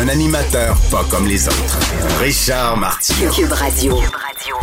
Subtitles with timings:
[0.00, 1.78] Un animateur pas comme les autres.
[2.20, 3.30] Richard Martineau.
[3.30, 3.98] Cube Radio.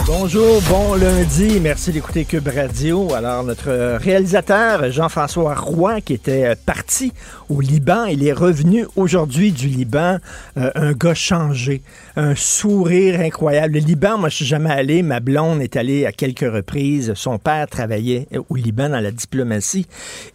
[0.05, 1.59] Bonjour, bon lundi.
[1.61, 3.13] Merci d'écouter Cube Radio.
[3.13, 7.13] Alors, notre réalisateur, Jean-François Roy, qui était parti
[7.47, 10.17] au Liban, il est revenu aujourd'hui du Liban,
[10.57, 11.81] euh, un gars changé,
[12.15, 13.75] un sourire incroyable.
[13.75, 15.01] Le Liban, moi, je suis jamais allé.
[15.03, 17.13] Ma blonde est allée à quelques reprises.
[17.15, 19.87] Son père travaillait au Liban dans la diplomatie.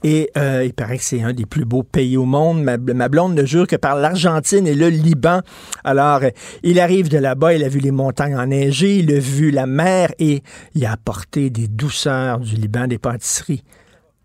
[0.04, 2.62] Et euh, il paraît que c'est un des plus beaux pays au monde.
[2.62, 5.40] Ma, blonde ne jure que par l'Argentine et le Liban.
[5.82, 6.20] Alors,
[6.62, 10.12] il arrive de là-bas, il a vu les montagnes enneigées, il a vu la mer
[10.18, 10.42] et
[10.74, 13.64] il a apporté des douceurs du Liban, des pâtisseries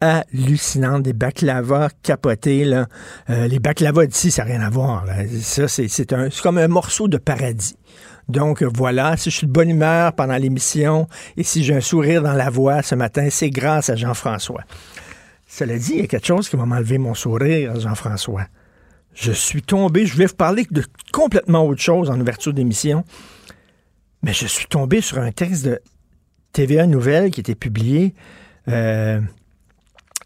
[0.02, 2.66] hallucinantes, des baklavas capotés.
[2.66, 2.88] Là.
[3.30, 5.06] Euh, les baklavas d'ici, ça n'a rien à voir.
[5.42, 7.76] c'est, comme un morceau de paradis.
[8.28, 12.22] Donc voilà, si je suis de bonne humeur pendant l'émission et si j'ai un sourire
[12.22, 14.62] dans la voix ce matin, c'est grâce à Jean-François.
[15.48, 18.46] Cela dit, il y a quelque chose qui va m'enlever mon sourire, Jean-François.
[19.16, 23.04] Je suis tombé, je voulais vous parler de complètement autre chose en ouverture d'émission,
[24.22, 25.80] mais je suis tombé sur un texte de
[26.53, 28.14] TVA Nouvelle qui était publié
[28.67, 29.22] euh,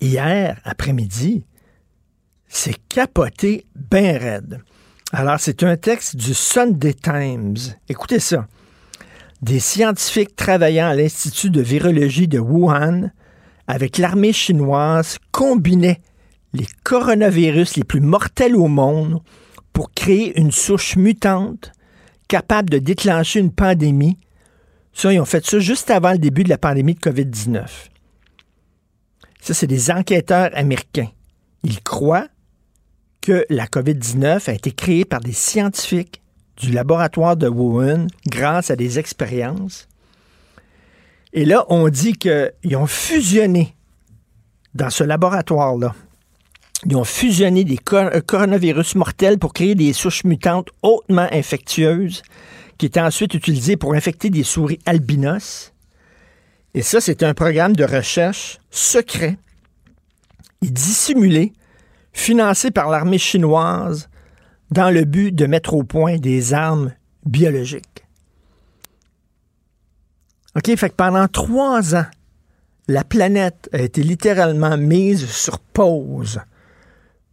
[0.02, 1.46] hier après-midi.
[2.48, 4.62] C'est capoté bien raide.
[5.12, 7.58] Alors, c'est un texte du Sunday Times.
[7.88, 8.48] Écoutez ça.
[9.42, 13.12] Des scientifiques travaillant à l'Institut de virologie de Wuhan
[13.68, 16.02] avec l'armée chinoise combinaient
[16.54, 19.22] les coronavirus les plus mortels au monde
[19.74, 21.72] pour créer une souche mutante
[22.34, 24.18] capable de déclencher une pandémie.
[24.92, 27.64] Ça, ils ont fait ça juste avant le début de la pandémie de COVID-19.
[29.40, 31.12] Ça, c'est des enquêteurs américains.
[31.64, 32.28] Ils croient
[33.22, 36.24] que la COVID-19 a été créée par des scientifiques
[36.58, 39.88] du laboratoire de Wuhan grâce à des expériences.
[41.34, 43.76] Et là, on dit qu'ils ont fusionné
[44.74, 45.94] dans ce laboratoire-là.
[46.86, 52.24] Ils ont fusionné des euh, coronavirus mortels pour créer des souches mutantes hautement infectieuses
[52.78, 55.72] qui étaient ensuite utilisées pour infecter des souris albinos.
[56.74, 59.38] Et ça, c'est un programme de recherche secret
[60.62, 61.54] et dissimulé,
[62.12, 64.10] financé par l'armée chinoise
[64.72, 66.94] dans le but de mettre au point des armes
[67.26, 68.06] biologiques.
[70.56, 72.06] OK, fait que pendant trois ans,
[72.88, 76.42] la planète a été littéralement mise sur pause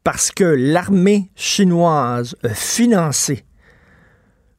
[0.04, 3.44] parce que l'armée chinoise a financé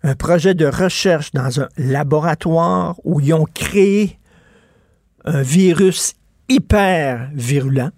[0.04, 4.20] un projet de recherche dans un laboratoire où ils ont créé
[5.26, 6.14] un virus
[6.50, 7.92] hyper virulent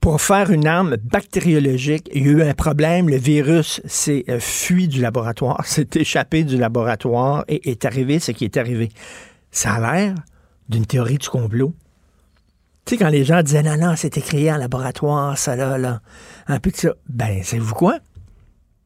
[0.00, 2.10] pour faire une arme bactériologique.
[2.14, 6.44] Il y a eu un problème, le virus s'est euh, fui du laboratoire, s'est échappé
[6.44, 8.90] du laboratoire et est arrivé ce qui est arrivé.
[9.50, 10.14] Ça a l'air
[10.68, 11.72] d'une théorie du complot.
[12.84, 16.00] Tu sais, quand les gens disaient non, non, c'était créé en laboratoire, ça là, là.
[16.46, 16.90] Un peu de ça.
[17.08, 17.98] Ben, savez-vous quoi?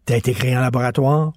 [0.08, 1.32] Ça été créé en laboratoire.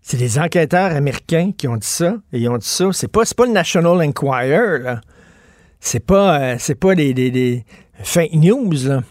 [0.00, 2.16] C'est des enquêteurs américains qui ont dit ça.
[2.32, 2.86] Et ils ont dit ça.
[2.92, 5.00] C'est pas, pas le National Enquirer, là.
[5.80, 7.64] C'est pas, euh, des, des
[8.02, 9.02] fake news, là.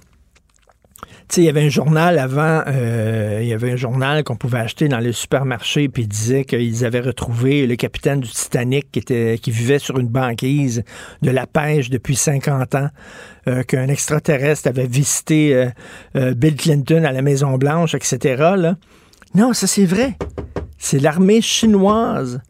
[1.37, 4.87] Il y avait un journal avant, euh, il y avait un journal qu'on pouvait acheter
[4.87, 9.97] dans le supermarché, puis disait qu'ils avaient retrouvé le capitaine du Titanic qui, vivait sur
[9.97, 10.83] une banquise
[11.23, 12.89] de la pêche depuis 50 ans,
[13.47, 15.71] euh, qu'un extraterrestre avait visité
[16.15, 18.43] euh, Bill Clinton à la Maison-Blanche, etc.
[19.33, 20.17] Non, ça c'est vrai.
[20.77, 22.41] C'est l'armée chinoise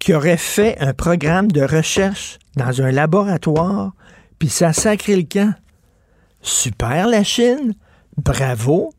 [0.00, 3.92] qui aurait fait un programme de recherche dans un laboratoire,
[4.38, 5.54] puis ça a sacré le camp.
[6.42, 7.74] Super la Chine,
[8.16, 8.92] bravo.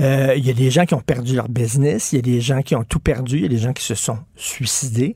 [0.00, 2.40] Euh, Il y a des gens qui ont perdu leur business, il y a des
[2.40, 5.14] gens qui ont tout perdu, il y a des gens qui se sont suicidés.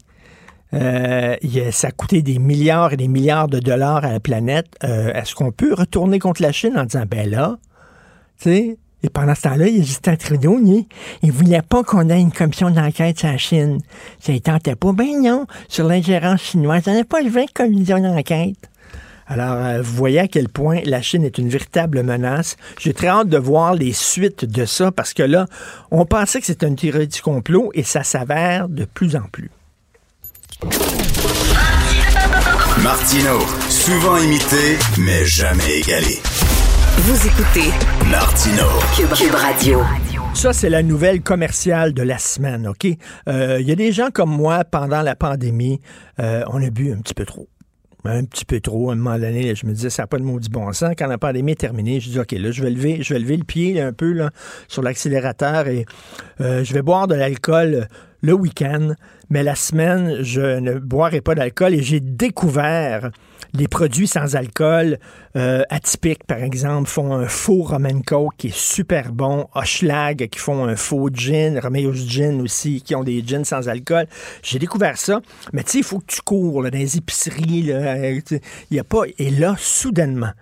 [0.72, 4.12] Euh, il y a- ça a coûté des milliards et des milliards de dollars à
[4.12, 4.66] la planète.
[4.84, 7.58] Euh, Est-ce qu'on peut retourner contre la Chine en disant, ben là,
[8.40, 10.86] tu sais, et pendant ce temps-là, il y a Justin Trudeau, lui,
[11.22, 13.78] il voulait pas qu'on ait une commission d'enquête sur la Chine.
[14.20, 14.92] Ça ne tentait pas.
[14.92, 18.56] Ben non, sur l'ingérence chinoise, on n'a pas levé une commission d'enquête.
[19.30, 22.56] Alors, euh, vous voyez à quel point la Chine est une véritable menace.
[22.80, 25.46] J'ai très hâte de voir les suites de ça parce que là,
[25.92, 29.48] on pensait que c'était une théorie du complot et ça s'avère de plus en plus.
[32.82, 33.38] Martino,
[33.68, 36.18] souvent imité, mais jamais égalé.
[36.98, 37.70] Vous écoutez
[38.10, 38.66] Martino,
[38.96, 39.80] Cube, Cube Radio.
[40.34, 42.82] Ça, c'est la nouvelle commerciale de la semaine, OK?
[42.82, 42.96] Il
[43.28, 45.80] euh, y a des gens comme moi, pendant la pandémie,
[46.18, 47.48] euh, on a bu un petit peu trop.
[48.04, 48.90] Un petit peu trop.
[48.90, 50.94] À un moment donné, je me disais, ça n'a pas de maudit bon sens.
[50.96, 53.36] Quand la pandémie est terminée, je dis, OK, là, je vais lever, je vais lever
[53.36, 54.30] le pied un peu là,
[54.68, 55.84] sur l'accélérateur et
[56.40, 57.88] euh, je vais boire de l'alcool
[58.20, 58.94] le week-end,
[59.30, 63.10] mais la semaine, je ne boirai pas d'alcool et j'ai découvert
[63.52, 64.98] les produits sans alcool
[65.36, 70.38] euh, atypiques, par exemple, font un faux Roman Coke qui est super bon, Hochlag qui
[70.38, 74.06] font un faux gin, Romeo's Gin aussi, qui ont des gins sans alcool.
[74.42, 75.20] J'ai découvert ça,
[75.52, 77.70] mais tu sais, il faut que tu cours dans les épiceries.
[77.70, 78.40] Il
[78.70, 79.02] y a pas...
[79.18, 80.32] Et là, soudainement,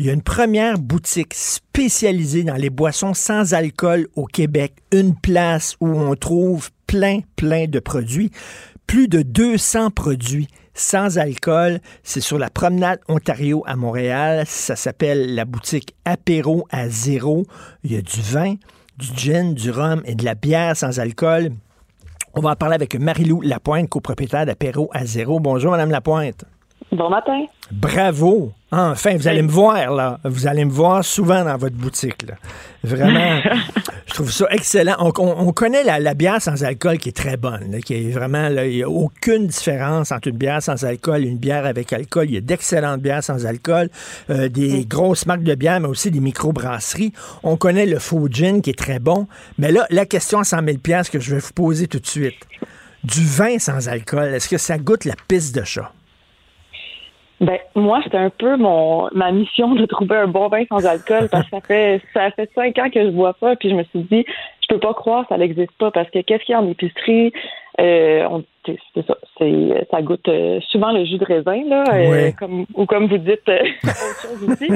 [0.00, 5.14] il y a une première boutique spécialisée dans les boissons sans alcool au Québec, une
[5.14, 8.30] place où on trouve plein, plein de produits.
[8.86, 11.80] Plus de 200 produits sans alcool.
[12.02, 14.44] C'est sur la promenade Ontario à Montréal.
[14.46, 17.44] Ça s'appelle la boutique Apéro à zéro.
[17.84, 18.54] Il y a du vin,
[18.96, 21.50] du gin, du rhum et de la bière sans alcool.
[22.32, 25.40] On va en parler avec Marilou Lapointe, copropriétaire d'Apéro à zéro.
[25.40, 26.46] Bonjour, Madame Lapointe.
[26.92, 27.46] Bon matin.
[27.70, 28.52] Bravo.
[28.72, 30.18] Enfin, vous allez me voir, là.
[30.24, 32.34] Vous allez me voir souvent dans votre boutique, là.
[32.82, 33.40] Vraiment,
[34.06, 34.96] je trouve ça excellent.
[34.98, 38.82] On, connaît la, bière sans alcool qui est très bonne, qui est vraiment, il n'y
[38.82, 42.26] a aucune différence entre une bière sans alcool et une bière avec alcool.
[42.28, 43.88] Il y a d'excellentes bières sans alcool,
[44.30, 47.12] euh, des grosses marques de bière, mais aussi des micro-brasseries.
[47.44, 49.28] On connaît le faux gin qui est très bon.
[49.58, 50.78] Mais là, la question à 100 000
[51.12, 52.46] que je vais vous poser tout de suite.
[53.04, 55.92] Du vin sans alcool, est-ce que ça goûte la piste de chat?
[57.40, 61.28] Ben moi, c'était un peu mon ma mission de trouver un bon vin sans alcool
[61.30, 63.82] parce que ça fait ça fait cinq ans que je bois pas, puis je me
[63.84, 64.26] suis dit
[64.62, 67.32] je peux pas croire ça n'existe pas parce que qu'est-ce qu'il y a en épicerie?
[67.80, 72.30] Euh, on, c'est ça, c'est ça goûte euh, souvent le jus de raisin là, euh,
[72.38, 74.68] comme ou comme vous dites autre chose aussi.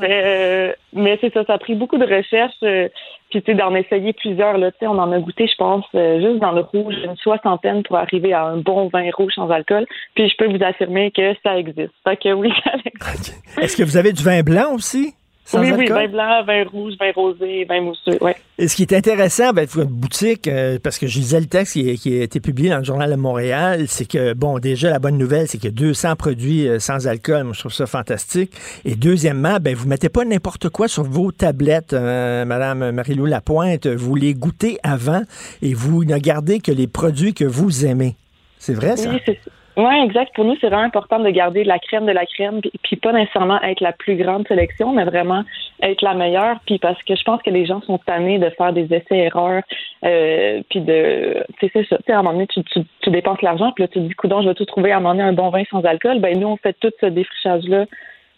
[0.00, 2.90] mais mais c'est ça, ça a pris beaucoup de recherches
[3.30, 5.84] puis tu sais d'en essayer plusieurs là, tu sais, on en a goûté, je pense,
[5.92, 9.84] juste dans le rouge une soixantaine pour arriver à un bon vin rouge sans alcool.
[10.14, 11.92] Puis je peux vous affirmer que ça existe.
[12.04, 13.58] Fait que oui, ça existe.
[13.60, 15.14] Est-ce que vous avez du vin blanc aussi?
[15.54, 18.18] Oui, oui, vin blanc, vin rouge, vin rosé, vin mousseux.
[18.58, 21.74] Et ce qui est intéressant avec votre boutique, euh, parce que je lisais le texte
[21.74, 25.18] qui, a été publié dans le Journal de Montréal, c'est que, bon, déjà, la bonne
[25.18, 27.44] nouvelle, c'est qu'il y a 200 produits euh, sans alcool.
[27.44, 28.52] Moi, je trouve ça fantastique.
[28.84, 33.86] Et deuxièmement, ben, vous mettez pas n'importe quoi sur vos tablettes, euh, Madame Marie-Lou Lapointe.
[33.86, 35.22] Vous les goûtez avant
[35.62, 38.16] et vous ne gardez que les produits que vous aimez.
[38.58, 39.10] C'est vrai, ça?
[39.10, 39.38] Oui, c'est
[39.76, 40.34] oui, exact.
[40.34, 43.60] Pour nous, c'est vraiment important de garder la crème de la crème, puis, pas nécessairement
[43.62, 45.44] être la plus grande sélection, mais vraiment
[45.82, 46.58] être la meilleure.
[46.66, 49.62] Puis parce que je pense que les gens sont tannés de faire des essais-erreurs,
[50.04, 51.98] euh, puis de, tu sais, ça.
[51.98, 54.14] Tu sais, à un moment donné, tu, tu, dépenses l'argent, puis là, tu te dis,
[54.14, 56.20] coudon, je vais tout trouver à un moment donné un bon vin sans alcool.
[56.20, 57.84] Ben nous, on fait tout ce défrichage-là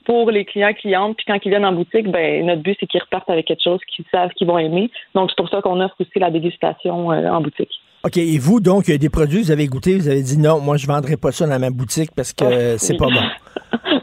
[0.07, 1.17] pour les clients clientes.
[1.17, 3.81] Puis quand ils viennent en boutique, ben notre but c'est qu'ils repartent avec quelque chose
[3.87, 4.91] qu'ils savent qu'ils vont aimer.
[5.15, 7.71] Donc c'est pour ça qu'on offre aussi la dégustation euh, en boutique.
[8.05, 8.17] OK.
[8.17, 10.61] Et vous, donc, il y a des produits, vous avez goûté, vous avez dit non,
[10.61, 13.23] moi, je ne vendrai pas ça dans ma boutique parce que c'est pas bon.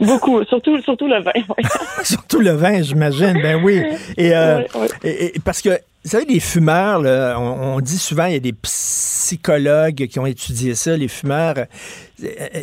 [0.00, 1.32] Beaucoup, surtout, surtout le vin.
[2.04, 3.40] surtout le vin, j'imagine.
[3.42, 3.82] Ben oui.
[4.18, 4.62] Euh,
[5.02, 5.70] et, et, parce que
[6.06, 7.00] vous savez, les fumeurs,
[7.40, 11.56] on, dit souvent, il y a des psychologues qui ont étudié ça, les fumeurs.
[12.22, 12.62] Euh, euh,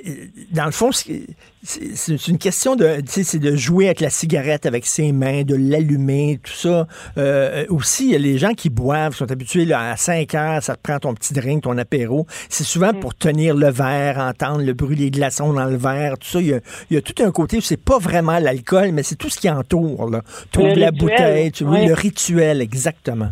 [0.51, 5.11] dans le fond, c'est une question de, c'est de jouer avec la cigarette avec ses
[5.11, 6.87] mains, de l'allumer, tout ça.
[7.17, 10.75] Euh, aussi, il y a les gens qui boivent, sont habitués à 5 heures, ça
[10.75, 12.25] te prend ton petit drink, ton apéro.
[12.49, 12.99] C'est souvent mm.
[12.99, 16.41] pour tenir le verre, entendre le bruit des glaçons dans le verre, tout ça.
[16.41, 19.39] Il y a, tout un côté où c'est pas vraiment l'alcool, mais c'est tout ce
[19.39, 20.09] qui entoure.
[20.09, 20.21] Là.
[20.57, 23.29] la bouteille, tu, oui, le rituel, exactement.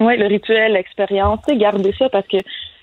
[0.00, 2.36] Oui, le rituel, l'expérience, garder ça parce que,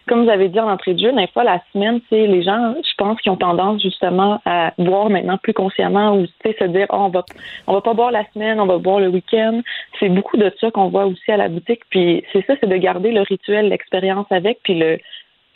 [0.07, 2.75] comme vous avez dit en entrée de jeu, des fois, la semaine, c'est les gens,
[2.83, 6.97] je pense, qui ont tendance justement à boire maintenant plus consciemment ou se dire oh,
[6.99, 7.25] on va
[7.67, 9.61] on va pas boire la semaine, on va boire le week-end.
[9.99, 11.81] C'est beaucoup de ça qu'on voit aussi à la boutique.
[11.89, 14.99] Puis c'est ça, c'est de garder le rituel, l'expérience avec, puis le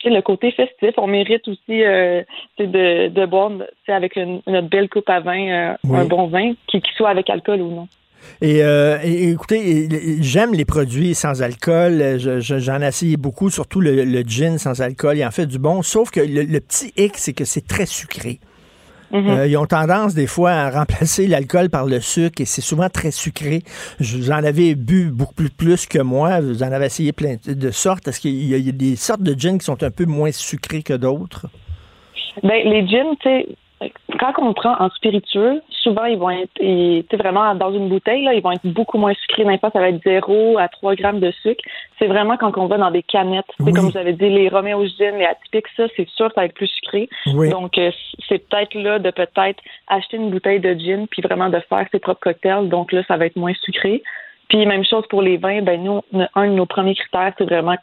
[0.04, 2.22] le côté festif, on mérite aussi euh,
[2.58, 3.50] de, de boire
[3.88, 7.28] avec une, notre belle coupe à vin, euh, un bon vin, qui, qui soit avec
[7.30, 7.88] alcool ou non.
[8.42, 9.88] Euh, et, écoutez,
[10.20, 12.18] j'aime les produits sans alcool.
[12.18, 15.18] J'en ai essayé beaucoup, surtout le, gin sans alcool.
[15.18, 15.82] Il en fait du bon.
[15.82, 18.40] Sauf que le, petit hic, c'est que c'est très sucré.
[19.12, 19.38] Mm-hmm.
[19.38, 22.90] Euh, ils ont tendance des fois à remplacer l'alcool par le sucre et c'est souvent
[22.90, 23.62] très sucré.
[24.00, 26.40] Vous en avez bu beaucoup plus, plus que moi.
[26.40, 28.06] Vous en avez essayé plein de sortes.
[28.06, 30.92] Est-ce qu'il y, a des sortes de gin qui sont un peu moins sucrés que
[30.92, 31.46] d'autres?
[32.42, 33.48] Ben, les gins, tu sais,
[34.18, 38.42] quand on prend en spiritueux, souvent ils vont être, vraiment dans une bouteille, là, ils
[38.42, 39.44] vont être beaucoup moins sucrés.
[39.44, 41.62] N'importe ça va être 0 à 3 grammes de sucre.
[41.98, 43.46] C'est vraiment quand on va dans des canettes.
[43.64, 46.44] C'est comme vous avez dit, les Roméo Gin, les atypiques, ça, c'est sûr, ça va
[46.46, 47.08] être plus sucré.
[47.26, 47.90] Donc, euh,
[48.28, 51.98] c'est peut-être là de peut-être acheter une bouteille de gin puis vraiment de faire ses
[52.00, 52.68] propres cocktails.
[52.68, 54.02] Donc là, ça va être moins sucré.
[54.48, 56.00] Puis même chose pour les vins, ben nous,
[56.34, 57.76] un de nos premiers critères, c'est vraiment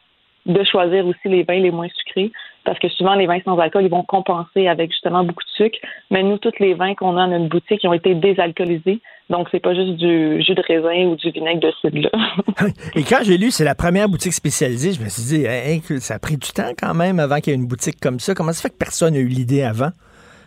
[0.46, 2.32] de choisir aussi les vins les moins sucrés,
[2.66, 5.78] parce que souvent les vins sans alcool, ils vont compenser avec justement beaucoup de sucre.
[6.12, 9.00] Mais nous, tous les vins qu'on a dans notre boutique, ils ont été désalcoolisés.
[9.30, 12.10] Donc, c'est pas juste du jus de raisin ou du vinaigre de cidre.
[12.96, 16.20] Et quand j'ai lu, c'est la première boutique spécialisée, je me suis dit, ça a
[16.20, 18.34] pris du temps quand même avant qu'il y ait une boutique comme ça.
[18.36, 19.90] Comment ça fait que personne n'a eu l'idée avant?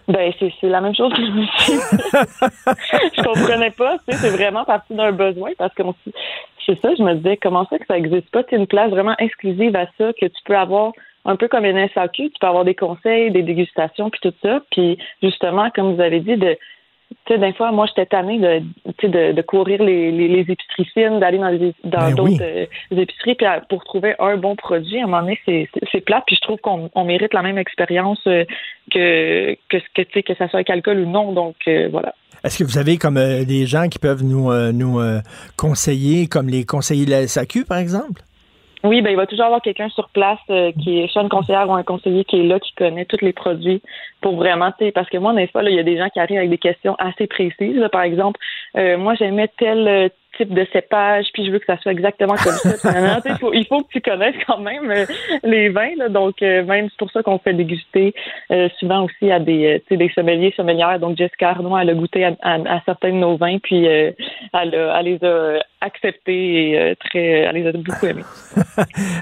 [0.09, 1.73] Ben, c'est, la même chose que je me suis
[3.15, 5.83] Je comprenais pas, tu sais, c'est vraiment parti d'un besoin parce que
[6.65, 8.43] c'est ça, je me disais, comment ça que ça existe pas?
[8.49, 10.93] C'est une place vraiment exclusive à ça que tu peux avoir
[11.29, 14.61] un peu comme une SAQ, tu peux avoir des conseils, des dégustations, puis tout ça.
[14.73, 16.57] Puis justement, comme vous avez dit, de
[17.27, 18.63] tu sais, des fois, moi, j'étais tannée de,
[19.07, 21.51] de, de courir les, les, épiceries fines, d'aller dans,
[21.85, 25.39] dans ben d'autres euh, épiceries, puis pour trouver un bon produit, à un moment donné,
[25.47, 28.45] c'est, c'est plat, puis je trouve qu'on on mérite la même expérience euh,
[28.93, 31.33] que, que, que, tu sais, que ça soit avec alcool ou non.
[31.33, 32.15] Donc, euh, voilà.
[32.45, 35.01] Est-ce que vous avez comme des gens qui peuvent nous, nous
[35.57, 38.23] conseiller, comme les conseillers de la SAQ, par exemple?
[38.85, 41.69] Oui, ben il va toujours avoir quelqu'un sur place euh, qui est soit une conseillère
[41.69, 43.83] ou un conseiller qui est là, qui connaît tous les produits
[44.21, 46.21] pour vraiment, tu sais, parce que moi, des fois, il y a des gens qui
[46.21, 47.83] arrivent avec des questions assez précises.
[47.91, 48.39] par exemple,
[48.77, 50.09] euh, moi, j'aimais tel euh,
[50.39, 53.21] type de cépage, puis je veux que ça soit exactement comme ça.
[53.27, 55.05] il, faut, il faut que tu connaisses quand même euh,
[55.43, 55.95] les vins.
[55.97, 58.15] Là, donc, euh, même c'est pour ça qu'on fait déguster
[58.51, 60.99] euh, souvent aussi à des, des sommeliers, sommelières.
[61.01, 64.15] Donc, Jessica Arnaud, elle a goûté à, à, certains de nos vins, puis elle,
[64.53, 68.23] elle, les a acceptés et très, elle les a beaucoup aimés.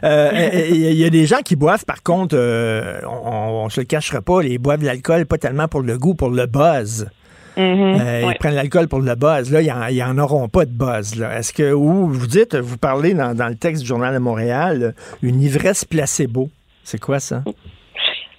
[0.71, 4.43] Il y a des gens qui boivent, par contre, on, on se le cachera pas,
[4.43, 7.09] ils boivent de l'alcool pas tellement pour le goût, pour le buzz.
[7.57, 8.01] Mm-hmm.
[8.01, 9.51] Euh, ils prennent l'alcool pour le buzz.
[9.51, 11.21] Là, ils n'en auront pas de buzz.
[11.21, 15.41] Est-ce que, ou vous dites, vous parlez dans, le texte du Journal de Montréal, une
[15.41, 16.49] ivresse placebo.
[16.85, 17.43] C'est quoi ça?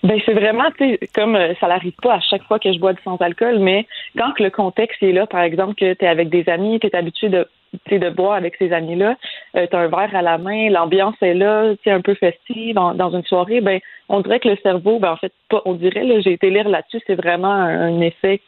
[0.04, 2.78] Ben c'est vraiment, tu sais, comme euh, ça n'arrive pas à chaque fois que je
[2.80, 6.30] bois du sans-alcool, mais quand le contexte est là, par exemple, que tu es avec
[6.30, 7.48] des amis, tu es habitué de
[7.92, 9.16] de boire avec ces amis-là,
[9.56, 12.76] euh, tu as un verre à la main, l'ambiance est là, tu un peu festive
[12.76, 16.04] dans, une soirée, ben on dirait que le cerveau, ben en fait, pas on dirait,
[16.04, 18.40] là, j'ai été lire là-dessus, c'est vraiment un effet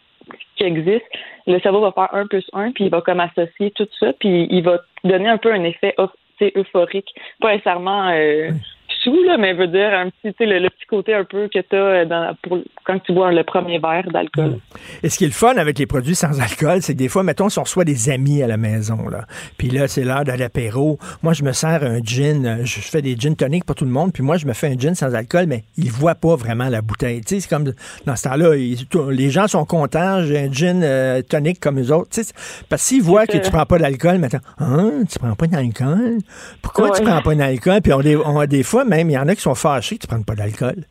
[0.55, 1.05] qui existe,
[1.47, 4.47] le cerveau va faire un plus un, puis il va comme associer tout ça, puis
[4.49, 5.95] il va donner un peu un effet
[6.55, 7.13] euphorique.
[7.41, 8.51] Pas nécessairement euh,
[9.03, 11.75] sous, là, mais veut dire un petit, le, le petit côté un peu que tu
[11.75, 14.51] as dans, pour, quand tu bois le premier verre d'alcool.
[14.51, 14.59] Mm.
[15.03, 17.23] Et ce qui est le fun avec les produits sans alcool, c'est que des fois,
[17.23, 19.25] mettons, si on reçoit des amis à la maison, là,
[19.57, 23.15] puis là, c'est l'heure de l'apéro, moi, je me sers un gin, je fais des
[23.17, 25.45] gin toniques pour tout le monde, puis moi, je me fais un gin sans alcool,
[25.47, 27.21] mais ils voient pas vraiment la bouteille.
[27.21, 27.73] Tu sais, c'est comme
[28.05, 32.09] dans ce temps-là, les gens sont contents, j'ai un gin euh, tonique comme les autres.
[32.09, 32.33] Tu sais,
[32.69, 36.17] parce qu'ils voient que tu prends pas d'alcool, maintenant, hein, tu prends pas d'alcool?
[36.61, 37.81] Pourquoi tu prends pas d'alcool?
[37.81, 40.07] Puis on, on, des fois, même, il y en a qui sont fâchés que tu
[40.07, 40.83] prends pas d'alcool.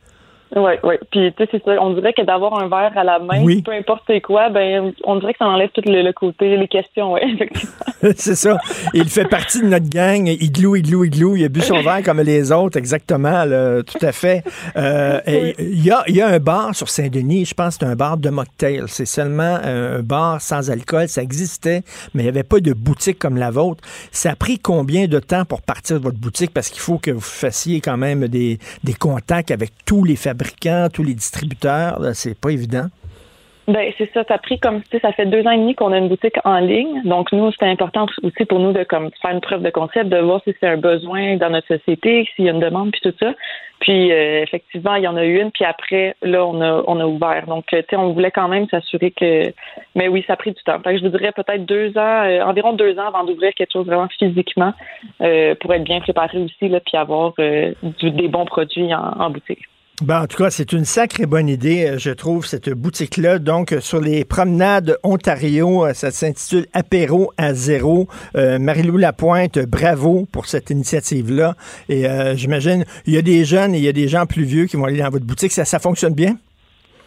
[0.57, 0.95] Oui, oui.
[1.11, 1.73] Puis, tu sais, c'est ça.
[1.81, 5.33] On dirait que d'avoir un verre à la main, peu importe quoi, ben, on dirait
[5.33, 7.17] que ça enlève tout le, côté, les questions,
[8.17, 8.57] c'est ça.
[8.95, 10.27] Il fait partie de notre gang.
[10.27, 11.37] Igloo, igloo, igloo.
[11.37, 13.45] Il a bu son verre comme les autres, exactement,
[13.83, 14.43] tout à fait.
[14.77, 15.21] Euh,
[15.59, 18.17] il y, a, y a un bar sur Saint-Denis, je pense que c'est un bar
[18.17, 18.83] de mocktail.
[18.87, 21.09] C'est seulement un bar sans alcool.
[21.09, 21.83] Ça existait,
[22.15, 23.83] mais il n'y avait pas de boutique comme la vôtre.
[24.13, 26.53] Ça a pris combien de temps pour partir de votre boutique?
[26.53, 30.38] Parce qu'il faut que vous fassiez quand même des, des contacts avec tous les fabricants
[30.93, 32.89] tous les distributeurs, c'est pas évident.
[33.69, 35.99] Ben c'est ça, ça a pris comme ça fait deux ans et demi qu'on a
[35.99, 37.03] une boutique en ligne.
[37.05, 40.17] Donc nous, c'était important aussi pour nous de comme faire une preuve de concept, de
[40.17, 43.15] voir si c'est un besoin dans notre société, s'il y a une demande, puis tout
[43.21, 43.35] ça.
[43.81, 46.99] Puis euh, effectivement, il y en a eu une, puis après, là, on a on
[46.99, 47.45] a ouvert.
[47.47, 49.53] Donc, euh, tu sais, on voulait quand même s'assurer que
[49.95, 50.81] mais oui, ça a pris du temps.
[50.83, 53.75] Fait que je vous dirais peut-être deux ans, euh, environ deux ans avant d'ouvrir quelque
[53.75, 54.73] chose vraiment physiquement
[55.19, 59.69] pour être bien préparé aussi, là, puis avoir des bons produits en boutique.
[60.01, 63.41] Ben, en tout cas, c'est une sacrée bonne idée, euh, je trouve, cette boutique-là.
[63.41, 68.07] Donc, euh, sur les promenades Ontario, euh, ça s'intitule Apéro à zéro.
[68.35, 71.55] Marie-Lou Lapointe, bravo pour cette initiative-là.
[71.89, 72.05] Et
[72.37, 74.77] j'imagine, il y a des jeunes et il y a des gens plus vieux qui
[74.77, 75.51] vont aller dans votre boutique.
[75.51, 76.37] Ça, ça fonctionne bien?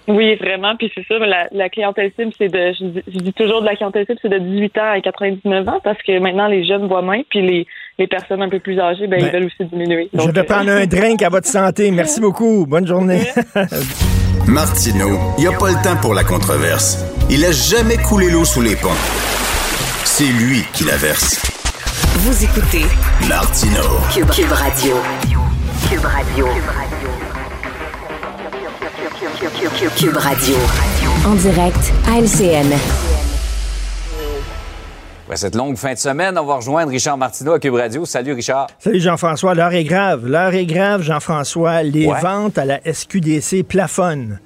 [0.08, 0.76] Oui, vraiment.
[0.76, 4.06] Puis c'est ça, la, la clientèle cible, c'est de, je dis, toujours de la clientèle
[4.06, 7.22] cible, c'est de 18 ans à 99 ans parce que maintenant, les jeunes voient moins,
[7.30, 7.68] puis les,
[8.00, 10.10] les personnes un peu plus âgées, ben, ils ben, veulent aussi diminuer.
[10.14, 11.92] je vais prendre un drink à votre santé.
[11.92, 12.66] Merci beaucoup.
[12.68, 13.28] Bonne journée.
[14.48, 17.06] Martineau, il n'y a pas le temps pour la controverse.
[17.30, 18.90] Il a jamais coulé l'eau sous les ponts.
[20.04, 21.42] C'est lui qui la verse.
[22.16, 22.86] Vous écoutez
[23.30, 23.82] Martino.
[24.14, 24.96] Cube, Radio.
[25.90, 26.48] Cube Radio.
[29.98, 30.56] Cube Radio.
[31.26, 33.31] En direct à LCN.
[35.38, 38.06] Cette longue fin de semaine, on va rejoindre Richard Martineau à Cube Radio.
[38.06, 38.68] Salut Richard.
[38.80, 39.54] Salut Jean-François.
[39.56, 40.28] L'heure est grave.
[40.28, 41.84] L'heure est grave, Jean-François.
[41.84, 44.40] Les ventes à la SQDC plafonnent.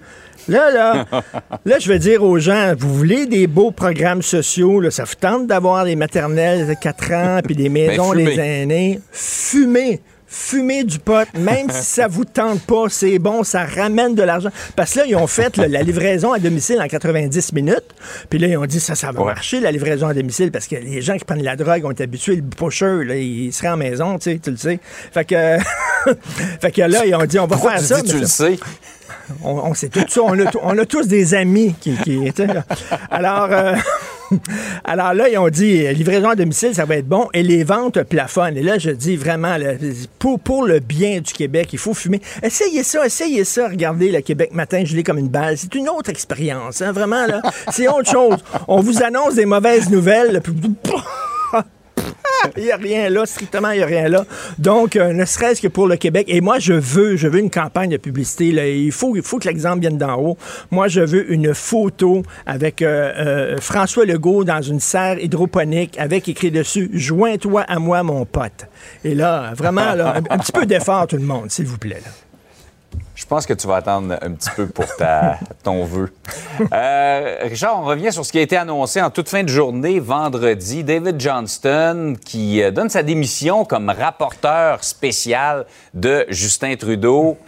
[0.48, 1.06] Là, là,
[1.66, 5.16] là, je vais dire aux gens, vous voulez des beaux programmes sociaux, là, ça vous
[5.20, 8.62] tente d'avoir des maternelles de 4 ans, puis des maisons Ben, des fumez.
[8.62, 10.02] aînés, fumez.
[10.38, 14.50] Fumez du pot, même si ça vous tente pas, c'est bon, ça ramène de l'argent.
[14.76, 17.86] Parce que là, ils ont fait là, la livraison à domicile en 90 minutes.
[18.30, 19.28] Puis là, ils ont dit ça, ça va Ouais.
[19.28, 22.04] marcher, la livraison à domicile, parce que les gens qui prennent la drogue ont été
[22.04, 24.78] habitués, le pusher, là, ils seraient en maison, tu sais, tu le sais.
[25.14, 25.58] Fait que,
[26.62, 28.02] fait que là, ils ont dit, on va Pourquoi faire tu ça.
[28.02, 28.60] dis tu le sais?
[29.44, 30.22] On, sait tout ça.
[30.24, 31.96] On a, tous des amis qui.
[32.36, 32.64] sais, là.
[33.10, 33.76] alors, euh,
[34.84, 37.28] alors là, ils ont dit livraison à domicile, ça va être bon.
[37.34, 38.58] Et les ventes plafonnent.
[38.58, 39.56] Et là, je dis vraiment,
[40.20, 42.22] pour, le bien du Québec, il faut fumer.
[42.42, 43.68] Essayez ça, essayez ça.
[43.70, 45.58] Regardez le Québec matin, je l'ai comme une balle.
[45.58, 46.82] C'est une autre expérience.
[46.82, 47.42] hein, vraiment, là.
[47.72, 48.38] C'est autre chose.
[48.68, 50.42] On vous annonce des mauvaises nouvelles.
[50.42, 50.54] puis-
[52.58, 54.26] il n'y a rien là, strictement, il n'y a rien là.
[54.58, 56.26] Donc, euh, ne serait-ce que pour le Québec.
[56.30, 58.52] Et moi, je veux, je veux une campagne de publicité.
[58.52, 58.68] là.
[58.68, 60.38] Il, faut, que l'exemple vienne d'en haut.
[60.72, 66.28] Moi, je veux une photo avec euh, euh, François Legault dans une serre hydroponique avec
[66.30, 68.68] écrit dessus Joins-toi à moi, mon pote.
[69.04, 72.02] Et là, vraiment, là, un, un petit peu d'effort, tout le monde, s'il vous plaît.
[73.26, 76.14] Je pense que tu vas attendre un petit peu pour ta, ton vœu.
[76.72, 80.00] Euh, Richard, on revient sur ce qui a été annoncé en toute fin de journée,
[80.00, 80.84] vendredi.
[80.84, 85.66] David Johnston, qui euh, donne sa démission comme rapporteur spécial
[85.96, 87.40] de Justin Trudeau.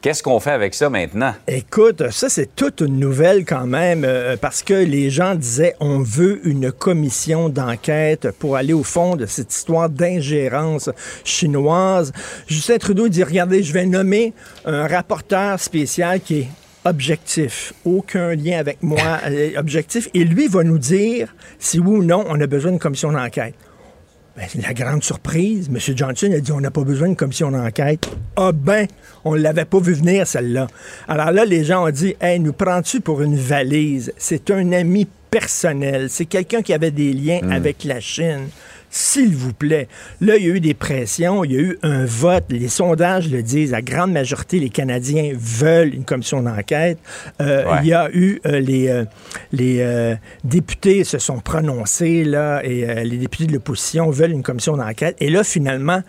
[0.00, 1.34] Qu'est-ce qu'on fait avec ça maintenant?
[1.48, 5.98] Écoute, ça, c'est toute une nouvelle quand même, euh, parce que les gens disaient on
[5.98, 10.88] veut une commission d'enquête pour aller au fond de cette histoire d'ingérence
[11.24, 12.12] chinoise.
[12.46, 16.48] Justin Trudeau dit regardez, je vais nommer un rapporteur spécial qui est
[16.84, 22.04] objectif, aucun lien avec moi, euh, objectif, et lui va nous dire si oui ou
[22.04, 23.54] non on a besoin d'une commission d'enquête.
[24.38, 25.96] Ben, la grande surprise, M.
[25.96, 28.08] Johnson a dit on n'a pas besoin d'une commission d'enquête.
[28.36, 28.86] Ah ben,
[29.24, 30.68] on ne l'avait pas vu venir, celle-là.
[31.08, 34.12] Alors là, les gens ont dit Hey, nous prends-tu pour une valise?
[34.16, 36.08] C'est un ami personnel.
[36.08, 38.46] C'est quelqu'un qui avait des liens avec la Chine.
[38.90, 39.86] S'il vous plaît.
[40.20, 42.44] Là, il y a eu des pressions, il y a eu un vote.
[42.48, 43.70] Les sondages le disent.
[43.72, 46.98] La grande majorité, les Canadiens veulent une commission d'enquête.
[47.40, 47.78] Euh, Ouais.
[47.82, 49.04] Il y a eu euh, les, euh,
[49.52, 55.16] les députés se sont prononcés là et les députés de l'opposition veulent une commission d'enquête
[55.20, 56.02] et là finalement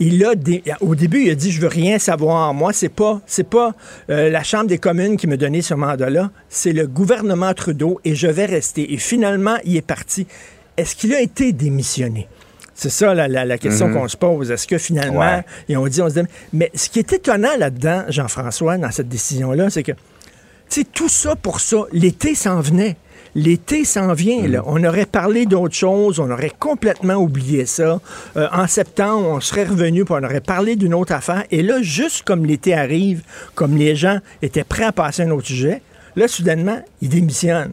[0.00, 3.20] il a dé- au début il a dit je veux rien savoir moi c'est pas
[3.26, 3.74] c'est pas
[4.08, 8.14] la chambre des communes qui me donnait ce mandat là c'est le gouvernement Trudeau et
[8.14, 10.26] je vais rester et finalement il est parti
[10.76, 12.28] est-ce qu'il a été démissionné?
[12.74, 14.50] C'est ça la, la- la question qu'on se pose.
[14.50, 15.44] Est-ce que finalement, Ouais.
[15.68, 19.08] ils ont dit, on se dit, mais ce qui est étonnant là-dedans, Jean-François, dans cette
[19.08, 19.92] décision-là, c'est que
[20.68, 22.96] tu sais, tout ça pour ça, l'été s'en venait.
[23.34, 24.46] L'été s'en vient.
[24.48, 24.62] Là.
[24.66, 28.00] On aurait parlé d'autre chose, on aurait complètement oublié ça.
[28.36, 31.44] Euh, en septembre, on serait revenu, puis on aurait parlé d'une autre affaire.
[31.50, 33.22] Et là, juste comme l'été arrive,
[33.54, 35.82] comme les gens étaient prêts à passer à un autre sujet,
[36.16, 37.72] là, soudainement, ils démissionnent.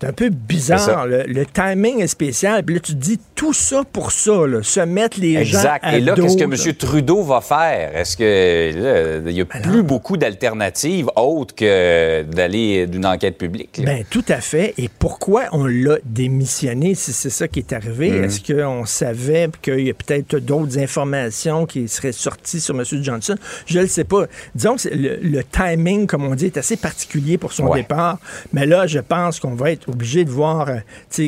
[0.00, 1.06] C'est un peu bizarre.
[1.06, 2.62] Le, le timing est spécial.
[2.64, 5.84] Puis là, tu te dis tout ça pour ça, là, se mettre les gens Exact.
[5.92, 6.44] Et là, qu'est-ce que.
[6.68, 6.74] M.
[6.74, 7.94] Trudeau va faire?
[7.96, 13.36] Est-ce que là, il n'y a Ben plus beaucoup d'alternatives autres que d'aller d'une enquête
[13.36, 13.76] publique?
[13.78, 13.84] là?
[13.84, 14.72] Ben, tout à fait.
[14.78, 18.10] Et pourquoi on l'a démissionné si c'est ça qui est arrivé?
[18.10, 18.24] Mhm.
[18.24, 22.84] Est-ce qu'on savait qu'il y a peut-être d'autres informations qui seraient sorties sur M.
[23.02, 23.34] Johnson?
[23.66, 24.24] Je ne le sais pas.
[24.54, 27.80] Disons que le, le timing, comme on dit, est assez particulier pour son Ouais.
[27.82, 28.18] départ.
[28.54, 30.76] Mais là, je pense qu'on va être obligé de voir euh,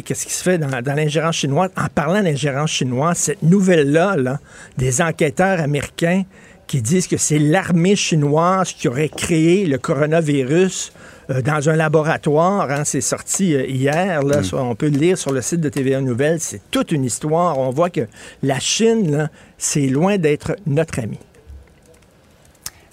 [0.01, 1.70] qu'est-ce qui se fait dans, dans l'ingérence chinoise.
[1.77, 4.38] En parlant d'ingérence chinoise, cette nouvelle-là, là,
[4.79, 6.22] des enquêteurs américains
[6.66, 10.92] qui disent que c'est l'armée chinoise qui aurait créé le coronavirus
[11.31, 12.70] euh, dans un laboratoire.
[12.70, 12.85] hein.
[12.85, 14.22] c'est sorti euh, hier.
[14.22, 16.40] Là, sur- on peut le lire sur le site de TVA Nouvelles.
[16.40, 17.59] C'est toute une histoire.
[17.59, 18.07] On voit que
[18.42, 21.18] la Chine, c'est loin d'être notre ami.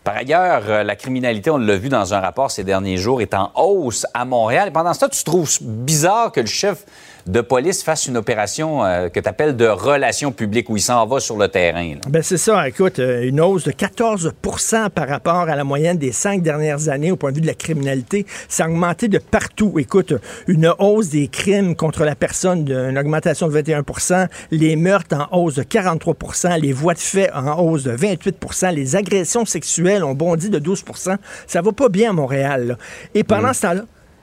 [0.09, 3.35] Par ailleurs, euh, la criminalité, on l'a vu dans un rapport ces derniers jours, est
[3.35, 4.69] en hausse à Montréal.
[4.69, 6.83] Et pendant ce temps, tu trouves bizarre que le chef
[7.29, 11.05] de police fasse une opération euh, que tu appelles de relations publiques, où il s'en
[11.05, 11.93] va sur le terrain.
[12.07, 16.11] Ben c'est ça, écoute, euh, une hausse de 14% par rapport à la moyenne des
[16.11, 18.25] cinq dernières années au point de vue de la criminalité.
[18.47, 19.77] Ça a augmenté de partout.
[19.77, 20.13] Écoute,
[20.47, 25.55] une hausse des crimes contre la personne, une augmentation de 21% les meurtres en hausse
[25.55, 30.49] de 43% les voies de fait en hausse de 28% les agressions sexuelles ont bondi
[30.49, 31.15] de 12%
[31.45, 32.67] Ça va pas bien à Montréal.
[32.69, 32.77] là.
[33.13, 33.81] Et pendant ce temps-là,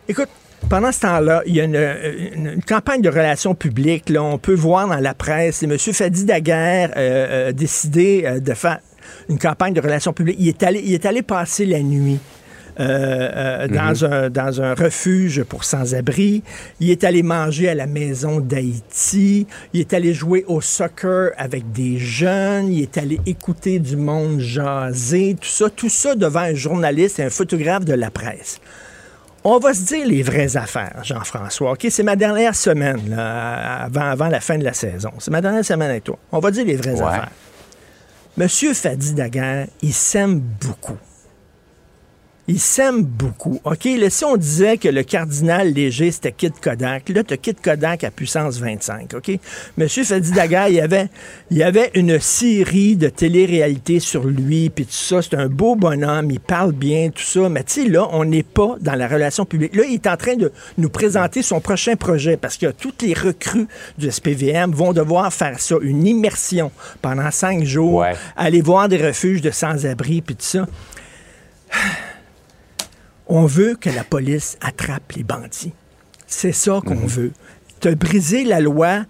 [0.08, 0.28] écoute,
[0.68, 1.76] pendant ce temps-là, il y a une,
[2.34, 4.08] une- une campagne de relations publiques.
[4.10, 5.76] Là, on peut voir dans la presse, M.
[5.78, 8.78] Fadi Daguerre euh, a décidé euh, de faire
[9.28, 10.36] une campagne de relations publiques.
[10.40, 12.18] Il est allé, il est allé passer la nuit
[12.80, 16.42] euh, dans, un, dans un refuge pour sans-abri.
[16.80, 19.46] Il est allé manger à la maison d'Haïti.
[19.72, 22.72] Il est allé jouer au soccer avec des jeunes.
[22.72, 25.36] Il est allé écouter du monde jaser.
[25.40, 28.60] Tout ça, tout ça devant un journaliste et un photographe de la presse.
[29.48, 31.70] On va se dire les vraies affaires, Jean-François.
[31.74, 35.12] OK, c'est ma dernière semaine avant, avant la fin de la saison.
[35.20, 36.18] C'est ma dernière semaine avec toi.
[36.32, 37.30] On va dire les vraies affaires.
[38.36, 40.98] Monsieur Fadi Daguerre, il s'aime beaucoup.
[42.48, 43.60] Il s'aime beaucoup.
[43.64, 47.60] OK, là, si on disait que le cardinal léger, c'était Kid Kodak, là, tu Kid
[47.60, 49.14] Kodak à puissance 25.
[49.14, 49.38] OK?
[49.76, 51.08] Monsieur Fadi Daguerre, il y avait,
[51.50, 55.22] il y avait une série de télé-réalités sur lui, puis tout ça.
[55.22, 57.48] C'est un beau bonhomme, il parle bien, tout ça.
[57.48, 59.74] Mais tu sais, là, on n'est pas dans la relation publique.
[59.74, 63.14] Là, il est en train de nous présenter son prochain projet parce que toutes les
[63.14, 63.66] recrues
[63.98, 66.70] du SPVM vont devoir faire ça, une immersion
[67.02, 68.04] pendant cinq jours,
[68.36, 70.66] aller voir des refuges de sans-abri, puis tout ça.
[73.28, 75.72] On veut que la police attrape les bandits.
[76.26, 77.06] C'est ça qu'on mhm.
[77.06, 77.32] veut.
[77.80, 79.04] Te briser la loi,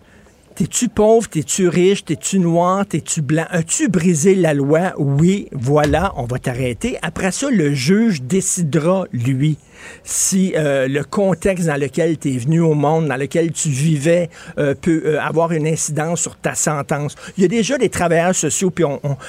[0.56, 3.44] T'es-tu pauvre, t'es-tu riche, t'es-tu noir, t'es-tu blanc?
[3.50, 4.94] As-tu brisé la loi?
[4.96, 6.96] Oui, voilà, on va t'arrêter.
[7.02, 9.58] Après ça, le juge décidera, lui
[10.04, 14.30] si euh, le contexte dans lequel tu es venu au monde, dans lequel tu vivais,
[14.58, 17.14] euh, peut euh, avoir une incidence sur ta sentence.
[17.36, 18.84] Il y a déjà des travailleurs sociaux, puis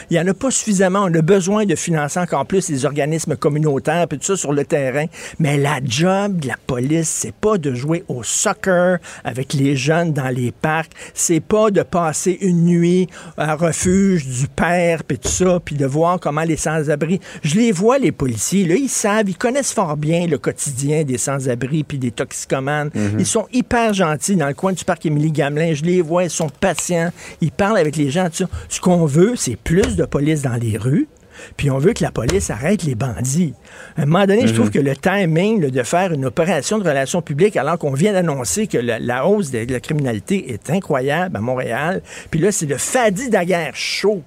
[0.09, 1.03] il n'y en a pas suffisamment.
[1.03, 4.65] On a besoin de financer encore plus les organismes communautaires, puis tout ça sur le
[4.65, 5.05] terrain.
[5.39, 10.13] Mais la job de la police, c'est pas de jouer au soccer avec les jeunes
[10.13, 15.27] dans les parcs, c'est pas de passer une nuit à refuge du père, puis tout
[15.27, 17.19] ça, puis de voir comment les sans-abri.
[17.43, 21.17] Je les vois, les policiers, là, ils savent, ils connaissent fort bien le quotidien des
[21.17, 22.91] sans-abri puis des toxicomanes.
[22.93, 23.19] Mhm.
[23.19, 25.73] Ils sont hyper gentils dans le coin du parc Émilie Gamelin.
[25.73, 27.11] Je les vois, ils sont patients.
[27.41, 28.27] Ils parlent avec les gens.
[28.69, 31.07] Ce qu'on veut, c'est plus de police dans les rues.
[31.55, 33.53] Puis on veut que la police arrête les bandits.
[33.97, 34.71] À un moment donné, je trouve mhm.
[34.71, 38.77] que le timing de faire une opération de relations publiques, alors qu'on vient d'annoncer que
[38.77, 43.75] la, hausse de, la criminalité est incroyable à Montréal, puis là, c'est le Fadi Daguerre
[43.75, 44.23] chaud.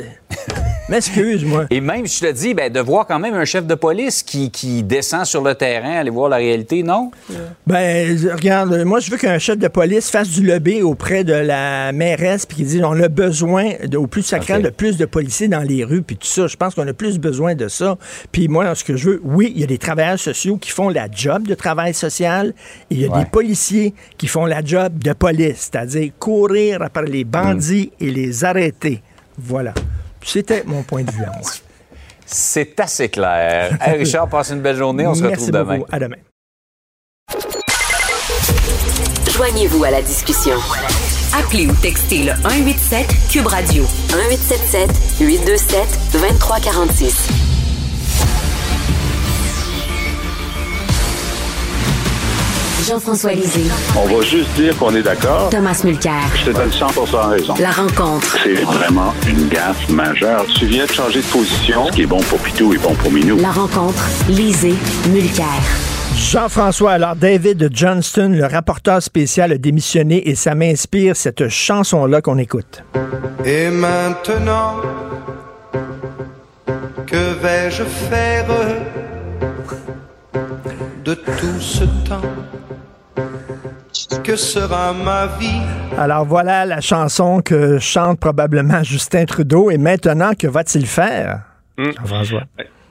[0.88, 1.66] M'excuse-moi.
[1.70, 4.82] Et même, je te dis, ben, de voir quand même un chef de police qui,
[4.84, 7.10] descend sur le terrain, aller voir la réalité, non?
[7.66, 11.90] Ben, regarde, moi, je veux qu'un chef de police fasse du lobby auprès de la
[11.90, 15.48] mairesse, puis qu'il dise, on a besoin, de, au plus sacré, de plus de policiers
[15.48, 16.46] dans les rues, puis tout ça.
[16.46, 17.98] Je pense qu'on a plus besoin de ça.
[18.30, 20.88] Puis moi, ce que je veux, oui, il y a des travailleurs sociaux qui font
[20.88, 22.54] la job de travail social,
[22.90, 27.06] et il y a des policiers qui font la job de police, c'est-à-dire courir après
[27.06, 29.02] les bandits et les arrêter.
[29.38, 29.74] Voilà.
[30.24, 31.50] C'était mon point de vue à moi.
[32.24, 33.78] C'est assez clair.
[33.86, 35.06] Richard, passe une belle journée.
[35.06, 35.80] On se retrouve demain.
[35.92, 36.16] À demain.
[39.36, 40.56] Joignez-vous à la discussion.
[41.38, 47.55] Appelez ou textez le 187 Cube Radio 1877 827 2346.
[52.86, 53.68] Jean-François Lisée.
[53.96, 55.50] On va juste dire qu'on est d'accord.
[55.50, 56.22] Thomas Mulcair.
[56.36, 56.86] Je te donne 100
[57.30, 57.54] raison.
[57.58, 58.38] La rencontre.
[58.44, 60.46] C'est vraiment une gaffe majeure.
[60.54, 61.86] Tu viens de changer de position.
[61.88, 63.38] Ce qui est bon pour Pitou est bon pour Minou.
[63.38, 64.04] La rencontre.
[64.28, 64.76] Lisée.
[65.08, 65.46] Mulcair.
[66.14, 72.38] Jean-François, alors David Johnston, le rapporteur spécial, a démissionné et ça m'inspire cette chanson-là qu'on
[72.38, 72.84] écoute.
[73.44, 74.76] Et maintenant,
[77.06, 78.46] que vais-je faire?
[81.04, 82.20] De tout ce temps
[84.22, 85.62] que sera ma vie?
[85.96, 89.70] Alors voilà la chanson que chante probablement Justin Trudeau.
[89.70, 91.42] Et maintenant, que va-t-il faire?
[91.78, 91.90] Hmm.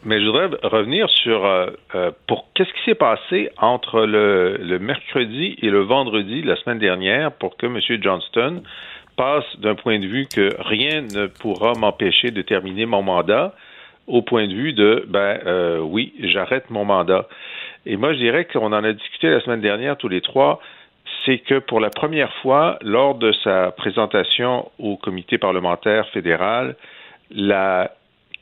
[0.05, 4.77] Mais je voudrais revenir sur euh, euh, pour qu'est-ce qui s'est passé entre le, le,
[4.77, 7.79] mercredi et le vendredi la semaine dernière pour que M.
[8.01, 8.61] Johnston
[9.17, 13.53] passe d'un point de vue que rien ne pourra m'empêcher de terminer mon mandat
[14.07, 17.27] au point de vue de ben euh, oui j'arrête mon mandat.
[17.85, 20.59] Et moi je dirais qu'on en a discuté la semaine dernière tous les trois
[21.25, 26.75] c'est que pour la première fois, lors de sa présentation au comité parlementaire fédéral,
[27.31, 27.91] la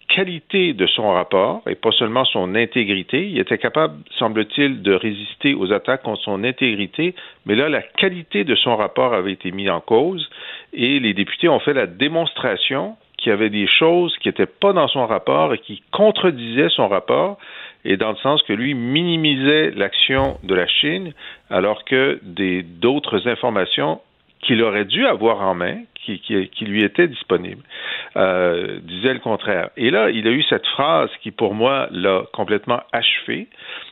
[0.10, 5.56] qualité de son rapport, et pas seulement son intégrité, il était capable, semble-t-il, de résister
[5.56, 9.70] aux attaques contre son intégrité, mais là, la qualité de son rapport avait été mise
[9.70, 10.30] en cause,
[10.74, 14.74] et les députés ont fait la démonstration qu'il y avait des choses qui n'étaient pas
[14.74, 17.38] dans son rapport et qui contredisaient son rapport,
[17.86, 21.14] et dans le sens que lui minimisait l'action de la Chine,
[21.50, 22.20] alors que
[22.82, 24.02] d'autres informations
[24.42, 26.20] qu'il aurait dû avoir en main, qui,
[26.66, 27.64] lui étaient disponibles,
[28.18, 29.70] euh, disaient le contraire.
[29.78, 33.48] Et là, il a eu cette phrase qui, pour moi, l'a complètement achevé,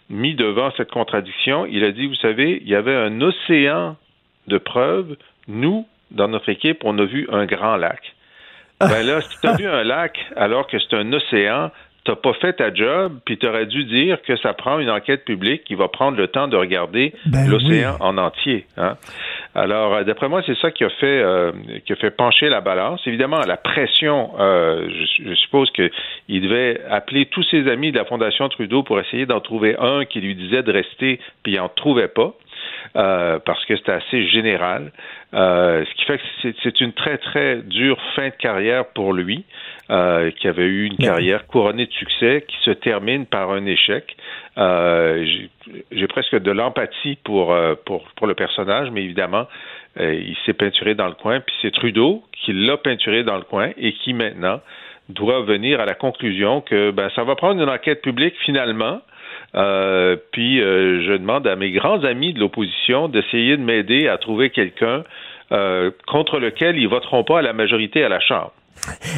[0.10, 1.65] mis devant cette contradiction.
[1.65, 3.96] Il a dit, vous savez, il y avait un océan
[4.48, 5.15] de preuves.
[5.48, 8.02] Nous, dans notre équipe, on a vu un grand lac.
[8.89, 11.72] Ben là, si tu as vu un lac alors que c'est un océan,
[12.04, 15.24] t'as pas fait ta job, puis tu aurais dû dire que ça prend une enquête
[15.24, 17.98] publique qui va prendre le temps de regarder Ben l'océan oui.
[18.00, 18.65] en entier.
[18.78, 18.96] Hein?
[19.54, 21.52] Alors, euh, d'après moi, c'est ça qui a fait euh,
[21.86, 23.02] qui a fait pencher la balance.
[23.06, 28.06] Évidemment, la pression, euh, je, je suppose qu'il devait appeler tous ses amis de la
[28.06, 31.70] Fondation Trudeau pour essayer d'en trouver un qui lui disait de rester, puis il n'en
[31.70, 32.34] trouvait pas.
[32.98, 34.92] Euh, parce que c'était assez général.
[35.34, 39.14] Euh, ce qui fait que c'est- c'est une très, très dure fin de carrière pour
[39.14, 39.46] lui,
[39.90, 44.18] euh, qui avait eu une carrière couronnée de succès, qui se termine par un échec.
[44.58, 49.48] J'ai presque de l'empathie pour, pour, pour le personnage, mais évidemment,
[49.98, 53.70] il s'est peinturé dans le coin, puis c'est Trudeau qui l'a peinturé dans le coin
[53.78, 54.60] et qui maintenant
[55.10, 59.02] doit venir à la conclusion que ben, ça va prendre une enquête publique finalement,
[59.56, 64.18] euh, puis euh, je demande à mes grands amis de l'opposition d'essayer de m'aider à
[64.18, 65.04] trouver quelqu'un
[65.52, 68.54] euh, contre lequel ils voteront pas à la majorité à la Chambre.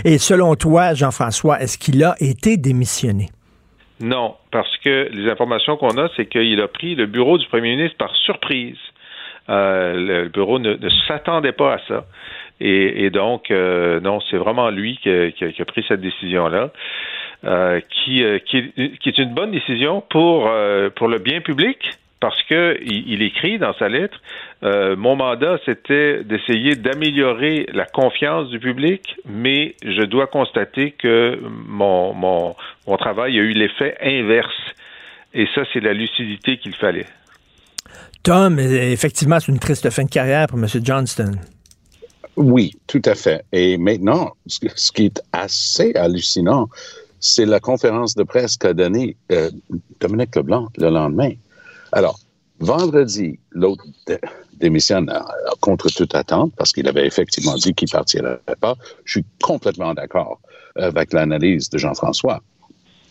[0.04, 3.28] Et selon toi, Jean-François, est-ce qu'il a été démissionné?
[4.02, 7.76] Non, parce que les informations qu'on a, c'est qu'il a pris le bureau du premier
[7.76, 8.78] ministre par surprise.
[9.48, 12.06] Le bureau ne, ne s'attendait pas à ça.
[12.60, 16.02] Et, et donc, non, c'est vraiment lui qui a, qui a- qui a pris cette
[16.02, 16.72] décision-là,
[17.46, 21.42] euh, qui, euh, qui, est, qui est une bonne décision pour, euh, pour le bien
[21.42, 21.78] public,
[22.20, 24.22] parce que il, il écrit dans sa lettre,
[24.64, 31.38] euh, mon mandat, c'était d'essayer d'améliorer la confiance du public, mais je dois constater que
[31.68, 32.56] mon, mon,
[32.88, 34.62] mon travail a eu l'effet inverse.
[35.34, 37.08] Et ça, c'est la lucidité qu'il fallait.
[38.22, 40.68] Tom, effectivement, c'est une triste fin de carrière pour M.
[40.82, 41.32] Johnston.
[42.38, 43.44] Oui, tout à fait.
[43.52, 46.70] Et maintenant, ce ce qui est assez hallucinant,
[47.24, 49.50] c'est la conférence de presse qu'a donnée euh,
[50.02, 51.32] Dominique Leblanc le lendemain.
[51.94, 52.20] Alors,
[52.60, 54.20] vendredi, l'autre dé-
[54.60, 55.20] démissionne euh,
[55.62, 58.76] contre toute attente parce qu'il avait effectivement dit qu'il partirait pas.
[59.06, 60.40] Je suis complètement d'accord
[60.76, 62.42] avec l'analyse de Jean-François.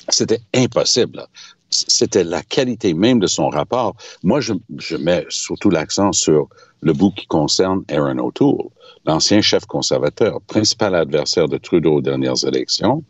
[0.08, 1.24] C'était impossible.
[1.72, 3.96] C'était la qualité même de son rapport.
[4.22, 4.52] Moi, je,
[4.96, 6.48] mets surtout l'accent sur
[6.80, 8.68] le bout qui concerne Aaron O'Toole,
[9.06, 13.02] l'ancien chef conservateur, principal adversaire de Trudeau aux dernières élections.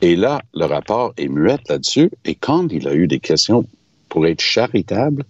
[0.00, 2.10] Et là, le rapport est muette là-dessus.
[2.24, 3.64] Et quand il a eu des questions
[4.08, 5.24] pour être charitable,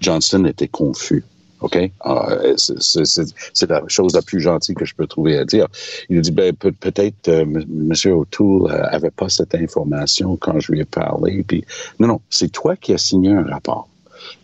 [0.00, 1.24] Johnston était confus.
[1.60, 1.76] OK?
[2.06, 5.66] Euh, c'est- la chose la plus gentille que je peux trouver à dire.
[6.08, 7.92] Il dit, ben, peut- peut-être euh, M.
[8.12, 11.42] O'Toole euh, avait pas cette information quand je lui ai parlé.
[11.42, 11.64] Puis,
[11.98, 13.88] non, non, c'est toi qui as signé un rapport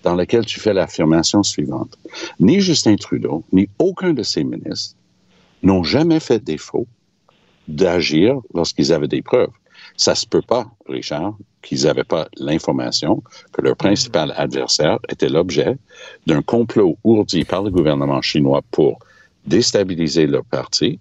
[0.03, 1.98] dans lequel tu fais l'affirmation suivante.
[2.40, 4.96] Ni Justin Trudeau, ni aucun de ses ministres
[5.62, 6.87] n'ont jamais fait défaut
[7.68, 9.50] d'agir lorsqu'ils avaient des preuves.
[9.96, 15.76] Ça se peut pas, Richard, qu'ils n'avaient pas l'information que leur principal adversaire était l'objet
[16.26, 18.98] d'un complot ourdi par le gouvernement chinois pour
[19.46, 20.98] déstabiliser leur parti,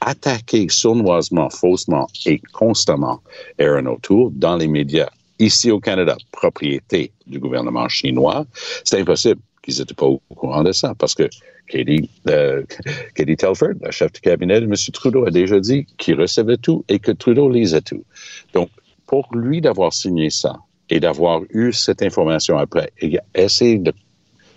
[0.00, 3.20] attaquer sournoisement, faussement et constamment
[3.58, 5.08] Aaron O'Toole dans les médias
[5.38, 8.46] ici au Canada, propriété du gouvernement chinois.
[8.84, 11.28] C'est impossible qu'ils n'étaient pas au courant de ça parce que
[11.66, 12.62] Katie, euh,
[13.14, 14.74] Katie Telford, la chef du cabinet de M.
[14.92, 18.04] Trudeau, a déjà dit qu'il recevait tout et que Trudeau lisait tout.
[18.52, 18.70] Donc,
[19.06, 20.56] pour lui d'avoir signé ça
[20.90, 23.92] et d'avoir eu cette information après et essayer de,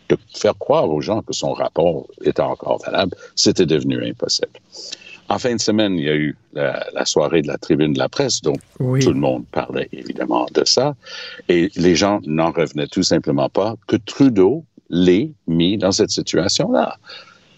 [0.10, 4.52] de faire croire aux gens que son rapport était encore valable, c'était devenu impossible.
[5.30, 8.00] En fin de semaine, il y a eu la, la soirée de la tribune de
[8.00, 9.02] la presse, donc Oui.
[9.04, 10.96] tout le monde parlait évidemment de ça.
[11.50, 16.98] Et les gens n'en revenaient tout simplement pas que Trudeau l'ait mis dans cette situation-là.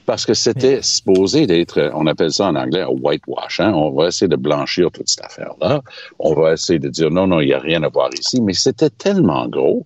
[0.05, 3.59] Parce que c'était supposé d'être, on appelle ça en anglais un whitewash.
[3.59, 3.73] Hein?
[3.75, 5.81] On va essayer de blanchir toute cette affaire-là.
[6.17, 8.41] On va essayer de dire non, non, il n'y a rien à voir ici.
[8.41, 9.85] Mais c'était tellement gros.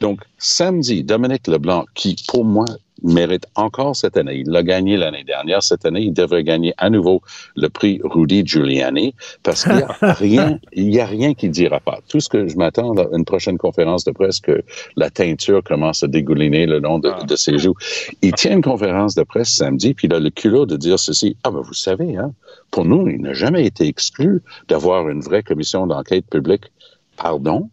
[0.00, 2.66] Donc, samedi, Dominique Leblanc, qui pour moi
[3.02, 6.90] mérite encore cette année, il l'a gagné l'année dernière, cette année, il devrait gagner à
[6.90, 7.22] nouveau
[7.56, 11.52] le prix Rudy Giuliani parce qu'il n'y a rien, il y a rien qui ne
[11.52, 12.00] dira pas.
[12.08, 14.62] Tout ce que je m'attends à une prochaine conférence de presse que
[14.96, 17.74] la teinture commence à dégouliner le long de, de ses joues.
[18.22, 21.36] Il tient une conférence de presse samedi, puis il a le culot de dire ceci.
[21.44, 22.32] Ah, ben, vous savez, hein,
[22.70, 26.64] pour nous, il n'a jamais été exclu d'avoir une vraie commission d'enquête publique.
[27.16, 27.68] Pardon?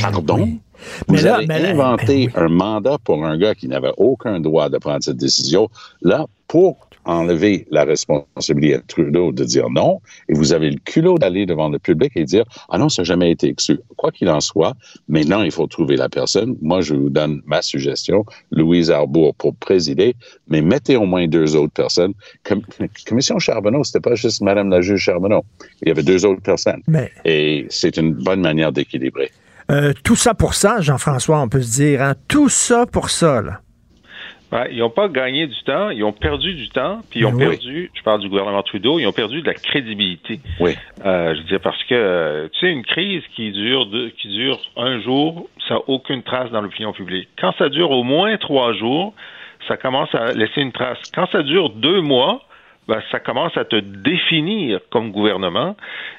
[0.00, 0.36] Pardon?
[0.40, 0.60] oui.
[1.08, 4.40] Vous Mais là- avez là- inventé ben un mandat pour un gars qui n'avait aucun
[4.40, 5.68] droit de prendre cette décision.
[6.02, 11.16] Là, pour enlever la responsabilité à Trudeau de dire non, et vous avez le culot
[11.18, 13.78] d'aller devant le public et dire Ah non, ça n'a jamais été exclu.
[13.96, 14.74] Quoi qu'il en soit,
[15.08, 16.56] maintenant, il faut trouver la personne.
[16.60, 20.14] Moi, je vous donne ma suggestion, Louise Arbour pour présider,
[20.48, 22.14] mais mettez au moins deux autres personnes.
[22.42, 22.62] Com-
[23.06, 25.44] Commission Charbonneau, c'était pas juste Madame la juge Charbonneau.
[25.82, 26.82] Il y avait deux autres personnes.
[26.88, 29.30] Mais Et c'est une bonne manière d'équilibrer.
[29.70, 33.42] Euh, tout ça pour ça, Jean-François, on peut se dire, hein, tout ça pour ça,
[33.42, 33.60] là.
[34.52, 37.32] Ouais, ils n'ont pas gagné du temps, ils ont perdu du temps, puis ils ont
[37.32, 37.44] Oui.
[37.48, 40.38] perdu, je parle du gouvernement Trudeau, ils ont perdu de la crédibilité.
[40.60, 40.76] Oui.
[41.04, 44.28] Euh, je veux dire, parce que, euh, tu sais, une crise qui dure deux, qui
[44.28, 47.28] dure un jour, ça n'a aucune trace dans l'opinion publique.
[47.40, 49.12] Quand ça dure au moins trois jours,
[49.66, 50.98] ça commence à laisser une trace.
[51.12, 52.42] Quand ça dure deux mois,
[52.88, 55.76] ben, ça commence à te définir comme gouvernement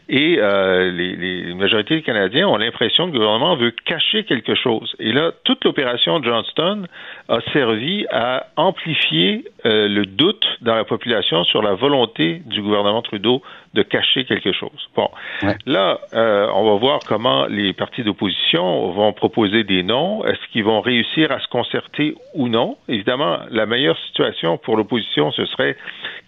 [0.10, 4.56] et euh, les, les majorités des Canadiens ont l'impression que le gouvernement veut cacher quelque
[4.56, 4.95] chose.
[4.99, 6.86] Et là, toute l'opération Johnston
[7.30, 13.01] a servi à amplifier euh, le doute dans la population sur la volonté du gouvernement
[13.01, 13.41] Trudeau
[13.75, 14.89] de cacher quelque chose.
[14.95, 15.09] Bon,
[15.43, 15.55] Ouais.
[15.65, 20.25] là, euh, on va voir comment les partis d'opposition vont proposer des noms.
[20.25, 22.77] Est-ce qu'ils vont réussir à se concerter ou non?
[22.88, 25.75] Évidemment, la meilleure situation pour l'opposition, ce serait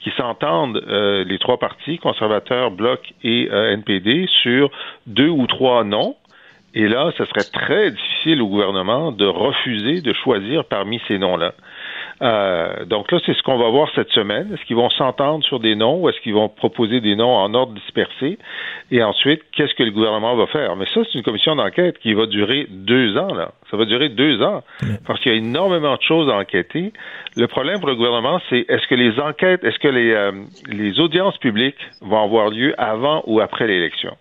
[0.02, 4.70] qu'ils s'entendent, euh, les trois partis, conservateurs, Bloc et euh, NPD, sur
[5.08, 6.16] deux ou trois noms.
[6.74, 11.54] Et là, ce serait très difficile au gouvernement de refuser de choisir parmi ces noms-là.
[12.22, 14.54] Euh, donc là, c'est ce qu'on va voir cette semaine.
[14.54, 17.54] Est-ce qu'ils vont s'entendre sur des noms ou est-ce qu'ils vont proposer des noms en
[17.54, 18.38] ordre dispersé?
[18.92, 20.76] Et ensuite, qu'est-ce que le gouvernement va faire?
[20.76, 23.52] Mais ça, c'est une commission d'enquête qui va durer deux ans, là.
[23.70, 24.64] Ça va durer deux ans.
[25.06, 26.94] Parce qu'il y a énormément de choses à enquêter.
[27.36, 30.32] Le problème pour le gouvernement, c'est est-ce que les enquêtes, est-ce que les, euh,
[30.68, 34.16] les audiences publiques vont avoir lieu avant ou après l'élection?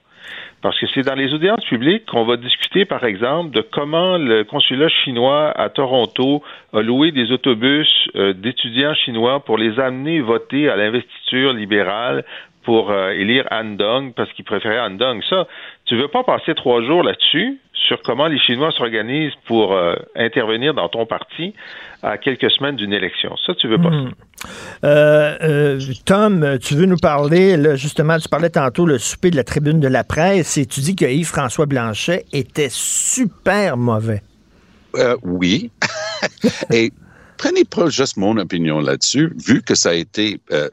[0.62, 4.44] Parce que c'est dans les audiences publiques qu'on va discuter, par exemple, de comment le
[4.44, 10.68] consulat chinois à Toronto a loué des autobus euh, d'étudiants chinois pour les amener voter
[10.68, 12.24] à l'investiture libérale
[12.66, 15.22] pour euh, élire Han Dong parce qu'ils préféraient Han Dong.
[15.31, 15.48] Ça,
[15.87, 20.74] tu veux pas passer trois jours là-dessus sur comment les Chinois s'organisent pour euh, intervenir
[20.74, 21.55] dans ton parti
[22.02, 23.35] à quelques semaines d'une élection.
[23.46, 23.90] Ça, tu veux pas.
[23.90, 24.11] Hmm.
[24.85, 29.37] Euh, euh, Tom, tu veux nous parler, là, justement, tu parlais tantôt le souper de
[29.37, 34.20] la tribune de la presse et tu dis que Yves-François Blanchet était super mauvais.
[34.96, 35.70] Euh, oui.
[36.72, 36.92] Et
[37.38, 40.68] prenez pas juste mon opinion là-dessus, vu que ça a été, euh,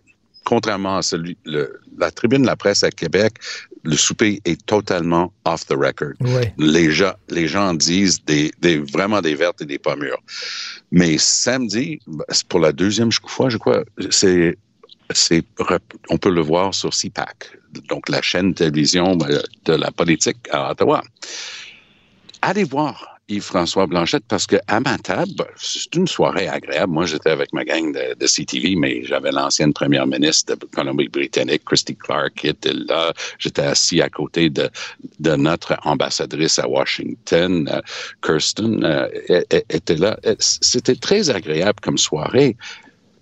[0.46, 3.34] contrairement à celui, le, la tribune de la presse à Québec,
[3.84, 6.14] le souper est totalement off the record.
[6.58, 10.22] Les gens, les gens disent des, des, vraiment des vertes et des pas mûres.
[10.92, 12.00] Mais samedi,
[12.50, 14.58] pour la deuxième fois, je crois, c'est,
[16.10, 17.58] on peut le voir sur CPAC,
[17.90, 21.02] donc la chaîne de télévision euh, de la politique à Ottawa.
[22.42, 26.92] Allez voir Yves-François Blanchette parce que à ma table, c'est une soirée agréable.
[26.92, 31.96] Moi, j'étais avec ma gang de, CTV, mais j'avais l'ancienne première ministre de Colombie-Britannique, Christy
[31.96, 33.14] Clark, qui était là.
[33.40, 34.70] J'étais assis à côté de,
[35.20, 37.82] notre ambassadrice à Washington, euh,
[38.22, 40.18] Kirsten, euh, elle- elle était là.
[40.40, 42.58] C'était très agréable comme soirée.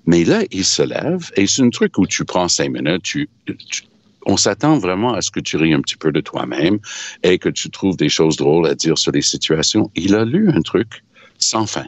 [0.07, 3.29] Mais là, il se lève et c'est un truc où tu prends cinq minutes, tu,
[3.45, 3.83] tu-
[4.25, 6.79] on s'attend vraiment à ce que tu ris un petit peu de toi-même
[7.23, 9.91] et que tu trouves des choses drôles à dire sur les situations.
[9.95, 11.03] Il a lu un truc
[11.37, 11.85] sans fin,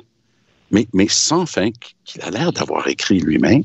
[0.72, 1.70] mais, mais sans fin
[2.04, 3.64] qu'il a l'air d'avoir écrit lui-même.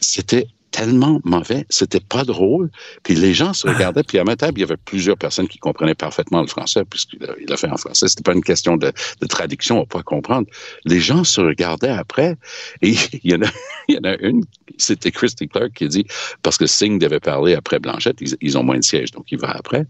[0.00, 2.70] C'était tellement mauvais, c'était pas drôle.
[3.04, 5.58] Puis les gens se regardaient, puis à ma table, il y avait plusieurs personnes qui
[5.58, 8.08] comprenaient parfaitement le français, puisqu'il a, il a fait en français.
[8.08, 10.48] C'était pas une question de, de traduction, on pas comprendre.
[10.84, 12.36] Les gens se regardaient après,
[12.80, 13.50] et il y en a,
[13.88, 14.42] il y en a une,
[14.78, 16.06] c'était Christy Clark qui dit,
[16.42, 19.38] parce que Singh devait parler après Blanchette, ils, ils ont moins de sièges, donc il
[19.38, 19.84] va après.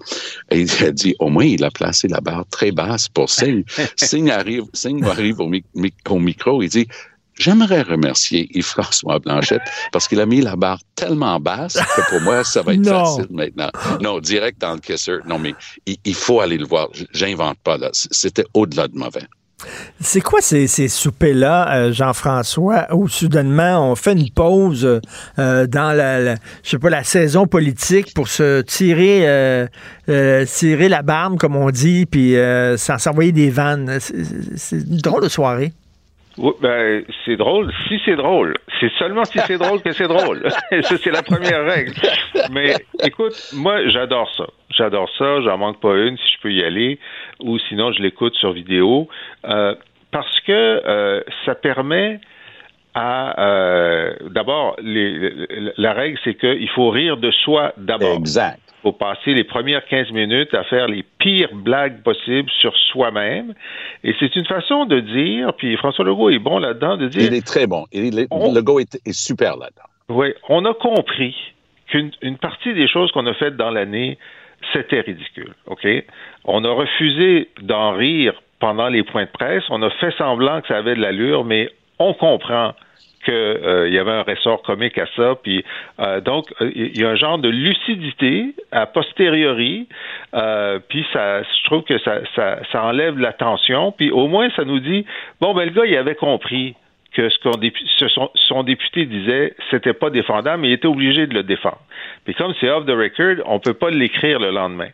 [0.50, 3.64] Et il a dit, au moins, il a placé la barre très basse pour Singh.
[3.96, 5.64] Singh arrive, Singh arrive au, mi-
[6.10, 6.88] au micro, il dit,
[7.38, 12.44] J'aimerais remercier Yves-François Blanchette parce qu'il a mis la barre tellement basse que pour moi,
[12.44, 12.82] ça va être
[13.16, 13.70] facile maintenant.
[14.00, 15.16] Non, direct dans le kisser.
[15.26, 15.54] Non, mais
[15.86, 16.88] il, il faut aller le voir.
[17.12, 17.88] J'invente pas, là.
[17.92, 19.24] C'était au-delà de mauvais.
[20.00, 25.00] C'est quoi ces, ces soupers-là, euh, Jean-François, où soudainement on fait une pause
[25.38, 30.88] euh, dans la, la- je sais pas, la saison politique pour se tirer, euh, tirer
[30.88, 33.98] la barbe, comme on dit, puis euh, s'envoyer des vannes.
[34.56, 35.72] C'est une drôle de soirée.
[36.38, 38.54] Oui, ben, c'est drôle si c'est drôle.
[38.80, 40.42] C'est seulement si c'est drôle que c'est drôle.
[40.82, 41.92] ça, c'est la première règle.
[42.50, 44.46] Mais écoute, moi, j'adore ça.
[44.70, 45.40] J'adore ça.
[45.42, 46.98] J'en manque pas une si je peux y aller.
[47.40, 49.08] Ou sinon, je l'écoute sur vidéo.
[49.46, 49.74] Euh,
[50.10, 52.20] parce que euh, ça permet
[52.94, 53.40] à...
[53.40, 55.32] euh, D'abord, les-
[55.76, 58.16] la règle, c'est qu'il faut rire de soi d'abord.
[58.16, 58.58] Exact.
[58.82, 63.54] Faut passer les premières 15 minutes à faire les pires blagues possibles sur soi-même.
[64.02, 67.22] Et c'est une façon de dire, puis François Legault est bon là-dedans, de dire...
[67.30, 67.84] Il est très bon.
[67.92, 69.82] Il est- On- est, est super là-dedans.
[70.08, 71.36] Oui, on a compris
[71.86, 74.18] qu'une une partie des choses qu'on a faites dans l'année,
[74.72, 75.54] c'était ridicule.
[75.66, 75.86] OK?
[76.44, 79.62] On a refusé d'en rire pendant les points de presse.
[79.70, 82.72] On a fait semblant que ça avait de l'allure, mais on comprend
[83.24, 85.36] qu'il y avait un ressort comique à ça.
[85.42, 85.64] Puis
[86.00, 89.88] euh, donc, euh, il y a un genre de lucidité a posteriori.
[90.34, 93.92] euh, puis ça, je trouve que ça, ça, ça enlève la tension.
[93.92, 95.04] Puis au moins, ça nous dit
[95.40, 96.74] bon, ben le gars, il avait compris
[97.14, 97.52] que ce qu'on
[98.08, 101.80] son, son, député disait, c'était pas défendable, mais il était obligé de le défendre.
[102.24, 104.88] Puis comme c'est off the record, on peut pas l'écrire le lendemain.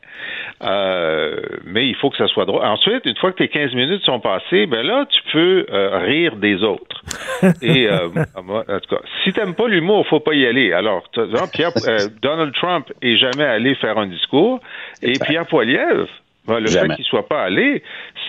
[0.62, 2.64] Euh, mais il faut que ça soit drôle.
[2.64, 6.36] Ensuite, une fois que tes 15 minutes sont passées, ben là, tu peux euh, rire
[6.36, 7.02] des autres.
[7.62, 10.72] Et euh, en tout cas, si t'aimes pas l'humour, faut pas y aller.
[10.72, 11.04] Alors,
[11.52, 14.60] Pierre, euh, Donald Trump est jamais allé faire un discours,
[15.02, 16.08] et Pierre Poilievre,
[16.48, 17.82] ben, le fait qu'il soit pas allé,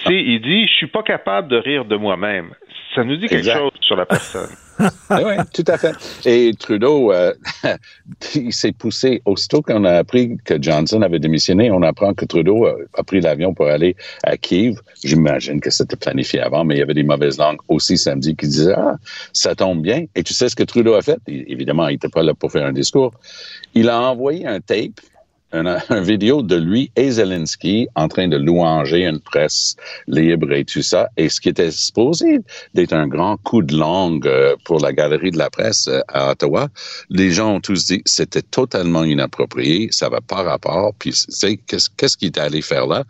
[0.03, 2.53] c'est il dit je suis pas capable de rire de moi-même.
[2.95, 4.49] Ça nous dit quelque chose sur la personne.
[5.11, 5.93] oui, tout à fait.
[6.25, 7.33] Et Trudeau, euh,
[8.35, 9.21] il s'est poussé.
[9.25, 13.53] Aussitôt qu'on a appris que Johnson avait démissionné, on apprend que Trudeau a, pris l'avion
[13.53, 14.79] pour aller à Kiev.
[15.03, 18.47] J'imagine que c'était planifié avant, mais il y avait des mauvaises langues aussi samedi qui
[18.47, 18.95] disaient Ah,
[19.33, 20.05] ça tombe bien.
[20.15, 21.19] Et tu sais ce que Trudeau a fait?
[21.27, 23.13] évidemment, il n'était pas là pour faire un discours.
[23.75, 24.99] Il a envoyé un tape
[25.51, 29.75] un, un, vidéo de lui et Zelensky en train de louanger une presse
[30.07, 31.09] libre et tout ça.
[31.17, 32.39] Et ce qui était supposé
[32.73, 36.31] d'être un grand coup de langue euh, pour la galerie de la presse euh, à
[36.31, 36.69] Ottawa,
[37.09, 40.93] les gens ont tous dit c'était totalement inapproprié, ça va pas rapport.
[40.99, 43.03] Puis c'est qu'est-ce qu'il est allé faire là?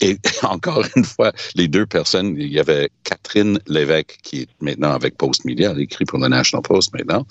[0.00, 4.92] Et encore une fois, les deux personnes, il y avait Catherine Lévesque qui est maintenant
[4.92, 7.26] avec Post Media, elle écrit pour le National Post maintenant,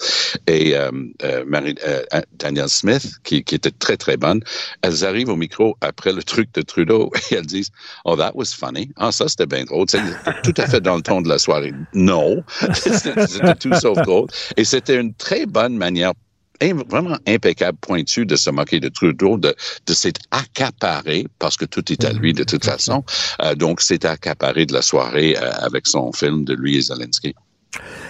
[0.47, 0.91] et euh,
[1.23, 2.01] euh Marie, euh,
[2.33, 4.41] Danielle Smith qui, qui était très très bonne
[4.81, 7.71] elles arrivent au micro après le truc de Trudeau et elles disent
[8.05, 8.91] Oh, that was funny.
[8.97, 9.87] Ah, ça, c'était bien drôle.
[9.89, 11.73] C'était tout à fait dans le ton de la soirée.
[11.93, 12.43] Non,
[12.73, 14.27] c'était tout sauf drôle.
[14.57, 16.13] Et c'était une très bonne manière
[16.61, 21.91] vraiment impeccable, pointu de se moquer de Trudeau, de, de s'être accaparé, parce que tout
[21.91, 23.03] est à lui de toute façon.
[23.41, 27.35] Euh, donc, s'est accaparé de la soirée euh, avec son film de lui et Zelensky.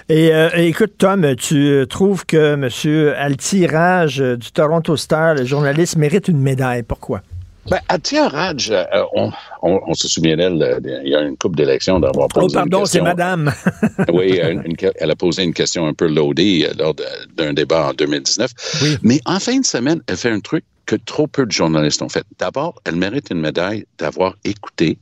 [0.09, 3.16] Et euh, écoute, Tom, tu trouves que M.
[3.18, 6.84] Altirage du Toronto Star, le journaliste, mérite une médaille.
[6.84, 7.22] Pourquoi?
[7.70, 9.32] Ben, euh, on,
[9.63, 12.47] on, on, se souvient d'elle, euh, il y a une couple d'élections d'avoir posé.
[12.49, 13.51] Oh, pardon, c'est madame.
[14.13, 14.39] oui,
[14.99, 16.93] elle a posé une question un peu loadée lors
[17.36, 18.51] d'un débat en 2019.
[18.84, 18.97] Oui.
[19.01, 22.09] Mais en fin de semaine, elle fait un truc que trop peu de journalistes ont
[22.09, 22.25] fait.
[22.38, 24.97] D'abord, elle mérite une médaille d'avoir écouté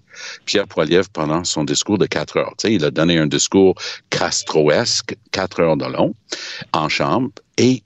[0.46, 2.54] Pierre Poilievre pendant son discours de quatre heures.
[2.58, 3.76] Tu sais, il a donné un discours
[4.10, 6.14] castroesque, quatre heures de long,
[6.72, 7.32] en chambre.
[7.58, 7.84] Et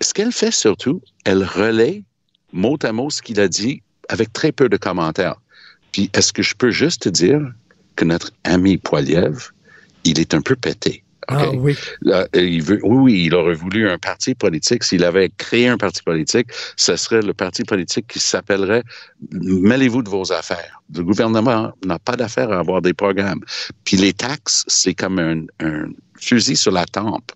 [0.00, 2.02] ce qu'elle fait surtout, elle relaie
[2.52, 5.40] mot à mot ce qu'il a dit avec très peu de commentaires.
[5.92, 7.40] Puis, est-ce que je peux juste te dire
[7.96, 9.52] que notre ami Poilievre,
[10.04, 11.02] il est un peu pété?
[11.28, 11.76] Ah, oui.
[12.34, 14.84] il veut, oui, oui, il aurait voulu un parti politique.
[14.84, 18.82] S'il avait créé un parti politique, ce serait le parti politique qui s'appellerait
[19.32, 20.80] Mêlez-vous de vos affaires.
[20.94, 23.40] Le gouvernement n'a pas d'affaires à avoir des programmes.
[23.84, 27.32] Puis les taxes, c'est comme un, un, fusil sur la tempe.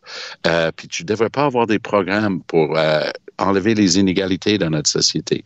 [0.47, 4.91] Euh, puis tu devrais pas avoir des programmes pour euh, enlever les inégalités dans notre
[4.91, 5.45] société.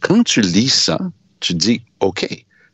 [0.00, 0.98] Quand tu lis ça,
[1.40, 2.26] tu dis, OK,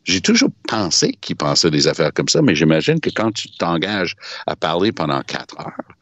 [0.06, 4.14] j'ai toujours pensé qu'il pensait des affaires comme ça, mais j'imagine que quand tu t'engages
[4.46, 5.96] à parler pendant quatre heures,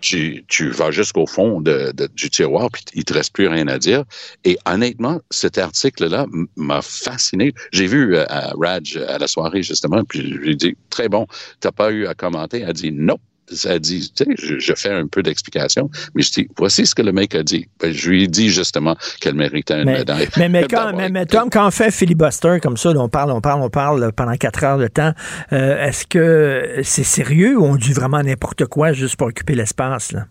[0.00, 4.04] tu, tu vas jusqu'au fond du tiroir, puis il te reste plus rien à dire.
[4.44, 6.26] Et honnêtement, cet article-là
[6.56, 7.54] m'a fasciné.
[7.72, 8.26] J'ai vu euh,
[8.60, 11.26] Raj à la soirée, justement, puis j'ai dit, très bon,
[11.60, 12.60] t'as pas eu à commenter.
[12.60, 13.16] Elle a dit, non,
[13.50, 17.02] ça dit, tu sais, je, fais un peu d'explication, mais je dis, voici ce que
[17.02, 17.68] le mec a dit.
[17.80, 20.28] Ben, je lui ai dit justement qu'elle méritait une médaille.
[20.36, 23.62] Mais, mais, quand, mais, Tom, quand on fait filibuster comme ça, on parle, on parle,
[23.62, 25.12] on parle pendant quatre heures de temps,
[25.52, 30.12] euh, est-ce que c'est sérieux ou on dit vraiment n'importe quoi juste pour occuper l'espace?
[30.12, 30.26] Là?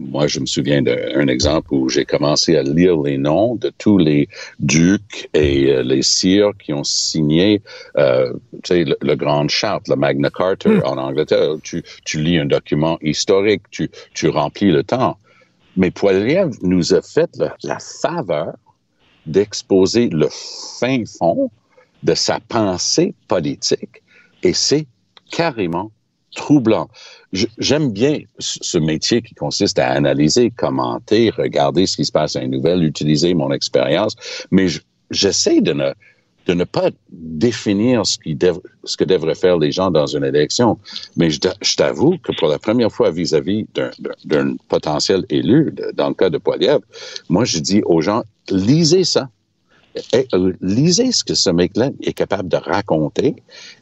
[0.00, 3.98] Moi, je me souviens d'un exemple où j'ai commencé à lire les noms de tous
[3.98, 4.28] les
[4.58, 7.60] ducs et euh, les sires qui ont signé
[7.98, 8.32] euh,
[8.70, 10.82] le, le Grand Charte, le Magna Carta hmm.
[10.84, 11.56] en Angleterre.
[11.62, 15.18] Tu, tu, lis un document historique, tu, tu remplis le temps.
[15.76, 18.54] Mais Poilievre nous a fait la, la faveur
[19.26, 21.50] d'exposer le fin fond
[22.02, 24.02] de sa pensée politique
[24.42, 24.86] et c'est
[25.30, 25.92] carrément
[26.34, 26.88] troublant.
[27.58, 32.42] J'aime bien ce métier qui consiste à analyser, commenter, regarder ce qui se passe à
[32.42, 34.16] une nouvelle, utiliser mon expérience,
[34.50, 34.66] mais
[35.10, 40.78] j'essaie de ne, pas définir ce, que devraient faire les gens dans une élection.
[41.16, 41.38] Mais je,
[41.76, 43.66] t'avoue que pour la première fois vis-à-vis
[44.24, 46.82] d'un potentiel élu, dans le cas de Poilievre,
[47.28, 49.28] moi, je dis aux gens, lisez ça.
[50.12, 53.36] Eh, euh, lisez ce que ce mec-là est capable de raconter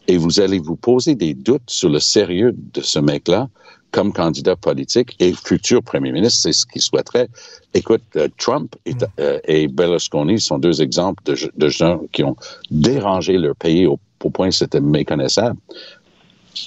[0.07, 3.49] et vous allez vous poser des doutes sur le sérieux de ce mec-là
[3.91, 7.29] comme candidat politique et futur premier ministre, c'est ce qu'il souhaiterait.
[7.75, 8.99] Écoute, euh, Trump et, mm.
[9.21, 12.37] euh, et, Berlusconi sont deux exemples de, de, gens qui ont
[12.71, 15.59] dérangé leur pays au, au point que c'était méconnaissable.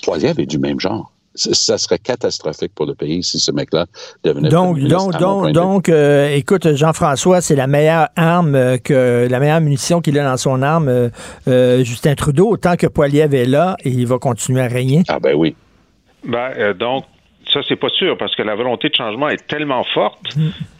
[0.04, 3.86] Poilievre est du même genre ça serait catastrophique pour le pays si ce mec-là
[4.24, 9.40] devenait donc donc donc donc euh, écoute Jean-François c'est la meilleure arme euh, que la
[9.40, 11.10] meilleure munition qu'il a dans son arme
[11.48, 12.58] euh, Justin Trudeau.
[12.58, 15.04] Tant que Poiliev est là il va continuer à régner.
[15.08, 15.56] Ah ben oui.
[16.24, 17.06] Ben, euh, donc,
[17.52, 20.20] ça, c'est pas sûr, parce que la volonté de changement est tellement forte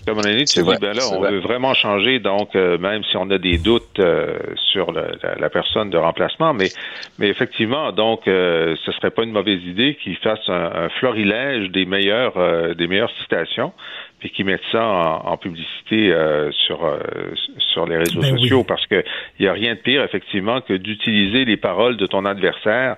[0.06, 1.32] qu'à un moment donné, tu dis, vrai, ben là, on vrai.
[1.32, 4.38] veut vraiment changer, donc, euh, même si on a des doutes euh,
[4.72, 6.72] sur le- la, la personne de remplacement, mais,
[7.20, 11.70] mais effectivement, donc, euh, ce serait pas une mauvaise idée qu'ils fassent un, un florilège
[11.70, 13.74] des meilleures, euh, des meilleures citations,
[14.20, 16.98] puis qu'ils mettent ça en, en publicité euh, sur, euh,
[17.74, 18.40] sur les réseaux Ben oui.
[18.40, 19.04] sociaux, parce que
[19.40, 22.96] il y a rien de pire, effectivement, que d'utiliser les paroles de ton adversaire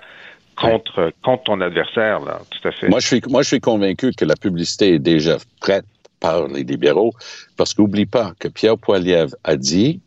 [0.56, 2.88] contre, contre ton adversaire, là, tout à fait.
[2.88, 5.84] Moi, je suis, moi, je suis convaincu que la publicité est déjà prête
[6.20, 7.12] par les libéraux,
[7.56, 10.00] parce qu'oublie pas que Pierre Poilievre a dit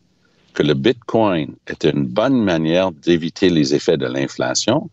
[0.53, 4.89] que le Bitcoin était une bonne manière d'éviter les effets de l'inflation.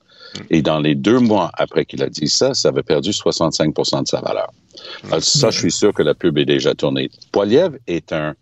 [0.50, 4.08] Et dans les deux mois après qu'il a dit ça, ça avait perdu 65% de
[4.08, 4.52] sa valeur.
[5.06, 7.08] Alors, ça, je suis sûr que la pub est déjà tournée.
[7.32, 8.34] Poilievre est un,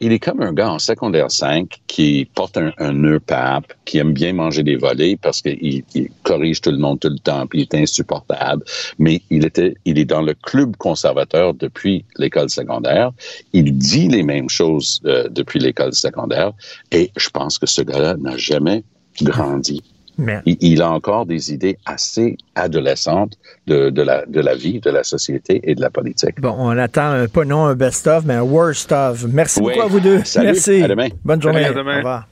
[0.00, 3.98] il est comme un gars en secondaire 5 qui porte un, un nœud pape, qui
[3.98, 7.46] aime bien manger des volets parce qu'il il corrige tout le monde tout le temps,
[7.46, 8.64] puis il est insupportable.
[8.98, 13.10] Mais il était, il est dans le club conservateur depuis l'école secondaire.
[13.52, 16.52] Il dit les mêmes choses euh, depuis l'école secondaire.
[16.90, 18.82] Et je pense que ce gars-là n'a jamais
[19.22, 19.82] grandi.
[20.20, 23.34] Mais Il, il a encore des idées assez adolescentes
[23.66, 26.40] de, de, la, de la vie, de la société et de la politique.
[26.40, 29.24] bon, on attend un, pas non un best-of, mais un worst-of.
[29.28, 29.72] Merci Oui.
[29.74, 30.22] beaucoup à vous deux.
[30.24, 30.46] Salut.
[30.48, 30.82] Merci.
[30.82, 31.08] À demain.
[31.24, 31.64] Bonne journée.
[31.64, 31.94] À demain.
[31.94, 32.26] Au revoir.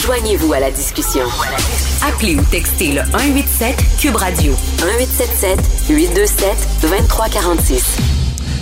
[0.00, 1.22] Joignez-vous à la discussion.
[2.06, 4.52] Appelez ou textez le 187 Cube Radio
[4.82, 5.58] 1877
[5.90, 8.19] 827 2346.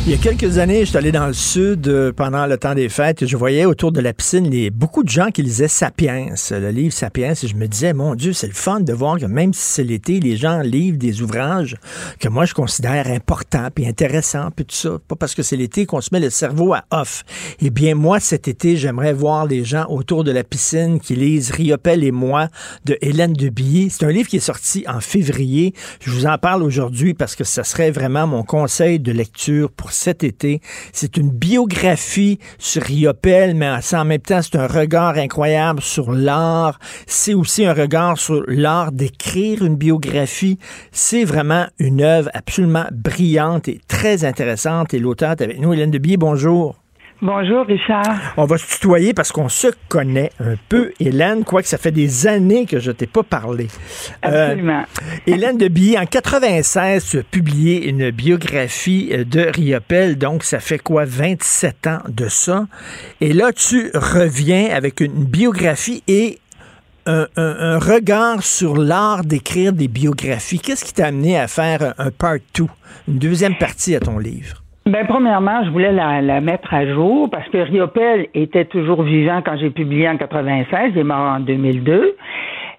[0.09, 2.75] Il y a quelques années, je suis allé dans le sud euh, pendant le temps
[2.75, 6.29] des fêtes et je voyais autour de la piscine beaucoup de gens qui lisaient Sapiens,
[6.51, 9.27] le livre Sapiens, et je me disais, mon Dieu, c'est le fun de voir que
[9.27, 11.77] même si c'est l'été, les gens livrent des ouvrages
[12.21, 14.97] que moi je considère importants puis intéressants puis tout ça.
[15.09, 17.23] Pas parce que c'est l'été qu'on se met le cerveau à off.
[17.61, 21.51] Eh bien, moi, cet été, j'aimerais voir les gens autour de la piscine qui lisent
[21.51, 22.49] Riopel et moi
[22.87, 23.91] de Hélène de Billy.
[23.91, 25.75] C'est un livre qui est sorti en février.
[26.01, 29.93] Je vous en parle aujourd'hui parce que ça serait vraiment mon conseil de lecture pour
[29.99, 30.61] cet été.
[30.93, 36.79] C'est une biographie sur Riopel, mais en même temps, c'est un regard incroyable sur l'art.
[37.07, 40.59] C'est aussi un regard sur l'art d'écrire une biographie.
[40.93, 44.95] C'est vraiment une œuvre absolument brillante et très intéressante.
[44.95, 46.77] Et l'auteur est avec nous, Hélène de Billy, bonjour.
[47.21, 48.15] Bonjour, Richard.
[48.37, 52.29] On va se tutoyer parce qu'on se connaît un peu, Hélène, quoique ça fait des
[52.29, 53.67] années que je t'ai pas parlé.
[54.25, 54.85] Euh, Absolument.
[55.27, 60.61] Hélène de Billy, en 96, tu as publié une biographie euh, de Riopel, donc ça
[60.61, 62.69] fait quoi, 27 ans de ça?
[63.21, 66.39] Et là, tu reviens avec une biographie et
[67.07, 70.61] un, un- un regard sur l'art d'écrire des biographies.
[70.61, 72.65] Qu'est-ce qui t'a amené à faire un, part 2,
[73.09, 74.63] une deuxième partie à ton livre?
[74.89, 79.43] Ben, premièrement, je voulais la, la mettre à jour parce que Riopel était toujours vivant
[79.45, 82.17] quand j'ai publié en 96, il est mort en 2002.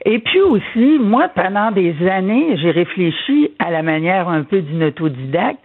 [0.05, 4.85] Et puis aussi, moi, pendant des années, j'ai réfléchi à la manière un peu d'une
[4.85, 5.59] autodidacte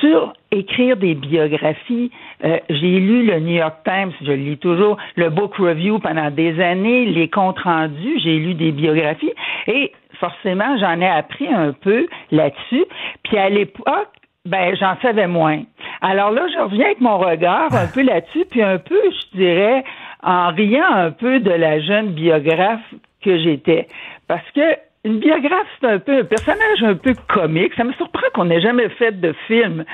[0.00, 2.10] sur écrire des biographies.
[2.44, 6.60] Euh, j'ai lu le New York Times, je lis toujours, le Book Review pendant des
[6.60, 9.32] années, les comptes rendus, j'ai lu des biographies
[9.66, 12.84] et forcément, j'en ai appris un peu là-dessus.
[13.22, 14.17] Puis à l'époque,
[14.48, 15.62] ben, j'en savais moins.
[16.00, 19.84] Alors là, je reviens avec mon regard un peu là-dessus, puis un peu, je dirais,
[20.22, 23.86] en riant un peu de la jeune biographe que j'étais.
[24.26, 24.76] Parce que
[25.08, 27.72] une biographe, c'est un peu un personnage un peu comique.
[27.76, 29.84] Ça me surprend qu'on n'ait jamais fait de film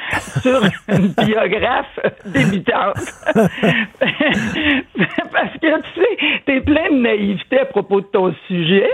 [0.43, 2.97] sur une biographe débutante.
[5.33, 8.91] Parce que, tu sais, t'es plein de naïveté à propos de ton sujet,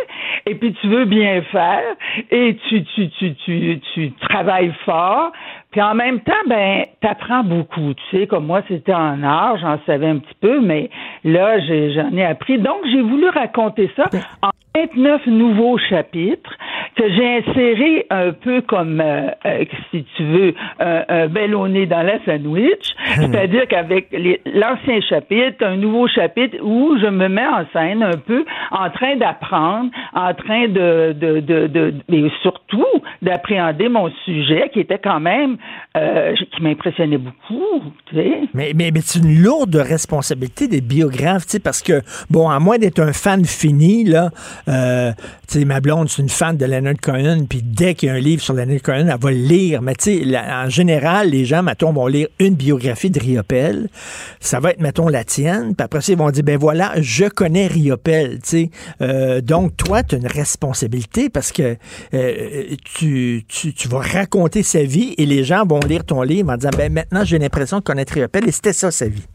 [0.46, 1.94] et puis tu veux bien faire,
[2.30, 5.32] et tu, tu, tu, tu, tu travailles fort,
[5.70, 7.94] puis en même temps, ben, t'apprends beaucoup.
[7.94, 10.90] Tu sais, comme moi, c'était en art, j'en savais un petit peu, mais
[11.24, 12.58] là, j'en ai appris.
[12.58, 14.04] Donc, j'ai voulu raconter ça
[14.42, 16.56] en 29 nouveaux chapitres
[16.96, 21.68] que j'ai insérés un peu comme, euh, euh, si tu veux, un, un bel au
[21.68, 22.94] nez dans la sandwich.
[23.16, 24.08] C'est-à-dire qu'avec
[24.46, 29.16] l'ancien chapitre, un nouveau chapitre où je me mets en scène un peu en train
[29.16, 32.86] d'apprendre, en train de, de, de, de, et surtout
[33.22, 35.56] d'appréhender mon sujet qui était quand même,
[35.96, 38.40] euh, qui m'impressionnait beaucoup, tu sais.
[38.54, 42.58] Mais, mais, mais c'est une lourde responsabilité des biographes, tu sais, parce que, bon, à
[42.58, 44.30] moins d'être un fan fini, là,
[44.66, 48.14] tu sais, ma blonde, c'est une fan de Leonard Cohen, puis dès qu'il y a
[48.14, 49.82] un livre sur Leonard Cohen, elle va le lire.
[49.82, 53.88] Mais tu sais, en général, les gens, mettons, vont lire une biographie de Riopel.
[54.40, 57.26] Ça va être, mettons, la tienne, puis après ça, ils vont dire, ben voilà, je
[57.26, 58.70] connais Riopel, tu sais.
[59.02, 61.76] Euh, donc, toi, tu as une responsabilité parce que
[62.14, 66.50] euh, tu, tu, tu vas raconter sa vie et les gens vont lire ton livre
[66.50, 69.26] en disant, ben maintenant, j'ai l'impression de connaître Riopel et c'était ça, sa vie.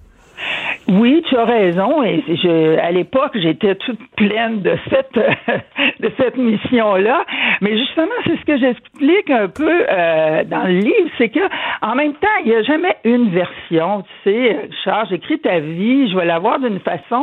[0.87, 2.03] Oui, tu as raison.
[2.03, 5.15] Et je, à l'époque, j'étais toute pleine de cette
[5.99, 7.25] de cette mission-là.
[7.61, 11.39] Mais justement, c'est ce que j'explique un peu euh, dans le livre, c'est que
[11.81, 14.03] en même temps, il n'y a jamais une version.
[14.23, 17.21] Tu sais, Charles, j'écris ta vie, je vais la voir d'une façon,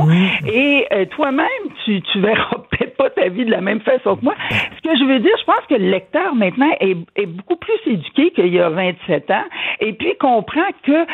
[0.53, 1.47] et euh, toi-même,
[1.85, 4.35] tu tu verras peut-être pas ta vie de la même façon que moi.
[4.51, 7.79] Ce que je veux dire, je pense que le lecteur maintenant est, est beaucoup plus
[7.87, 9.45] éduqué qu'il y a 27 ans,
[9.81, 11.07] et puis comprend que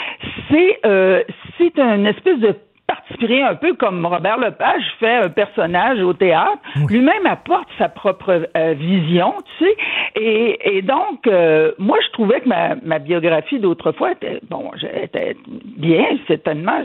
[0.51, 1.23] c'est euh,
[1.59, 6.59] c'est une espèce de participer un peu comme Robert Lepage fait un personnage au théâtre.
[6.89, 9.77] Lui-même apporte sa propre euh, vision, tu sais.
[10.17, 15.37] Et, et donc, euh, moi, je trouvais que ma, ma biographie d'autrefois était, bon, j'étais
[15.77, 16.83] bien, certainement,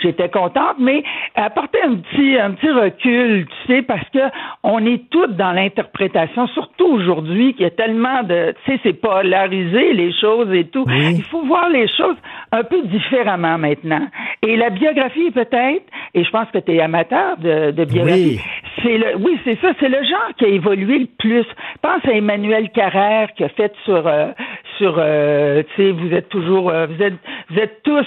[0.00, 4.20] j'étais contente, mais apportait un petit, un petit recul, tu sais, parce que
[4.62, 8.94] on est toutes dans l'interprétation, surtout aujourd'hui, qu'il y a tellement de, tu sais, c'est
[8.94, 10.86] polarisé, les choses et tout.
[10.88, 12.16] Il faut voir les choses
[12.52, 14.06] un peu différemment maintenant.
[14.42, 15.84] Et la biographie, peut-être,
[16.14, 18.40] et je pense que tu es amateur de, de biographie,
[18.82, 21.46] c'est le, oui, c'est ça, c'est le genre qui a évolué le plus.
[21.82, 24.32] Pense à Emmanuel Carrère qui a fait sur, euh,
[24.78, 27.14] sur, euh, tu sais, vous êtes toujours, euh, vous êtes,
[27.50, 28.06] vous êtes tous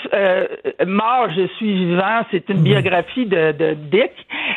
[0.87, 2.21] morts, je suis vivant.
[2.31, 4.11] C'est une biographie de, de Dick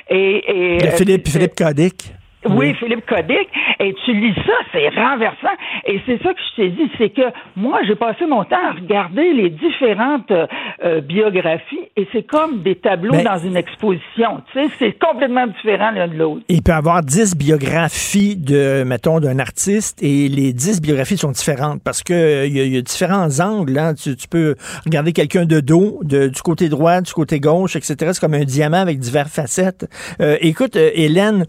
[0.08, 2.12] et, et De Philippe, Philippe Cadic.
[2.48, 3.48] oui, Philippe Codic.
[3.80, 5.56] Et tu lis ça, c'est renversant.
[5.86, 7.22] Et c'est ça que je t'ai dit, c'est que
[7.56, 12.76] moi, j'ai passé mon temps à regarder les différentes euh, biographies et c'est comme des
[12.76, 14.42] tableaux Ben- dans une exposition.
[14.52, 16.42] Tu sais, c'est complètement différent l'un de l'autre.
[16.48, 21.32] Il peut y avoir 10 biographies de, mettons, d'un artiste et les 10 biographies sont
[21.32, 23.76] différentes parce que euh, il y, a- il y a différents angles.
[23.78, 23.94] hein.
[23.94, 27.96] Tu, tu peux regarder quelqu'un de dos, de- du côté droit, du côté gauche, etc.
[28.12, 29.86] C'est comme un diamant avec diverses facettes.
[30.20, 31.46] Euh, écoute, euh, Hélène,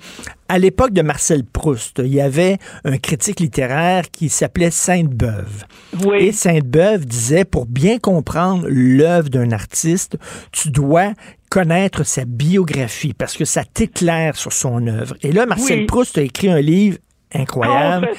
[0.50, 5.64] à l'époque de Marcel Proust, il y avait un critique littéraire qui s'appelait Sainte-Beuve.
[6.20, 10.18] Et Sainte-Beuve disait, pour bien comprendre l'œuvre d'un artiste,
[10.52, 11.14] tu dois
[11.50, 15.16] connaître sa biographie parce que ça t'éclaire sur son œuvre.
[15.22, 15.86] Et là, Marcel Oui.
[15.86, 16.98] Proust a écrit un livre
[17.34, 18.10] incroyable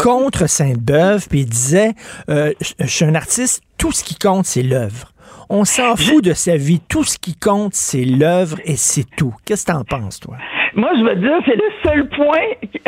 [0.00, 1.26] Contre Sainte-Beuve.
[1.28, 1.92] puis il disait,
[2.28, 5.12] euh, je suis un artiste, tout ce qui compte, c'est l'œuvre.
[5.50, 6.80] On s'en fout de sa vie.
[6.88, 9.34] Tout ce qui compte, c'est l'œuvre et c'est tout.
[9.44, 10.36] Qu'est-ce que t'en penses, toi?
[10.76, 12.38] Moi, je veux dire, c'est le seul point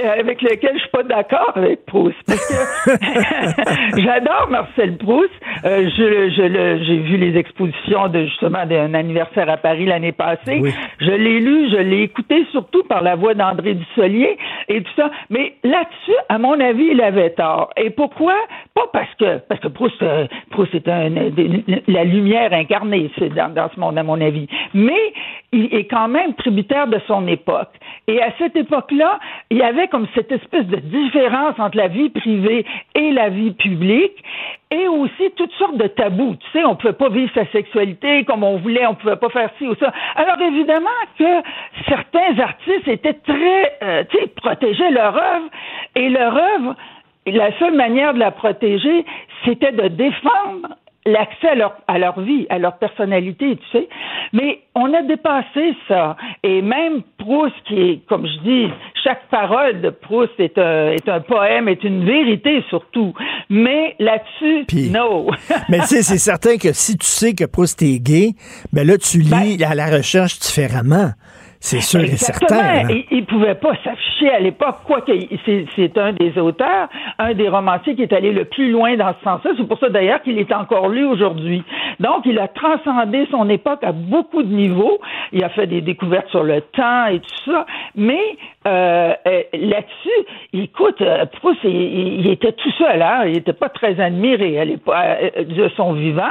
[0.02, 2.16] euh, avec lequel je suis pas d'accord avec Proust.
[2.26, 5.30] Parce que j'adore Marcel Proust.
[5.64, 10.12] Euh, je, je le- j'ai vu les expositions de justement d'un anniversaire à Paris l'année
[10.12, 10.60] passée.
[11.00, 14.36] Je l'ai lu, je l'ai écouté surtout par la voix d'André Dussolier
[14.68, 15.10] et tout ça.
[15.30, 17.70] Mais là-dessus, à mon avis, il avait tort.
[17.76, 18.34] Et pourquoi?
[18.74, 21.10] Pas parce que parce que Proust, euh, Proust est un,
[21.88, 24.46] la lumière incarnée c'est dans, dans ce monde, à mon avis.
[24.74, 25.12] Mais
[25.52, 27.68] il est quand même tributaire de son époque.
[28.08, 29.18] Et à cette époque-là,
[29.50, 32.64] il y avait comme cette espèce de différence entre la vie privée
[32.94, 34.22] et la vie publique,
[34.70, 36.36] et aussi toutes sortes de tabous.
[36.36, 39.50] Tu sais, on pouvait pas vivre sa sexualité comme on voulait, on pouvait pas faire
[39.58, 39.92] ci ou ça.
[40.16, 41.42] Alors évidemment que
[41.88, 45.48] certains artistes étaient très, euh, tu sais, protégeaient leur œuvre,
[45.94, 46.74] et leur œuvre,
[47.26, 49.04] la seule manière de la protéger,
[49.44, 50.76] c'était de défendre
[51.06, 53.88] l'accès à leur, à leur vie, à leur personnalité, tu sais.
[54.32, 56.16] Mais on a dépassé ça.
[56.42, 61.08] Et même Proust, qui est, comme je dis, chaque parole de Proust est un, est
[61.08, 63.14] un poème, est une vérité surtout.
[63.48, 65.30] Mais là-dessus, no.
[65.68, 68.30] Mais tu sais, c'est certain que si tu sais que Proust est gay,
[68.72, 71.10] ben là, tu lis à la recherche différemment.
[71.60, 72.56] C'est sûr et certain.
[72.84, 73.02] hein.
[73.10, 75.12] Il pouvait pas s'afficher à l'époque, quoique
[75.44, 76.88] c'est, c'est un des auteurs,
[77.18, 79.50] un des romanciers qui est allé le plus loin dans ce sens-là.
[79.56, 81.62] C'est pour ça d'ailleurs qu'il est encore lu aujourd'hui.
[82.00, 85.00] Donc, il a transcendé son époque à beaucoup de niveaux.
[85.32, 87.66] Il a fait des découvertes sur le temps et tout ça.
[87.94, 88.20] Mais
[88.66, 93.00] euh, euh, là-dessus, écoute, euh, Proust, il, il était tout seul.
[93.00, 93.24] Hein?
[93.26, 96.22] Il n'était pas très admiré à l'époque euh, de son vivant.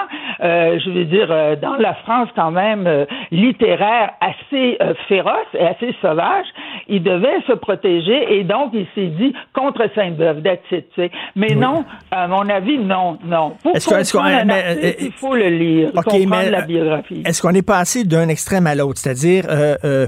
[0.41, 1.27] Euh, je veux dire,
[1.61, 4.77] dans la France quand même euh, littéraire assez
[5.07, 6.45] féroce et assez sauvage,
[6.87, 11.11] il devait se protéger et donc il s'est dit contre Sainte-Beuve, that's it, tu sais.
[11.35, 13.53] Mais non, à mon avis, non, non.
[13.63, 17.23] Pour Est-ce qu'on- est-ce un artiste, il faut le lire, OK, comprendre mais, la biographie.
[17.25, 18.99] Est-ce qu'on est passé d'un extrême à l'autre?
[18.99, 19.45] C'est-à-dire,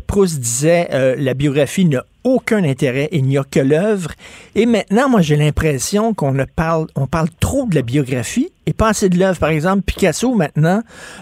[0.08, 4.12] Proust disait euh, la biographie n'a aucun intérêt, il n'y a que l'œuvre.
[4.56, 8.90] Et maintenant, moi, j'ai l'impression qu'on parle, on parle trop de la biographie et pas
[8.90, 9.40] assez de l'œuvre.
[9.40, 10.82] Par exemple, Picasso, maintenant,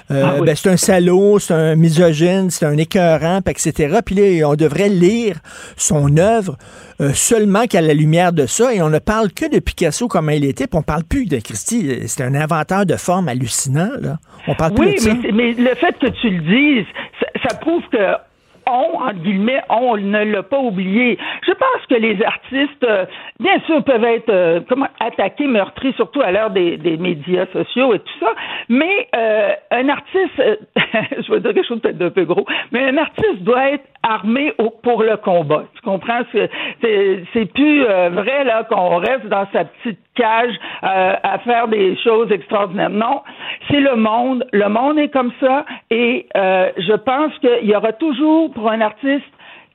[0.09, 0.45] euh, Ah oui.
[0.47, 3.99] ben, c'est un salaud, c'est un misogyne, c'est un écœurant, etc.
[4.03, 5.37] Puis là, on devrait lire
[5.77, 6.57] son œuvre
[7.01, 10.31] euh, seulement qu'à la lumière de ça, et on ne parle que de Picasso comme
[10.31, 11.99] il était, puis on parle plus de Christie.
[12.07, 14.17] C'est un inventeur de forme hallucinant, là.
[14.47, 15.13] On parle plus de ça.
[15.23, 16.85] mais, mais le fait que tu le dises,
[17.19, 17.97] ça, ça prouve que
[18.67, 21.17] on, entre guillemets, on ne l'a pas oublié.
[21.45, 23.05] Je pense que les artistes, euh,
[23.39, 27.93] bien sûr, peuvent être euh, comment, attaqués, meurtris, surtout à l'heure des, des, médias sociaux
[27.93, 28.33] et tout ça,
[28.69, 30.33] mais euh, un artiste,
[30.77, 34.53] je vais dire quelque chose peut-être d'un peu gros, mais un artiste doit être armé
[34.57, 35.65] au, pour le combat.
[35.75, 36.21] Tu comprends?
[36.31, 42.89] C'est plus vrai là qu'on reste dans sa petite cage à faire des choses extraordinaires.
[42.89, 43.21] Non,
[43.69, 44.45] c'est le monde.
[44.51, 49.23] Le monde est comme ça et je pense qu'il y aura toujours pour un artiste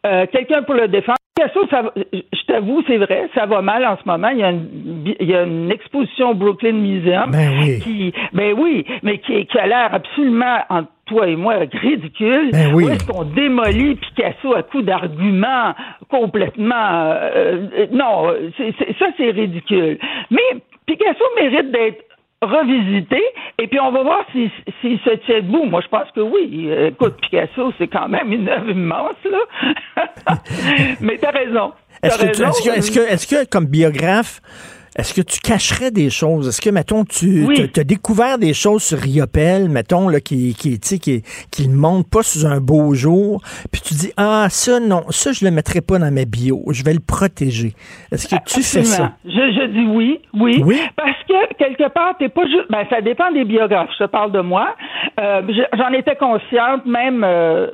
[0.07, 1.19] euh, quelqu'un pour le défendre.
[1.39, 4.29] je t'avoue, c'est vrai, ça va mal en ce moment.
[4.29, 7.81] Il y a une, il y a une exposition au Brooklyn Museum ben oui.
[7.81, 12.51] qui, ben oui, mais qui, qui a l'air absolument entre toi et moi ridicule.
[12.53, 12.85] Ben oui.
[12.85, 15.75] Où est-ce qu'on démolit Picasso à coups d'arguments
[16.09, 19.99] complètement euh, euh, non, c'est, ça c'est ridicule.
[20.31, 22.05] Mais Picasso mérite d'être
[22.43, 23.23] revisiter
[23.59, 24.51] et puis on va voir s'il
[24.81, 25.65] si, se tient debout.
[25.65, 26.71] Moi, je pense que oui.
[26.87, 30.07] Écoute, Picasso, c'est quand même une œuvre immense, là.
[31.01, 31.73] Mais t'as raison.
[32.03, 34.41] Est-ce que, est-ce que, est-ce que, est-ce que, comme biographe,
[35.01, 36.47] est-ce que tu cacherais des choses?
[36.47, 37.47] Est-ce que, mettons, tu
[37.77, 42.23] as découvert des choses sur Riopel, mettons, là, qui, qui, qui, qui ne monte pas
[42.23, 43.41] sous un beau jour,
[43.73, 46.85] puis tu dis, ah, ça, non, ça, je le mettrai pas dans ma bio, je
[46.85, 47.73] vais le protéger.
[48.13, 49.13] Est-ce que tu fais ça?
[49.25, 50.79] Je, je, dis oui, oui, oui?
[50.97, 54.33] Parce que, quelque part, t'es pas juste, ben, ça dépend des biographes, je te parle
[54.33, 54.75] de moi.
[55.19, 55.43] Euh,
[55.79, 57.69] j'en étais consciente, même, euh,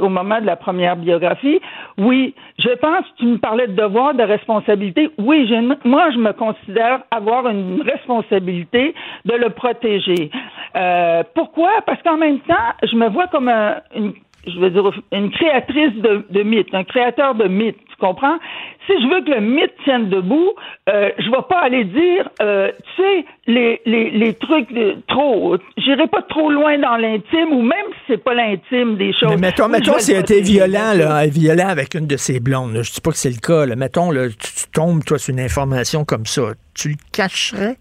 [0.00, 1.60] au moment de la première biographie.
[1.98, 5.10] Oui, je pense, tu me parlais de devoir, de responsabilité.
[5.18, 10.30] Oui, je, moi, je me considère avoir une responsabilité de le protéger.
[10.76, 11.70] Euh, pourquoi?
[11.86, 14.12] Parce qu'en même temps, je me vois comme une,
[14.46, 18.38] je veux dire, une créatrice de, de mythes, un créateur de mythes, tu comprends?
[18.86, 20.52] Si je veux que le mythe tienne debout,
[20.88, 25.56] euh, je vais pas aller dire, euh, tu sais, les, les, les trucs de, trop,
[25.78, 29.30] j'irai pas trop loin dans l'intime, ou même si c'est pas l'intime des choses.
[29.30, 32.92] Mais mettons, mettons si été violent, là, violent avec une de ses blondes, là, je
[32.92, 33.76] dis pas que c'est le cas, là.
[33.76, 36.42] mettons, là, tu, tu tombes, toi, sur une information comme ça,
[36.74, 37.76] tu le cacherais?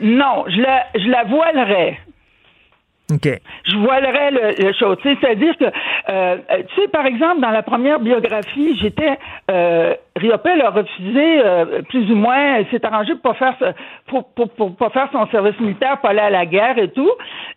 [0.00, 1.98] Non, je la, je la voilerais.
[3.10, 4.96] Je voilerais le, le chose.
[5.02, 5.64] C'est-à-dire que,
[6.08, 6.36] euh,
[6.68, 9.18] tu sais, par exemple, dans la première biographie, j'étais,
[9.50, 13.74] euh, Riopel a refusé, euh, plus ou moins, s'est arrangé pour pas faire,
[14.06, 17.10] pour, pour, pour, pas faire son service militaire, pour aller à la guerre et tout.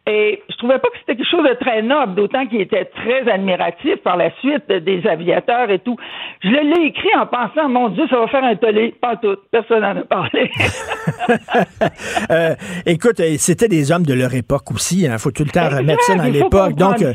[0.08, 3.30] Et je trouvais pas que c'était quelque chose de très noble, d'autant qu'il était très
[3.30, 5.98] admiratif par la suite des aviateurs et tout.
[6.42, 8.96] Je l'ai écrit en pensant, mon Dieu, ça va faire un tollé.
[9.02, 9.36] Pas tout.
[9.52, 10.50] Personne n'en a parlé.
[12.32, 12.56] euh,
[12.86, 15.02] écoute, c'était des hommes de leur époque aussi.
[15.02, 15.18] Il hein.
[15.18, 16.74] faut tout le temps remettre ça dans l'époque.
[16.76, 17.14] Donc, euh,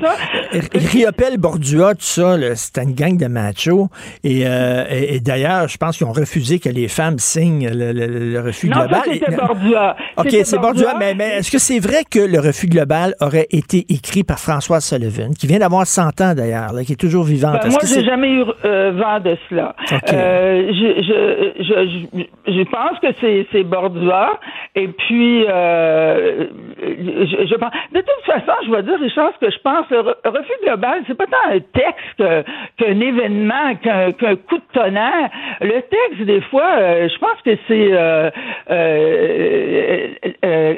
[0.75, 3.89] Riopel, Bordua, tout ça, c'était une gang de machos.
[4.25, 8.41] Et, euh, et, d'ailleurs, je pense qu'ils ont refusé que les femmes signent le, le,
[8.41, 9.03] refus non, global.
[9.07, 9.97] c'était Bordua.
[10.19, 10.95] OK, c'est Bordua.
[10.99, 14.81] Mais, mais est-ce que c'est vrai que le refus global aurait été écrit par François
[14.81, 17.61] Sullivan, qui vient d'avoir 100 ans d'ailleurs, qui est toujours vivante?
[17.63, 19.75] Ben, moi, j'ai jamais eu euh, vent de cela.
[20.13, 21.19] Euh, je, je,
[21.65, 24.39] je, je, pense que c'est Bordua.
[24.75, 26.47] Et puis, euh,
[26.79, 27.71] je, je pense...
[27.93, 29.87] De toute façon, je vais dire des choses que je pense.
[29.91, 35.22] Le refus global, c'est pas tant un texte qu'un événement, qu'un coup de tonnerre.
[35.61, 38.31] Le texte, des fois, euh, je pense que c'est euh,
[38.71, 40.09] euh,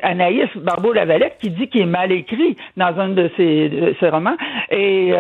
[0.03, 4.37] Anaïs Barbeau-Lavalette qui dit qu'il est mal écrit dans un de ses, de ses romans.
[4.71, 5.13] Et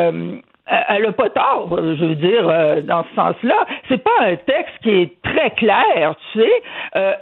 [0.88, 2.44] elle n'a pas tort, je veux dire,
[2.84, 3.66] dans ce sens-là.
[3.88, 6.62] C'est pas un texte qui est très clair, tu sais,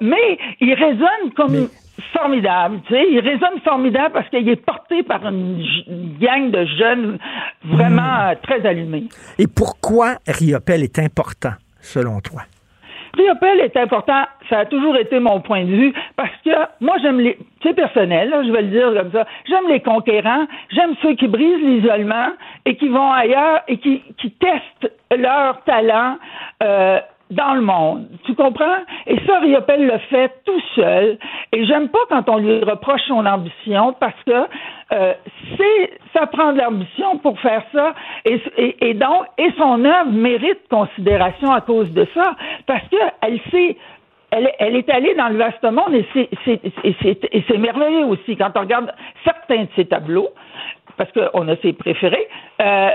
[0.01, 1.69] mais il résonne comme
[2.13, 5.65] formidable, tu sais, il résonne formidable parce qu'il est porté par une
[6.21, 7.19] gang de jeunes
[7.65, 8.37] vraiment hmm.
[8.43, 9.05] très allumés.
[9.39, 12.43] Et pourquoi Riopel est important, selon toi?
[13.63, 17.39] Est important, ça a toujours été mon point de vue, parce que moi j'aime les,
[17.63, 21.63] c'est personnel, je vais le dire comme ça, j'aime les conquérants, j'aime ceux qui brisent
[21.63, 22.29] l'isolement
[22.65, 26.17] et qui vont ailleurs et qui, qui testent leur talent
[26.63, 27.01] euh,
[27.33, 28.07] dans le monde.
[28.25, 28.79] Tu comprends?
[29.07, 31.19] Et ça, Riopel le fait tout seul.
[31.53, 34.47] Et j'aime pas quand on lui reproche son ambition parce que
[34.93, 35.15] euh,
[36.13, 37.95] ça prend de l'ambition pour faire ça.
[38.25, 38.41] Et,
[38.81, 43.77] et, donc, et son œuvre mérite considération à cause de ça parce que elle sait
[44.31, 46.07] elle, elle, est allée dans le vaste monde et
[47.49, 48.91] c'est merveilleux aussi quand on regarde
[49.25, 50.31] certains de ses tableaux,
[50.97, 52.27] parce qu'on a ses préférés.
[52.63, 52.91] Euh,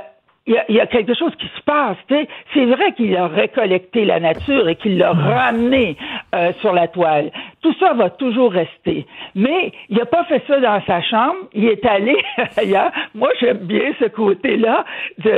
[0.48, 1.98] il y, a, quelque chose qui se passe.
[2.08, 5.98] C'est vrai qu'il a récollecté la nature et qu'il l'a ramené
[6.34, 7.32] euh, sur la toile.
[7.62, 9.06] Tout ça va toujours rester.
[9.36, 11.36] Mais il n'a pas fait ça dans sa chambre.
[11.54, 12.16] Il est allé
[12.58, 12.91] ailleurs.
[13.14, 14.86] Moi, j'aime bien ce côté-là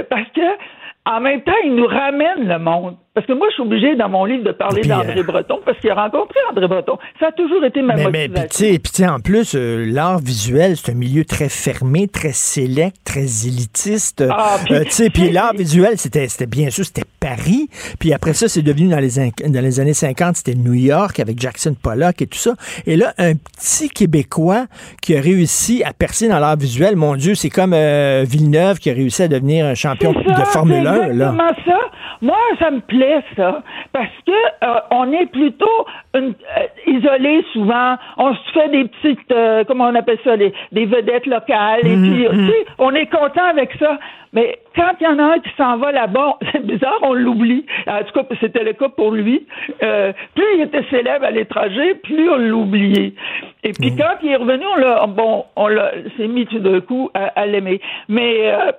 [0.09, 0.41] parce que
[1.09, 2.95] en même temps, il nous ramène le monde.
[3.15, 5.19] Parce que moi, je suis obligée dans mon livre de parler d'André.
[5.19, 6.97] Euh, Breton parce qu'il a rencontré André Breton.
[7.19, 8.67] Ça a toujours été ma mais, motivation.
[8.71, 12.95] Mais tu sais, en plus, euh, l'art visuel, c'est un milieu très fermé, très sélect,
[13.03, 14.23] très élitiste.
[14.29, 14.83] Ah, euh,
[15.13, 17.67] puis l'art visuel, c'était bien sûr, c'était Paris.
[17.99, 22.21] Puis après ça, c'est devenu dans les, années 50, c'était New York avec Jackson Pollock
[22.21, 22.53] et tout ça.
[22.85, 24.67] Et là, un petit Québécois
[25.01, 28.91] qui a réussi à percer dans l'art visuel, mon Dieu, c'est comme euh, Villeneuve qui
[28.91, 31.89] a réussi à devenir un champion de Formule 1 exactement
[32.21, 33.61] moi, ça me plaît, ça.
[33.93, 34.31] Parce que
[34.63, 35.85] euh, on est plutôt
[36.15, 37.95] une, euh, isolé souvent.
[38.17, 41.85] On se fait des petites, euh, comment on appelle ça, des, des vedettes locales.
[41.85, 43.97] Et puis, tu sais, on est content avec ça.
[44.31, 47.65] Mais quand il y en a un qui s'en va là-bas, c'est bizarre, on l'oublie.
[47.87, 49.45] En tout cas, c'était le cas pour lui.
[49.81, 53.13] Euh, plus il était célèbre à l'étranger, plus on l'oubliait.
[53.63, 56.79] Et puis quand il est revenu, on l'a, bon, on l'a, s'est mis tout d'un
[56.79, 57.81] coup à, à l'aimer.
[58.07, 58.71] Mais euh,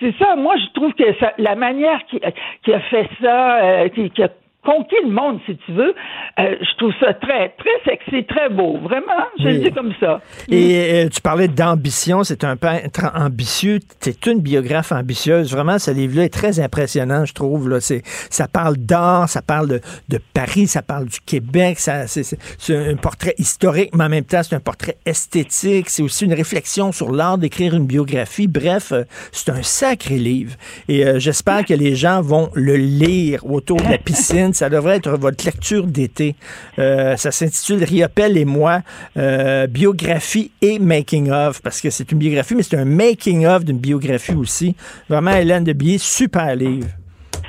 [0.00, 2.20] c'est ça, moi je trouve que ça, la manière qui,
[2.62, 4.22] qui fait ça, euh, qui, qui
[4.64, 5.94] conquis le monde, si tu veux,
[6.38, 8.76] euh, je trouve ça très, très sexy, très beau.
[8.78, 9.58] Vraiment, je Oui.
[9.58, 10.20] le dis comme ça.
[10.50, 15.52] Et euh, tu parlais d'ambition, c'est un peintre ambitieux, c'est une biographe ambitieuse.
[15.52, 17.68] Vraiment, ce livre-là est très impressionnant, je trouve.
[17.68, 17.80] Là.
[17.80, 22.36] C'est, ça parle d'art, ça parle de, de Paris, ça parle du Québec, ça, c'est,
[22.70, 25.88] un portrait historique, mais en même temps, c'est un portrait esthétique.
[25.88, 28.46] C'est aussi une réflexion sur l'art d'écrire une biographie.
[28.48, 30.54] Bref, euh, c'est un sacré livre.
[30.88, 34.47] Et euh, j'espère que les gens vont le lire autour de la piscine.
[34.54, 36.34] Ça devrait être votre lecture d'été.
[36.78, 38.80] Euh, ça s'intitule Riopel et moi,
[39.16, 43.64] euh, biographie et making of, parce que c'est une biographie, mais c'est un making of
[43.64, 44.74] d'une biographie aussi.
[45.08, 46.88] Vraiment, Hélène de Billet, super livre.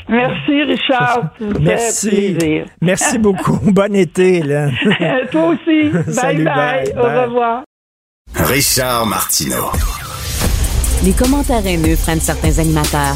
[0.07, 2.37] Merci Richard, Merci.
[2.81, 3.59] Merci beaucoup.
[3.71, 4.71] Bon été, Hélène.
[5.31, 5.89] Toi aussi.
[5.91, 6.55] Bye Salut, bye.
[6.55, 7.25] bye, Au bye.
[7.25, 7.63] revoir.
[8.35, 9.69] Richard Martineau.
[11.05, 13.15] Les commentaires haineux prennent certains animateurs.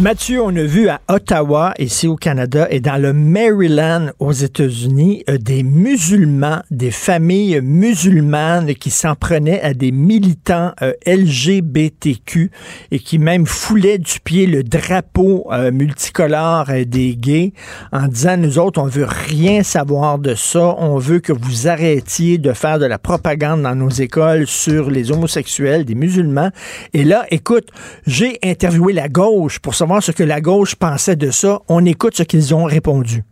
[0.00, 5.24] Mathieu, on a vu à Ottawa, ici au Canada, et dans le Maryland aux États-Unis,
[5.28, 12.52] euh, des musulmans, des familles musulmanes qui s'en prenaient à des militants euh, LGBTQ
[12.92, 17.52] et qui même foulaient du pied le drapeau euh, multicolore des gays
[17.90, 22.38] en disant, nous autres, on veut rien savoir de ça, on veut que vous arrêtiez
[22.38, 26.50] de faire de la propagande dans nos écoles sur les homosexuels, des musulmans.
[26.94, 27.66] Et là, écoute,
[28.06, 31.60] j'ai interviewé la gauche pour savoir ce que la gauche pensait de ça.
[31.68, 33.22] On écoute ce qu'ils ont répondu.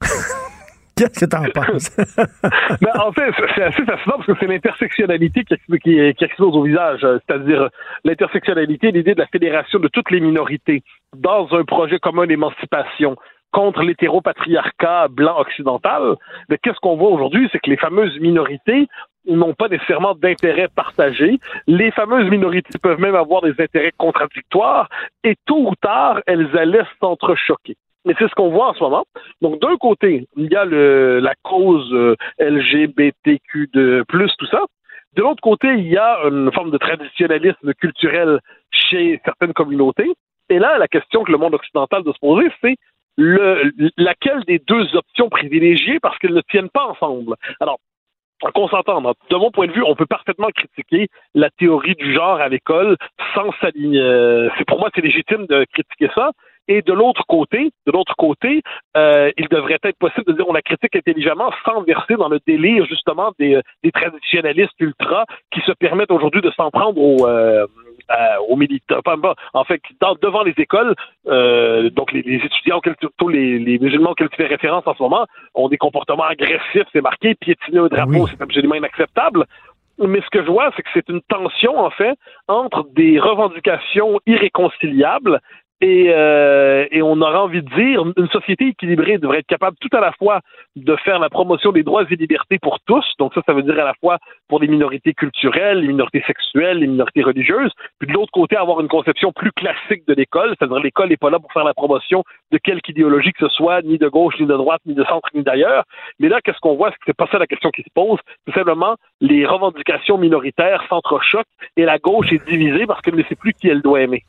[0.96, 1.96] Qu'est-ce que t'en penses?
[2.80, 6.62] Ben, en fait, c'est- assez fascinant parce que c'est l'intersectionnalité qui, qui, qui explose au
[6.62, 7.68] visage, euh, c'est-à-dire euh,
[8.04, 10.82] l'intersectionnalité, l'idée de la fédération de toutes les minorités
[11.16, 13.16] dans un projet commun d'émancipation
[13.52, 16.16] contre l'hétéropatriarcat blanc occidental.
[16.48, 18.86] Mais qu'est-ce qu'on voit aujourd'hui, c'est que les fameuses minorités
[19.26, 21.38] n'ont pas nécessairement d'intérêts partagés.
[21.66, 24.88] Les fameuses minorités peuvent même avoir des intérêts contradictoires
[25.24, 27.76] et tôt ou tard, elles allaient s'entrechoquer.
[28.04, 29.04] Mais c'est ce qu'on voit en ce moment.
[29.40, 34.62] Donc, d'un côté, il y a le, la cause euh, LGBTQ de plus, tout ça.
[35.14, 40.10] De l'autre côté, il y a une forme de traditionnalisme culturel chez certaines communautés.
[40.48, 42.76] Et là, la question que le monde occidental doit se poser, c'est
[43.16, 47.36] le, laquelle des deux options privilégiées parce qu'elles ne tiennent pas ensemble?
[47.60, 47.78] Alors,
[48.50, 49.12] qu'on s'entende.
[49.30, 52.96] De mon point de vue, on peut parfaitement critiquer la théorie du genre à l'école
[53.34, 54.00] sans s'aligner.
[54.00, 56.32] euh, c'est pour moi, c'est légitime de critiquer ça.
[56.68, 58.62] Et de l'autre côté, de l'autre côté,
[58.96, 62.38] euh, il devrait être possible de dire on la critique intelligemment sans verser dans le
[62.46, 67.66] délire justement des, des traditionnalistes ultra qui se permettent aujourd'hui de s'en prendre aux, euh,
[68.10, 68.14] euh,
[68.48, 69.00] aux militants.
[69.54, 70.94] En fait, dans, devant les écoles,
[71.26, 74.86] euh, donc les, les étudiants, auxquels tu- tous les, les musulmans auxquels tu fais référence
[74.86, 79.46] en ce moment, ont des comportements agressifs, c'est marqué, piétiner un drapeau, c'est absolument inacceptable.
[79.98, 82.16] Mais ce que je vois, c'est que c'est une tension, en fait,
[82.48, 85.38] entre des revendications irréconciliables
[85.82, 89.94] et, euh, et on aurait envie de dire, une société équilibrée devrait être capable tout
[89.96, 90.40] à la fois
[90.76, 93.78] de faire la promotion des droits et libertés pour tous, donc ça, ça veut dire
[93.80, 94.18] à la fois
[94.48, 98.80] pour les minorités culturelles, les minorités sexuelles, les minorités religieuses, puis de l'autre côté, avoir
[98.80, 102.22] une conception plus classique de l'école, c'est-à-dire l'école n'est pas là pour faire la promotion
[102.52, 105.28] de quelque idéologie que ce soit, ni de gauche, ni de droite, ni de centre,
[105.34, 105.84] ni d'ailleurs.
[106.20, 106.92] Mais là, qu'est-ce qu'on voit?
[107.06, 108.18] C'est pas ça la question qui se pose.
[108.46, 113.34] Tout simplement, les revendications minoritaires s'entrechoquent et la gauche est divisée parce qu'elle ne sait
[113.34, 114.22] plus qui elle doit aimer.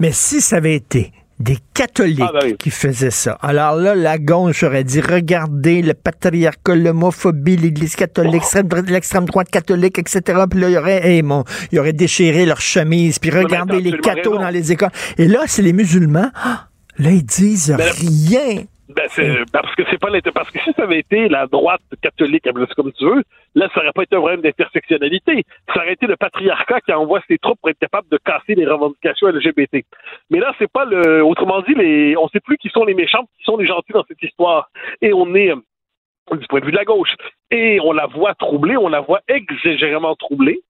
[0.00, 0.97] Mais si ça avait été
[1.40, 2.56] des catholiques Ah, ben oui.
[2.58, 3.38] qui faisaient ça.
[3.42, 9.24] Alors là, la gauche aurait dit, regardez le patriarcat, l'homophobie, l'église catholique, l'extrême droite- l'extrême
[9.24, 10.20] droite catholique, etc.
[10.50, 13.92] Puis là, il y aurait, hey, mon, il aurait déchiré leur chemise, puis regardez les
[13.98, 14.42] cathos raison.
[14.42, 14.90] dans les écoles.
[15.16, 16.30] Et là, c'est les musulmans.
[16.34, 16.68] Ah,
[16.98, 18.64] là, ils disent rien.
[18.88, 21.82] Ben, c'est, ben, parce que c'est pas parce que si ça avait été la droite
[22.00, 23.22] catholique, comme tu veux,
[23.54, 25.44] là, ça aurait pas été un problème d'intersectionnalité.
[25.74, 28.66] Ça aurait été le patriarcat qui envoie ses troupes pour être capable de casser les
[28.66, 29.84] revendications LGBT.
[30.30, 33.24] Mais là, c'est pas le, autrement dit, les, on sait plus qui sont les méchants,
[33.38, 34.70] qui sont les gentils dans cette histoire.
[35.02, 37.14] Et on est, euh, du point de vue de la gauche.
[37.50, 40.62] Et on la voit troublée, on la voit exagérément troublée.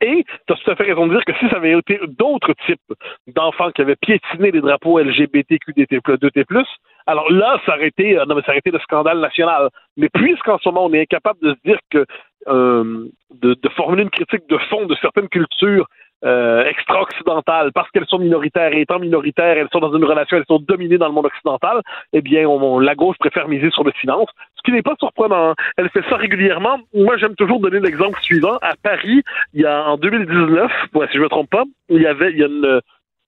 [0.00, 2.80] Et tu tout à fait raison de dire que si ça avait été d'autres types
[3.26, 6.64] d'enfants qui avaient piétiné les drapeaux LGBTQ2T+,
[7.06, 9.68] alors là, ça aurait été, euh, non, mais ça aurait été le scandale national.
[9.96, 12.04] Mais puisqu'en ce moment, on est incapable de se dire que
[12.48, 15.86] euh, de, formuler une critique de fond de certaines cultures
[16.24, 20.44] euh, extra-occidentales, parce qu'elles sont minoritaires, et étant minoritaires, elles sont dans une relation, elles
[20.46, 21.80] sont dominées dans le monde occidental,
[22.12, 22.46] eh bien,
[22.80, 25.50] la gauche préfère miser sur le silence, ce qui n'est pas surprenant.
[25.50, 25.54] hein.
[25.76, 26.78] Elle fait ça régulièrement.
[26.94, 28.56] Moi, j'aime toujours donner l'exemple suivant.
[28.62, 29.22] À Paris,
[29.52, 32.38] il y a en 2019, ouais, si je me trompe pas, il y avait, il
[32.38, 32.80] y a une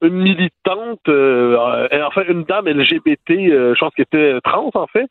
[0.04, 1.56] une militante, euh,
[1.92, 5.08] euh, enfin une dame LGBT, euh, je pense qu'elle était trans en fait,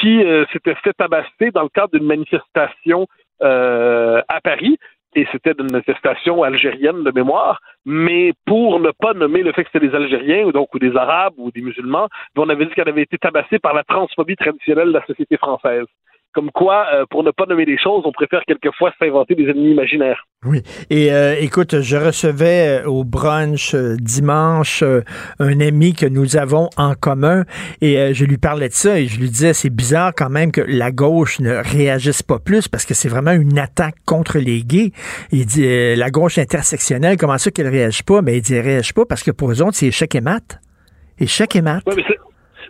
[0.00, 0.22] qui
[0.52, 3.06] s'était fait tabasser dans le cadre d'une manifestation
[3.40, 4.78] à Paris.
[5.16, 9.70] Et c'était une manifestation algérienne de mémoire, mais pour ne pas nommer le fait que
[9.72, 12.90] c'était des Algériens, ou donc ou des Arabes ou des musulmans, on avait dit qu'elle
[12.90, 15.86] avait été tabassée par la transphobie traditionnelle de la société française.
[16.34, 19.72] Comme quoi, euh, pour ne pas nommer les choses, on préfère quelquefois s'inventer des ennemis
[19.72, 20.24] imaginaires.
[20.44, 20.62] Oui.
[20.90, 24.84] Et euh, écoute, je recevais euh, au brunch euh, dimanche
[25.40, 27.44] un ami que nous avons en commun
[27.80, 30.60] et je lui parlais de ça et je lui disais c'est bizarre quand même que
[30.60, 34.92] la gauche ne réagisse pas plus parce que c'est vraiment une attaque contre les gays.
[35.32, 38.22] Il dit la gauche intersectionnelle, comment ça qu'elle réagit pas?
[38.22, 40.60] Mais il dit elle réagit pas parce que pour eux autres, c'est échec et mat.
[41.18, 41.82] Échec et mat.
[41.86, 42.18] Ouais, mais c'est-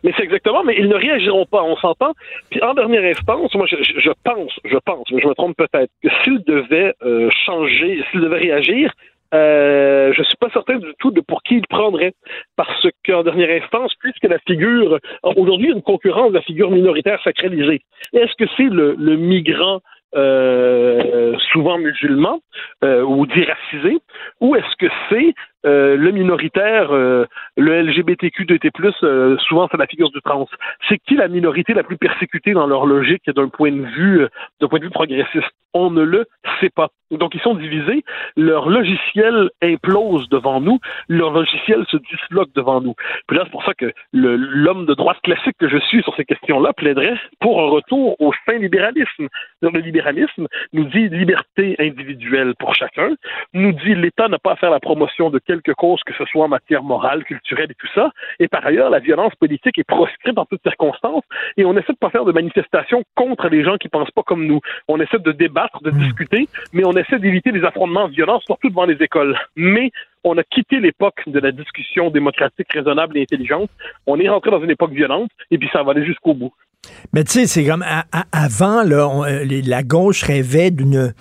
[0.04, 2.12] mais c'est exactement, mais ils ne réagiront pas, on s'entend.
[2.50, 6.08] Puis en dernière instance, moi je, pense, je pense, mais je me trompe peut-être, que
[6.22, 8.92] s'ils devaient euh, changer, s'ils devaient réagir,
[9.34, 12.14] euh, je suis pas certain du tout de pour qui ils prendraient.
[12.56, 14.98] Parce qu'en dernière instance, puisque la figure,
[15.36, 17.82] aujourd'hui, il une concurrence de la figure minoritaire sacralisée.
[18.12, 19.80] Est-ce que c'est le, migrant
[20.14, 22.40] euh, souvent musulman
[22.82, 23.98] euh, ou dit racisé,
[24.40, 25.34] ou est-ce que c'est
[25.66, 28.70] euh, le minoritaire, euh, le LGBTQ2T+,
[29.02, 30.46] euh, souvent c'est la figure du trans.
[30.88, 34.28] C'est qui la minorité la plus persécutée dans leur logique d'un point de vue, euh,
[34.60, 35.50] d'un point de vue progressiste?
[35.74, 36.26] On ne le
[36.60, 36.88] sait pas.
[37.10, 38.04] Donc ils sont divisés.
[38.36, 40.78] Leur logiciel implose devant nous.
[41.08, 42.94] Leur logiciel se disloque devant nous.
[43.26, 46.24] Puis là c'est pour ça que l'homme de droite classique que je suis sur ces
[46.24, 49.28] questions-là plaiderait pour un retour au fin libéralisme.
[49.62, 53.14] Le libéralisme nous dit liberté individuelle pour chacun,
[53.52, 56.44] nous dit l'État n'a pas à faire la promotion de quelque cause que ce soit
[56.44, 58.10] en matière morale, culturelle et tout ça.
[58.38, 61.24] Et par ailleurs, la violence politique est proscrite en toutes circonstances
[61.56, 64.46] et on essaie de pas faire de manifestations contre les gens qui pensent pas comme
[64.46, 64.60] nous.
[64.86, 68.84] On essaie de débattre, de discuter, mais on essaie d'éviter les affrontements violents, surtout devant
[68.84, 69.36] les écoles.
[69.56, 69.90] Mais
[70.22, 73.70] on a quitté l'époque de la discussion démocratique, raisonnable et intelligente.
[74.06, 76.52] On est rentré dans une époque violente et puis ça va aller jusqu'au bout.
[77.12, 80.70] Mais tu sais, c'est comme à- à- avant, là, on- euh, les- la gauche rêvait
[80.70, 81.12] d'une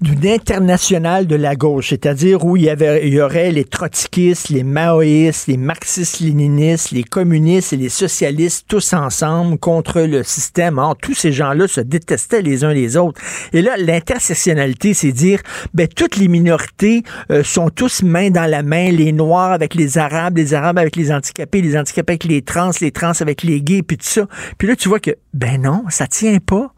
[0.00, 4.48] d'une internationale de la gauche, c'est-à-dire où il y, avait, il y aurait les trotskistes,
[4.48, 10.78] les maoïstes, les marxistes-léninistes, les communistes et les socialistes tous ensemble contre le système.
[10.78, 13.20] Or, tous ces gens-là se détestaient les uns les autres.
[13.52, 15.40] Et là, l'intersectionnalité, c'est dire,
[15.74, 19.98] ben, toutes les minorités euh, sont tous main dans la main, les Noirs avec les
[19.98, 23.60] Arabes, les Arabes avec les handicapés, les handicapés avec les trans, les trans avec les
[23.60, 24.26] gays, puis tout ça.
[24.58, 26.72] Puis là, tu vois que, ben non, ça tient pas.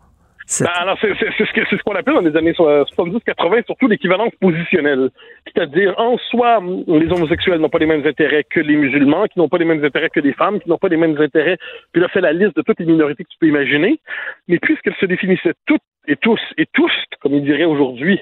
[0.58, 4.32] Ben, alors, c'est c'est- c'est ce c'est qu'on appelle dans les années 70-80 surtout l'équivalence
[4.40, 5.10] positionnelle.
[5.44, 9.48] C'est-à-dire, en soi, les homosexuels n'ont pas les mêmes intérêts que les musulmans, qui n'ont
[9.48, 11.56] pas les mêmes intérêts que les femmes, qui n'ont pas les mêmes intérêts.
[11.92, 14.00] Puis là, fait la liste de toutes les minorités que tu peux imaginer.
[14.48, 18.20] Mais puisqu'elles se définissaient toutes et tous, et tous, comme ils diraient aujourd'hui,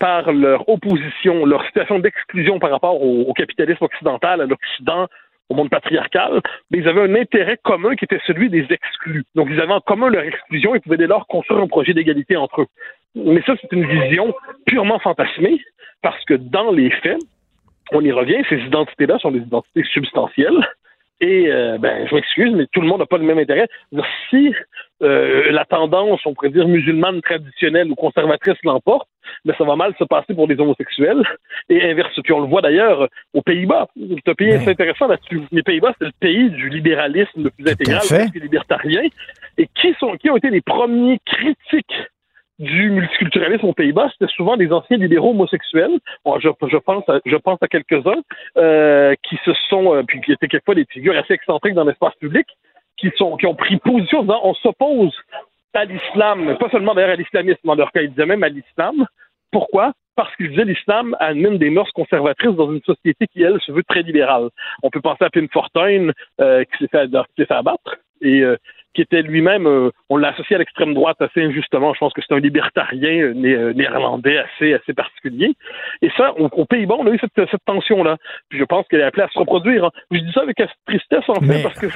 [0.00, 5.06] par leur opposition, leur situation d'exclusion par rapport au capitalisme occidental, à l'Occident,
[5.48, 6.40] au monde patriarcal,
[6.70, 9.24] mais ils avaient un intérêt commun qui était celui des exclus.
[9.34, 12.36] Donc, ils avaient en commun leur exclusion et pouvaient dès lors construire un projet d'égalité
[12.36, 12.66] entre eux.
[13.14, 14.34] Mais ça, c'est une vision
[14.66, 15.60] purement fantasmée,
[16.02, 17.18] parce que dans les faits,
[17.92, 20.68] on y revient, ces identités-là sont des identités substantielles.
[21.20, 23.66] Et, euh, ben, je m'excuse, mais tout le monde n'a pas le même intérêt.
[24.30, 24.54] Si
[25.02, 29.08] euh, la tendance, on pourrait dire, musulmane traditionnelle ou conservatrice l'emporte,
[29.44, 31.22] mais ça va mal se passer pour les homosexuels.
[31.68, 33.88] Et inverse, puis on le voit d'ailleurs aux Pays-Bas.
[33.96, 35.42] C'est un pays assez intéressant là-dessus.
[35.52, 39.02] Les Pays-Bas, c'est le pays du libéralisme le plus intégral, le plus libertarien.
[39.58, 41.96] Et qui sont, qui ont été les premiers critiques
[42.58, 45.98] du multiculturalisme aux Pays-Bas, c'était souvent des anciens libéraux homosexuels.
[46.26, 48.22] je, je, pense à, je pense à quelques-uns
[48.56, 52.14] euh, qui se sont, euh, puis qui étaient quelquefois des figures assez excentriques dans l'espace
[52.16, 52.46] public,
[52.96, 55.14] qui sont, qui ont pris position en disant on s'oppose
[55.78, 59.06] à l'islam, pas seulement d'ailleurs à l'islamisme dans leur cas, ils disaient même à l'islam.
[59.50, 59.92] Pourquoi?
[60.16, 63.84] Parce qu'ils disaient l'islam amène des mœurs conservatrices dans une société qui, elle, se veut
[63.84, 64.48] très libérale.
[64.82, 66.10] On peut penser à Pim Fortuyn,
[66.40, 68.56] euh, qui s'est fait, fait, abattre, et euh,
[68.94, 71.94] qui était lui-même, euh, on l'a associé à l'extrême droite assez injustement.
[71.94, 75.54] Je pense que c'est un libertarien euh, euh, néerlandais assez, assez particulier.
[76.02, 78.16] Et ça, aux Pays-Bas, on a eu cette, cette tension-là.
[78.48, 79.84] Puis je pense qu'elle est appelée à se reproduire.
[79.84, 79.90] Hein.
[80.10, 81.86] Je dis ça avec tristesse, en fait, parce que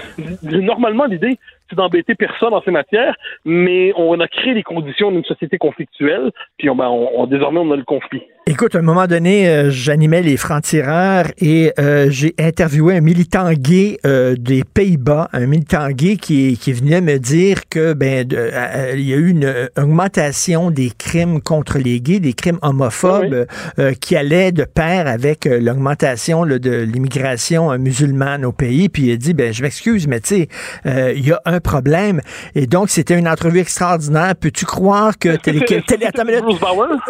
[0.59, 1.38] normalement, l'idée,
[1.68, 6.30] c'est d'embêter personne dans ces matières, mais on a créé les conditions d'une société conflictuelle,
[6.59, 8.22] puis on, ben, on, désormais, on a le conflit.
[8.47, 11.72] Écoute, à un moment donné, j'animais les francs-tireurs et
[12.09, 17.68] j'ai interviewé un militant gay des Pays-Bas, un militant gay qui, qui venu me dire
[17.68, 22.20] que ben euh, euh, il y a eu une augmentation des crimes contre les gays,
[22.20, 23.47] des crimes homophobes
[23.78, 28.88] euh, qui allaient de pair avec l'augmentation de l'immigration musulmane au pays.
[28.88, 30.49] Puis il a dit ben je m'excuse, mais tu sais,
[30.84, 32.20] il y a un problème.
[32.55, 34.34] Et donc c'était une entrevue extraordinaire.
[34.36, 35.61] Peux-tu croire que Télé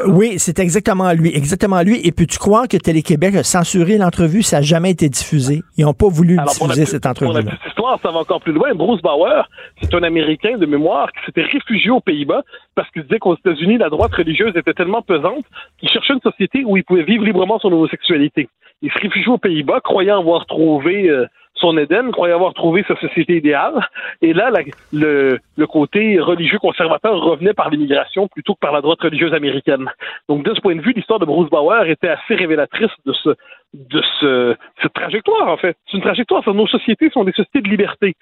[0.07, 2.00] Oui, c'est exactement lui, exactement lui.
[2.06, 4.42] Et peux-tu croire que Télé Québec a censuré l'entrevue?
[4.42, 5.62] Ça n'a jamais été diffusé.
[5.76, 7.32] Ils n'ont pas voulu diffuser cette entrevue.
[7.32, 8.74] Pour la histoire, ça va encore plus loin.
[8.74, 9.48] Bruce Bauer,
[9.80, 12.42] c'est un Américain de mémoire qui s'était réfugié aux Pays-Bas
[12.74, 15.44] parce qu'il disait qu'aux États-Unis, la droite religieuse était tellement pesante
[15.78, 18.48] qu'il cherchait une société où il pouvait vivre librement son homosexualité.
[18.82, 21.26] Il se réfugiait aux Pays-Bas, croyant avoir trouvé euh,
[21.62, 23.88] son Éden, croyait avoir trouvé sa société idéale.
[24.20, 24.50] Et là,
[24.92, 29.88] le, côté religieux conservateur revenait par l'immigration plutôt que par la droite religieuse américaine.
[30.28, 33.30] Donc, de ce point de vue, l'histoire de Bruce Bauer était assez révélatrice de ce
[33.72, 35.78] de ce, cette trajectoire, en fait.
[35.86, 36.42] C'est une trajectoire.
[36.52, 38.14] Nos sociétés sont des sociétés de liberté.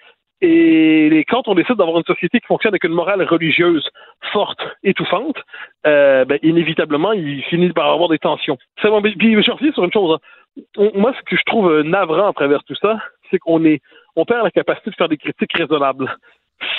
[0.43, 3.87] Et quand on décide d'avoir une société qui fonctionne avec une morale religieuse
[4.33, 5.37] forte, étouffante,
[5.87, 8.57] euh, ben, inévitablement, il finit par avoir des tensions.
[8.77, 10.19] Puis je reviens sur une chose.
[10.79, 10.89] Hein.
[10.95, 12.99] Moi, ce que je trouve navrant à travers tout ça,
[13.31, 13.81] c'est qu'on est,
[14.17, 16.15] on perd la capacité de faire des critiques raisonnables.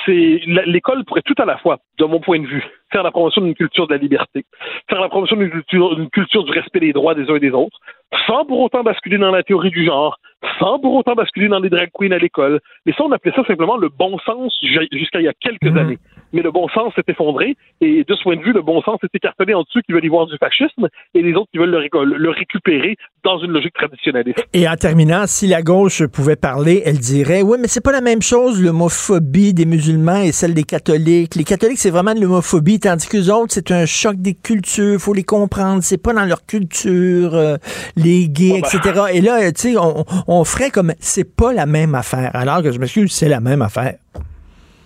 [0.06, 3.42] C'est l'école pourrait tout à la fois, de mon point de vue, faire la promotion
[3.42, 4.46] d'une culture de la liberté,
[4.88, 7.80] faire la promotion d'une culture, culture, du respect des droits des uns et des autres,
[8.28, 10.20] sans pour autant basculer dans la théorie du genre,
[10.60, 12.60] sans pour autant basculer dans les drag queens à l'école.
[12.86, 15.78] Mais ça, on appelait ça simplement le bon sens jusqu'à il y a quelques mhm.
[15.78, 15.98] années.
[16.34, 19.00] Mais le bon sens s'est effondré, et de ce point de vue, le bon sens
[19.02, 21.72] s'est écartelé entre ceux qui veulent y voir du fascisme et les autres qui veulent
[21.72, 24.44] le, le récupérer dans une logique traditionnaliste.
[24.54, 28.02] Et en terminant, si la gauche pouvait parler, elle dirait, oui, mais c'est pas la
[28.02, 31.36] même chose, l'homophobie des musulmans et celle des catholiques.
[31.36, 35.00] Les catholiques, c'est vraiment de l'homophobie, tandis que les autres, c'est un choc des cultures,
[35.00, 37.58] faut les comprendre, c'est pas dans leur culture, euh,
[37.96, 38.80] les gays, etc.
[38.96, 39.08] Ben.
[39.14, 42.32] Et là, tu sais, on, on ferait comme c'est pas la même affaire.
[42.34, 43.96] Alors que je me suis c'est la même affaire.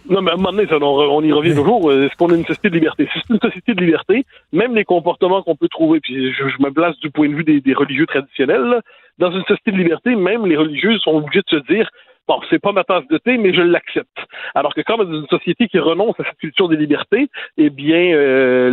[0.10, 1.90] Non, mais à un moment donné, on, y revient toujours.
[1.90, 3.10] Euh, est-ce qu'on a une société de liberté?
[3.12, 6.70] Si c'est une société de liberté, même les comportements qu'on peut trouver, puis je, me
[6.70, 8.82] place du point de vue des, religieux traditionnels,
[9.18, 11.90] dans une société de liberté, même les religieux sont obligés de se dire
[12.28, 14.18] bon, c'est pas ma tasse de thé, mais je l'accepte.
[14.54, 18.14] Alors que quand dans une société qui renonce à cette culture des libertés, eh bien,
[18.14, 18.70] euh,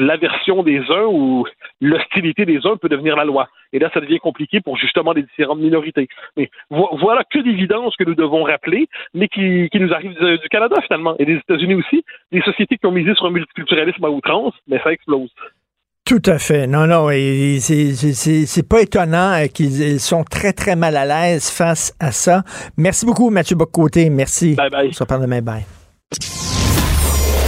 [0.00, 1.46] l'aversion des uns ou
[1.80, 3.48] l'hostilité des uns peut devenir la loi.
[3.72, 6.08] Et là, ça devient compliqué pour justement les différentes minorités.
[6.36, 10.76] Mais voilà que d'évidence que nous devons rappeler, mais qui, qui nous arrive du, Canada
[10.82, 14.54] finalement et des États-Unis aussi, des sociétés qui ont misé sur un multiculturalisme à outrance,
[14.66, 15.30] mais ça explose.
[16.08, 16.66] Tout à fait.
[16.66, 17.10] Non, non,
[17.60, 22.44] c'est pas étonnant euh, qu'ils sont très, très mal à l'aise face à ça.
[22.78, 24.08] Merci beaucoup, Mathieu Bocoté.
[24.08, 24.54] Merci.
[24.54, 24.88] Bye bye.
[24.88, 25.42] On se reparle demain.
[25.42, 25.66] Bye.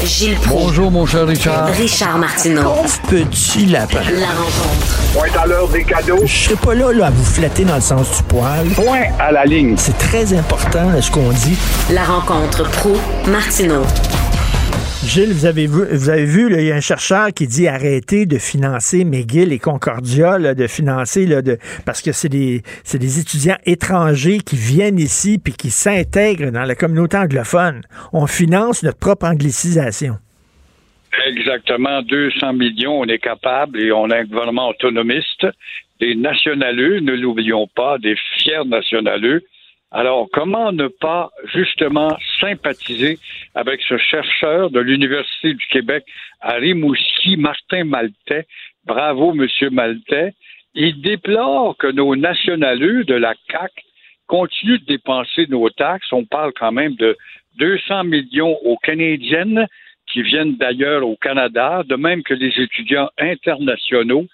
[0.04, 1.68] Gilles Bonjour, mon cher Richard.
[1.68, 2.64] Richard Martineau.
[2.64, 4.02] Pauvre petit lapin.
[4.12, 4.98] La rencontre.
[5.14, 6.20] Point à l'heure des cadeaux.
[6.26, 8.68] Je serai pas là, là, à vous flatter dans le sens du poil.
[8.74, 9.76] Point à la ligne.
[9.78, 11.56] C'est très important, ce qu'on dit.
[11.90, 12.92] La rencontre pro
[13.26, 13.84] martineau
[15.02, 18.26] Gilles, vous avez vu, vous avez vu il y a un chercheur qui dit arrêter
[18.26, 21.26] de financer McGill et Concordia, de financer
[21.86, 22.60] parce que c'est des,
[22.92, 27.80] des étudiants étrangers qui viennent ici puis qui s'intègrent dans la communauté anglophone.
[28.12, 30.16] On finance notre propre anglicisation.
[31.26, 35.46] Exactement, 200 millions, on est capable et on a un gouvernement autonomiste,
[35.98, 39.42] des nationaleux, ne l'oublions pas, des fiers nationaleux
[39.92, 43.18] alors, comment ne pas justement sympathiser
[43.56, 46.04] avec ce chercheur de l'Université du Québec
[46.40, 48.46] à Rimouski, Martin Maltais?
[48.84, 50.32] Bravo, Monsieur Maltais.
[50.74, 53.72] Il déplore que nos nationaleux de la CAC
[54.28, 56.12] continuent de dépenser nos taxes.
[56.12, 57.16] On parle quand même de
[57.58, 59.66] 200 millions aux Canadiennes
[60.06, 64.26] qui viennent d'ailleurs au Canada, de même que les étudiants internationaux,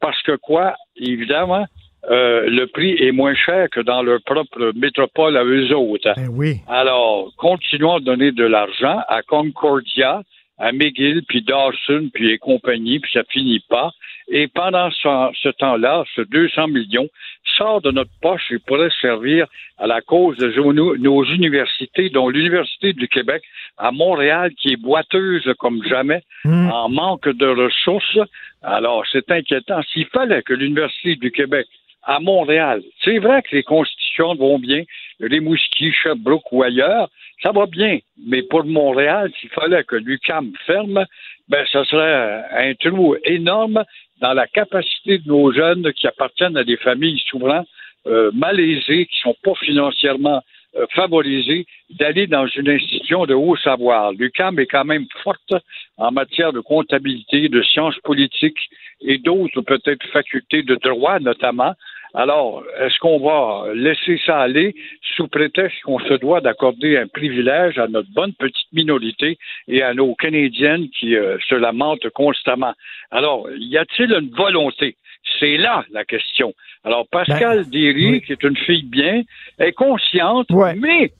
[0.00, 1.66] parce que quoi, évidemment,
[2.10, 6.12] euh, le prix est moins cher que dans leur propre métropole à eux autres.
[6.16, 6.56] Ben oui.
[6.68, 10.22] Alors, continuons à donner de l'argent à Concordia,
[10.58, 13.90] à McGill, puis Dawson, puis et compagnie, puis ça finit pas.
[14.28, 17.08] Et pendant ce, ce temps-là, ce 200 millions
[17.56, 19.46] sort de notre poche et pourrait servir
[19.78, 23.42] à la cause de nos, nos universités, dont l'Université du Québec
[23.76, 28.18] à Montréal, qui est boiteuse comme jamais, en manque de ressources.
[28.62, 29.80] Alors, c'est inquiétant.
[29.92, 31.66] S'il fallait que l'Université du Québec
[32.06, 32.82] à Montréal.
[33.02, 34.82] C'est vrai que les constitutions vont bien,
[35.20, 37.08] les Moustiers, Sherbrooke ou ailleurs,
[37.42, 37.98] ça va bien.
[38.26, 41.04] Mais pour Montréal, s'il fallait que l'UCAM ferme,
[41.48, 43.84] ben, ça serait un trou énorme
[44.20, 47.64] dans la capacité de nos jeunes qui appartiennent à des familles souvent
[48.06, 50.42] euh, malaisées, qui sont pas financièrement
[50.76, 54.12] euh, favorisées, d'aller dans une institution de haut savoir.
[54.12, 55.54] L'UCAM est quand même forte
[55.98, 58.68] en matière de comptabilité, de sciences politiques
[59.00, 61.74] et d'autres peut-être facultés de droit notamment.
[62.16, 64.76] Alors, est-ce qu'on va laisser ça aller
[65.16, 69.36] sous prétexte qu'on se doit d'accorder un privilège à notre bonne petite minorité
[69.66, 72.72] et à nos Canadiennes qui euh, se lamentent constamment?
[73.10, 74.96] Alors, y a-t-il une volonté?
[75.40, 76.54] C'est là la question.
[76.84, 79.22] Alors, Pascal Derry, qui est une fille bien,
[79.58, 80.46] est consciente,
[80.76, 81.12] mais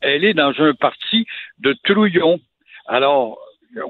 [0.00, 1.24] elle est dans un parti
[1.60, 2.40] de trouillons.
[2.88, 3.38] Alors,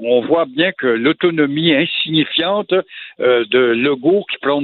[0.03, 2.73] on voit bien que l'autonomie insignifiante
[3.19, 4.63] euh, de Legault qui prend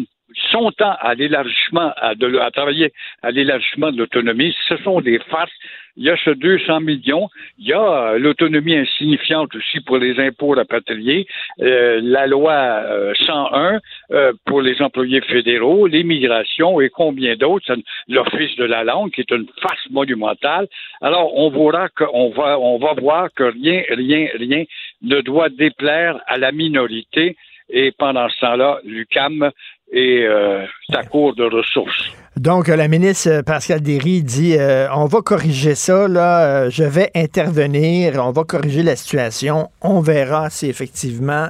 [0.52, 2.14] son temps à l'élargissement, à,
[2.52, 5.52] travailler à l'élargissement de l'autonomie, ce sont des farces.
[5.98, 10.18] Il y a ce 200 millions, il y a euh, l'autonomie insignifiante aussi pour les
[10.20, 11.28] impôts rapatriés,
[11.60, 13.80] euh, la loi euh, 101
[14.12, 17.76] euh, pour les employés fédéraux, l'immigration et combien d'autres,
[18.08, 20.68] l'office de la langue qui est une farce monumentale.
[21.02, 24.64] Alors on verra que, on va, on va voir que rien, rien, rien
[25.02, 27.36] ne doit déplaire à la minorité.
[27.70, 29.52] Et pendant ce temps-là, l'UCAM
[29.92, 32.12] est euh, à court de ressources.
[32.40, 36.86] Donc, euh, la ministre euh, Pascal Derry dit euh, on va corriger ça, là, je
[36.86, 39.70] vais intervenir, on va corriger la situation.
[39.82, 41.50] On verra si effectivement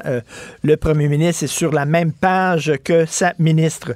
[0.64, 3.94] le premier ministre est sur la même page que sa ministre.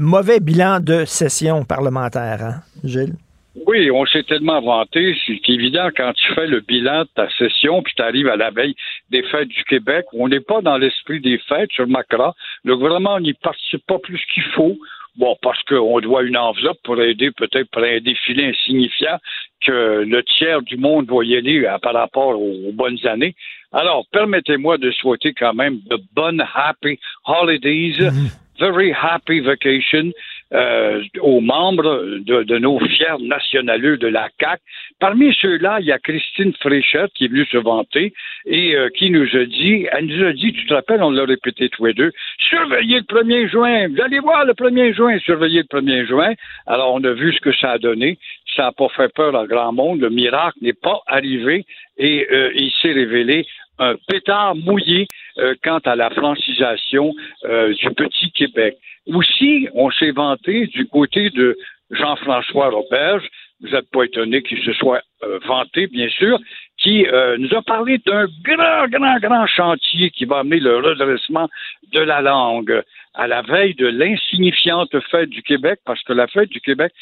[0.00, 3.14] Mauvais bilan de session parlementaire, hein, Gilles?
[3.54, 5.14] Oui, on s'est tellement vanté.
[5.26, 8.50] C'est évident quand tu fais le bilan de ta session, puis tu arrives à la
[8.50, 8.74] veille
[9.10, 12.34] des fêtes du Québec, on n'est pas dans l'esprit des fêtes sur Macra.
[12.64, 14.78] Le gouvernement n'y participe pas plus qu'il faut.
[15.16, 19.18] Bon, parce qu'on doit une enveloppe pour aider, peut-être pour un défilé insignifiant
[19.60, 23.34] que le tiers du monde va y aller euh, par rapport aux, aux bonnes années.
[23.72, 28.10] Alors, permettez-moi de souhaiter quand même de bonnes happy holidays,
[28.58, 30.12] very happy vacation
[30.52, 34.60] euh, aux membres de, de nos fiers nationaleux de la CAC.
[35.00, 38.12] Parmi ceux-là, il y a Christine Fréchette qui est venue se vanter
[38.46, 41.24] et euh, qui nous a dit, elle nous a dit, tu te rappelles, on l'a
[41.24, 45.62] répété tous les deux, surveillez le 1er juin, vous allez voir le 1er juin, surveillez
[45.70, 46.32] le 1er juin.
[46.66, 48.18] Alors, on a vu ce que ça a donné.
[48.54, 50.00] Ça n'a pas fait peur à grand monde.
[50.00, 51.64] Le miracle n'est pas arrivé
[51.96, 53.46] et euh, il s'est révélé
[53.82, 55.06] un pétard mouillé
[55.38, 57.14] euh, quant à la francisation
[57.44, 58.76] euh, du petit Québec.
[59.06, 61.56] Aussi, on s'est vanté du côté de
[61.90, 63.24] Jean-François Roberge,
[63.60, 66.38] vous n'êtes pas étonné qu'il se soit euh, vanté, bien sûr,
[66.78, 67.06] qui
[67.38, 71.48] nous a parlé d'un grand, grand, grand chantier qui va amener le redressement
[71.92, 72.82] de la langue
[73.14, 76.92] à la veille de l'insignifiante fête du Québec, parce que la fête du Québec,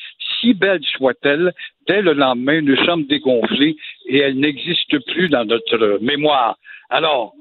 [0.40, 1.52] si belle soit-elle,
[1.86, 3.76] dès le lendemain, nous sommes dégonflés
[4.06, 6.56] et elle n'existe plus dans notre mémoire.
[6.90, 7.34] Alors,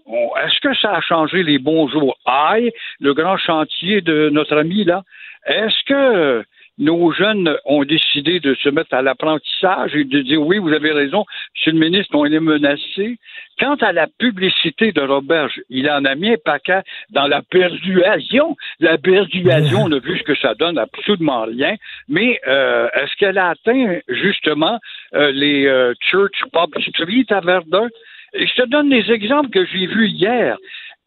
[0.44, 2.18] est-ce que ça a changé les bonjours?
[2.26, 5.04] Aïe, le grand chantier de notre ami là?
[5.48, 6.44] Est-ce que
[6.80, 10.91] nos jeunes ont décidé de se mettre à l'apprentissage et de dire oui, vous avez
[10.91, 13.18] raison, monsieur le ministre, on est menacé.
[13.60, 18.56] Quant à la publicité de Roberge, il en a mis un paquet dans la persuasion.
[18.80, 21.76] La persuasion, on a vu ce que ça donne, absolument rien.
[22.07, 24.80] Mais euh, est-ce qu'elle a atteint justement
[25.14, 27.89] euh, les euh, Church Pub Street à Verdun?
[28.34, 30.57] Je te donne des exemples que j'ai vus hier.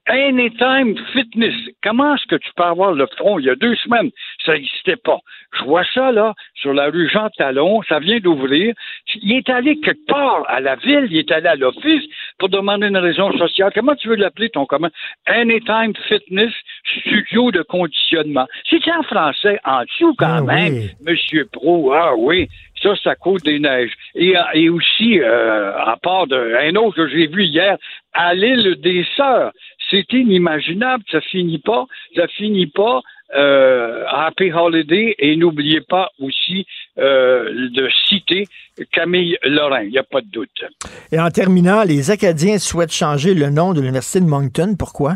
[0.09, 1.55] Anytime Fitness.
[1.83, 3.39] Comment est-ce que tu peux avoir le front?
[3.39, 4.11] Il y a deux semaines?
[4.45, 5.19] Ça n'existait pas.
[5.59, 7.83] Je vois ça, là, sur la rue Jean Talon.
[7.89, 8.75] Ça vient d'ouvrir.
[9.23, 11.07] Il est allé quelque part à la ville.
[11.11, 12.03] Il est allé à l'office
[12.39, 13.71] pour demander une raison sociale.
[13.75, 14.91] Comment tu veux l'appeler, ton commun?
[15.27, 16.53] Anytime Fitness
[17.01, 18.47] Studio de conditionnement.
[18.69, 20.75] C'est en français, en dessous quand Ah même.
[20.75, 20.91] oui.
[21.07, 22.49] Monsieur Pro, ah oui,
[22.83, 23.93] ça, ça coûte des neiges.
[24.17, 27.77] Et, et aussi, euh, à part de, un autre que j'ai vu hier,
[28.15, 29.53] à l'île des Sœurs.
[29.93, 31.85] C'est inimaginable, ça finit pas,
[32.17, 33.03] ça finit pas.
[33.35, 36.67] euh, Happy Holiday et n'oubliez pas aussi
[36.99, 38.47] euh, de citer
[38.93, 40.65] Camille Lorrain, il n'y a pas de doute.
[41.11, 44.75] Et en terminant, les Acadiens souhaitent changer le nom de l'Université de Moncton.
[44.79, 45.13] Pourquoi?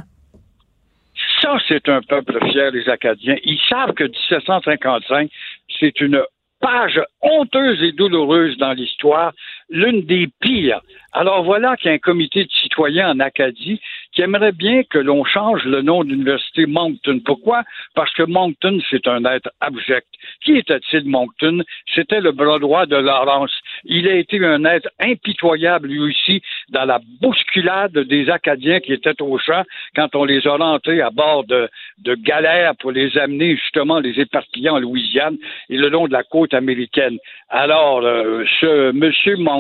[1.43, 3.37] Ça, c'est un peuple fier, les Acadiens.
[3.45, 5.31] Ils savent que 1755,
[5.79, 6.23] c'est une
[6.61, 9.33] page honteuse et douloureuse dans l'histoire,
[9.69, 10.81] l'une des pires.
[11.13, 13.81] Alors voilà qu'il y a un comité de citoyens en Acadie
[14.13, 17.21] qui aimerait bien que l'on change le nom de l'université Moncton.
[17.25, 17.65] Pourquoi?
[17.95, 20.07] Parce que Moncton, c'est un être abject.
[20.45, 21.63] Qui était-il Moncton?
[21.95, 23.53] C'était le bras droit de Laurence.
[23.85, 29.21] Il a été un être impitoyable, lui aussi, dans la bousculade des Acadiens qui étaient
[29.23, 29.63] au champ
[29.95, 31.69] quand on les a rentrés à bord de,
[31.99, 35.37] de galères pour les amener, justement, les éparpiller en Louisiane
[35.71, 37.19] et le long de la côte américaine.
[37.49, 39.56] Alors, euh, ce monsieur Moncton,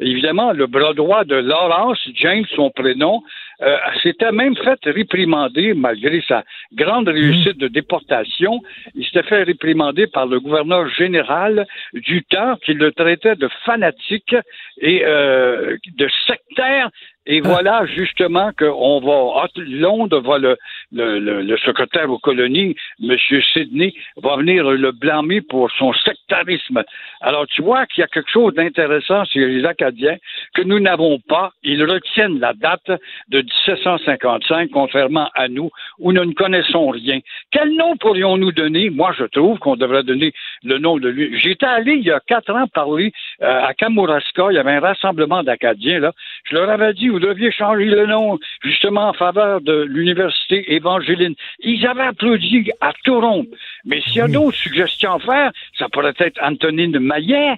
[0.00, 3.22] évidemment, le bras droit de Laurence, James, son prénom,
[3.62, 6.44] euh, s'était même fait réprimander, malgré sa
[6.74, 8.60] grande réussite de déportation.
[8.94, 14.34] Il s'était fait réprimander par le gouverneur général du temps qui le traitait de fanatique
[14.80, 16.90] et euh, de sectaire
[17.30, 20.56] et voilà justement qu'on va, Londres va le,
[20.90, 23.16] le, le, le, secrétaire aux colonies, M.
[23.52, 26.82] Sidney, va venir le blâmer pour son sectarisme.
[27.20, 30.16] Alors tu vois qu'il y a quelque chose d'intéressant chez les Acadiens
[30.54, 31.52] que nous n'avons pas.
[31.62, 32.90] Ils retiennent la date
[33.28, 37.18] de 1755, contrairement à nous, où nous ne connaissons rien.
[37.50, 38.90] Quel nom pourrions-nous donner?
[38.90, 41.38] Moi, je trouve qu'on devrait donner le nom de lui?
[41.38, 43.12] J'étais allé il y a quatre ans parler
[43.42, 46.12] euh, à Kamouraska, il y avait un rassemblement d'Acadiens, là.
[46.44, 51.34] Je leur avais dit, vous deviez changer le nom, justement, en faveur de l'université évangéline.
[51.60, 53.46] Ils avaient applaudi à tout rond.
[53.84, 57.56] Mais s'il y a d'autres suggestions à faire, ça pourrait être Antonine Maillet,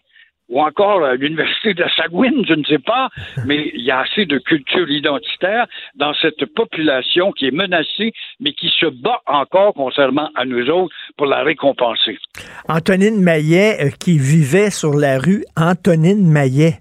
[0.51, 3.09] ou encore à l'université de Sagouine, je ne sais pas,
[3.47, 8.53] mais il y a assez de culture identitaire dans cette population qui est menacée, mais
[8.53, 12.19] qui se bat encore, contrairement à nous autres, pour la récompenser.
[12.69, 16.75] Antonine Maillet, euh, qui vivait sur la rue Antonine Maillet.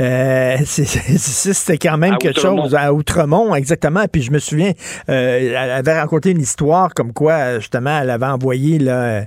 [0.00, 4.04] Euh, c'était quand même quelque chose à Outremont, exactement.
[4.10, 4.72] Puis je me souviens,
[5.08, 9.26] euh, elle avait raconté une histoire comme quoi, justement, elle avait envoyé, là,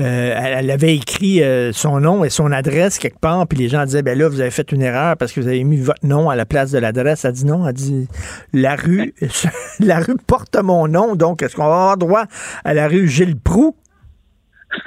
[0.00, 3.84] euh, elle avait écrit euh, son nom et son adresse quelque part, puis les gens
[3.84, 6.28] disaient, ben là, vous avez fait une erreur parce que vous avez mis votre nom
[6.28, 7.24] à la place de l'adresse.
[7.24, 8.08] Elle dit non, elle dit,
[8.52, 9.14] la rue,
[9.80, 12.24] la rue porte mon nom, donc est-ce qu'on va avoir droit
[12.64, 13.76] à la rue Gilles Proux?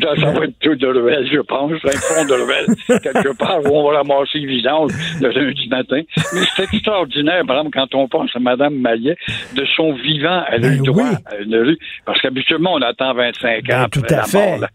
[0.00, 2.66] ça, ça va être tout de ruelle, je pense, un fond de ruelle,
[3.02, 6.00] quelque part où on va ramasser les vidanges le lundi matin.
[6.32, 9.16] Mais c'est extraordinaire, par exemple, quand on pense à Mme Maillet,
[9.54, 11.16] de son vivant, elle a eu Ben droit oui.
[11.26, 14.58] à une rue, parce qu'habituellement, on attend 25 ans Ben, après tout à la fait.
[14.58, 14.68] mort.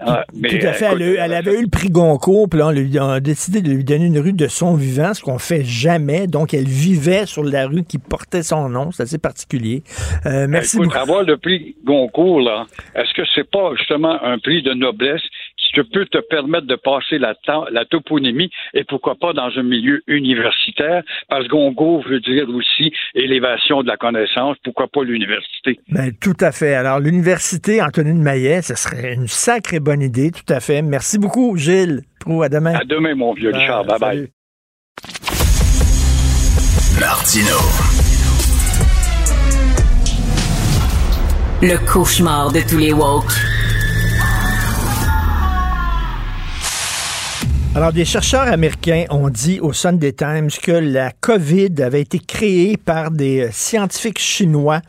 [0.00, 0.86] Ah, mais, Tout à fait.
[0.86, 3.62] écoute, Elle, elle avait eu le prix Goncourt, puis là, on, lui- on a décidé
[3.62, 6.26] de lui donner une rue de son vivant, ce qu'on fait jamais.
[6.28, 8.92] Donc, elle vivait sur la rue qui portait son nom.
[8.92, 9.82] C'est assez particulier.
[10.26, 10.98] Euh, merci Écoute, beaucoup.
[11.00, 15.22] avoir le prix Goncourt, là, est-ce que c'est pas justement un prix de noblesse?
[15.72, 17.34] Te peut te permettre de passer la,
[17.84, 21.02] toponymie et pourquoi pas dans un milieu universitaire?
[21.28, 25.78] Parce que Goncourt veut dire aussi élévation de la connaissance, pourquoi pas l'université?
[25.90, 26.74] Ben, tout à fait.
[26.74, 30.82] Alors, l'université Antonine Maillet, ce serait une sacrée bonne idée, tout à fait.
[30.82, 32.02] Merci beaucoup, Gilles.
[32.42, 32.74] À demain.
[32.74, 33.84] À demain, mon vieux Richard.
[33.84, 34.28] Bye bye.
[37.00, 37.56] Martino.
[41.62, 43.32] Le cauchemar de tous les woke.
[47.78, 52.76] Alors, des chercheurs américains ont dit au Sunday Times que la COVID avait été créée
[52.76, 54.80] par des euh, scientifiques chinois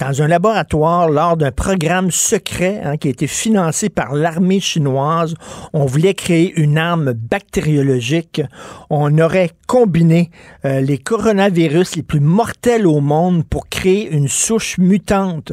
[0.00, 5.34] dans un laboratoire lors d'un programme secret hein, qui a été financé par l'armée chinoise.
[5.74, 8.40] On voulait créer une arme bactériologique.
[8.88, 10.30] On aurait combiné
[10.64, 15.52] euh, les coronavirus les plus mortels au monde pour créer une souche mutante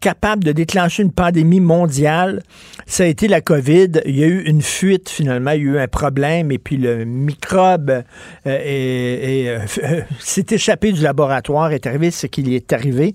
[0.00, 2.42] capable de déclencher une pandémie mondiale.
[2.86, 4.02] Ça a été la COVID.
[4.06, 6.76] Il y a eu une fuite finalement, il y a eu un problème et puis
[6.76, 8.00] le microbe euh,
[8.46, 9.58] euh,
[10.18, 13.14] s'est échappé du laboratoire, est arrivé ce qu'il est arrivé.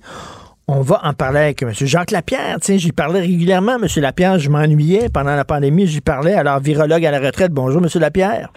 [0.68, 1.74] On va en parler avec M.
[1.74, 2.58] Jacques Lapierre.
[2.62, 3.88] Tiens, j'y parlais régulièrement, M.
[3.98, 4.40] Lapierre.
[4.40, 6.34] Je m'ennuyais pendant la pandémie, j'y parlais.
[6.34, 7.52] Alors, virologue à la retraite.
[7.52, 7.90] Bonjour, M.
[8.00, 8.54] Lapierre.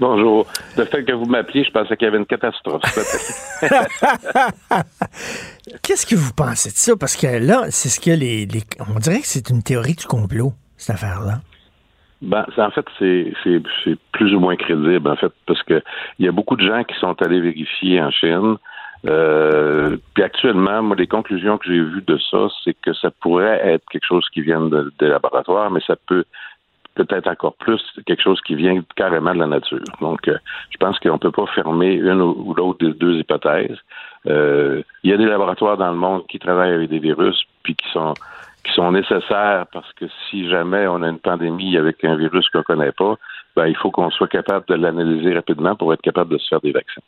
[0.00, 0.46] Bonjour.
[0.76, 2.82] Le fait que vous m'appeliez, je pensais qu'il y avait une catastrophe.
[5.82, 6.96] Qu'est-ce que vous pensez de ça?
[6.96, 8.62] Parce que là, c'est ce que les, les-
[8.94, 11.40] On dirait que c'est une théorie du complot, cette affaire-là.
[12.22, 13.32] Ben, en fait, c'est
[14.12, 15.82] plus ou moins crédible, en fait, parce que
[16.18, 18.56] il y a beaucoup de gens qui sont allés vérifier en Chine.
[19.06, 23.60] Euh, puis actuellement, moi, les conclusions que j'ai vues de ça, c'est que ça pourrait
[23.64, 26.24] être quelque chose qui vient de- des laboratoires, mais ça peut
[27.04, 29.82] peut-être encore plus quelque chose qui vient carrément de la nature.
[30.00, 30.38] Donc, euh,
[30.70, 33.78] je pense qu'on ne peut pas fermer une ou l'autre des deux hypothèses.
[34.26, 37.74] Euh, il y a des laboratoires dans le monde qui travaillent avec des virus, puis
[37.74, 38.14] qui sont
[38.64, 42.58] qui sont nécessaires parce que si jamais on a une pandémie avec un virus qu'on
[42.58, 43.14] ne connaît pas,
[43.56, 46.60] ben, il faut qu'on soit capable de l'analyser rapidement pour être capable de se faire
[46.60, 47.00] des vaccins.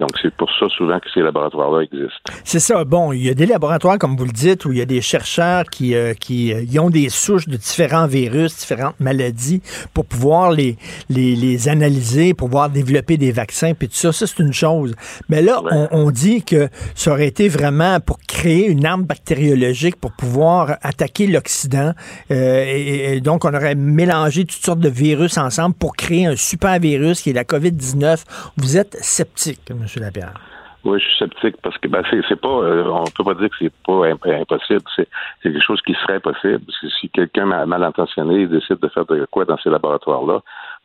[0.00, 2.32] Donc, c'est pour ça souvent que ces laboratoires-là existent.
[2.42, 2.84] C'est ça.
[2.84, 5.00] Bon, il y a des laboratoires, comme vous le dites, où il y a des
[5.00, 9.62] chercheurs qui, euh, qui euh, ont des souches de différents virus, différentes maladies,
[9.92, 10.76] pour pouvoir les,
[11.08, 14.12] les, les analyser, pour pouvoir développer des vaccins, puis tout ça.
[14.12, 14.96] Ça, c'est une chose.
[15.28, 19.94] Mais là, on, on, dit que ça aurait été vraiment pour créer une arme bactériologique
[19.96, 21.92] pour pouvoir attaquer l'Occident.
[22.32, 26.36] Euh, et, et, donc, on aurait mélangé toutes sortes de virus ensemble pour créer un
[26.36, 28.24] super virus qui est la COVID-19.
[28.56, 29.60] Vous êtes sceptique,
[30.84, 33.56] Oui, je suis sceptique parce que ben, c'est pas, euh, on peut pas dire que
[33.58, 34.82] c'est pas impossible.
[34.94, 35.08] C'est
[35.42, 36.62] quelque chose qui serait possible.
[37.00, 40.42] Si quelqu'un mal intentionné décide de faire de quoi dans ces laboratoires-là,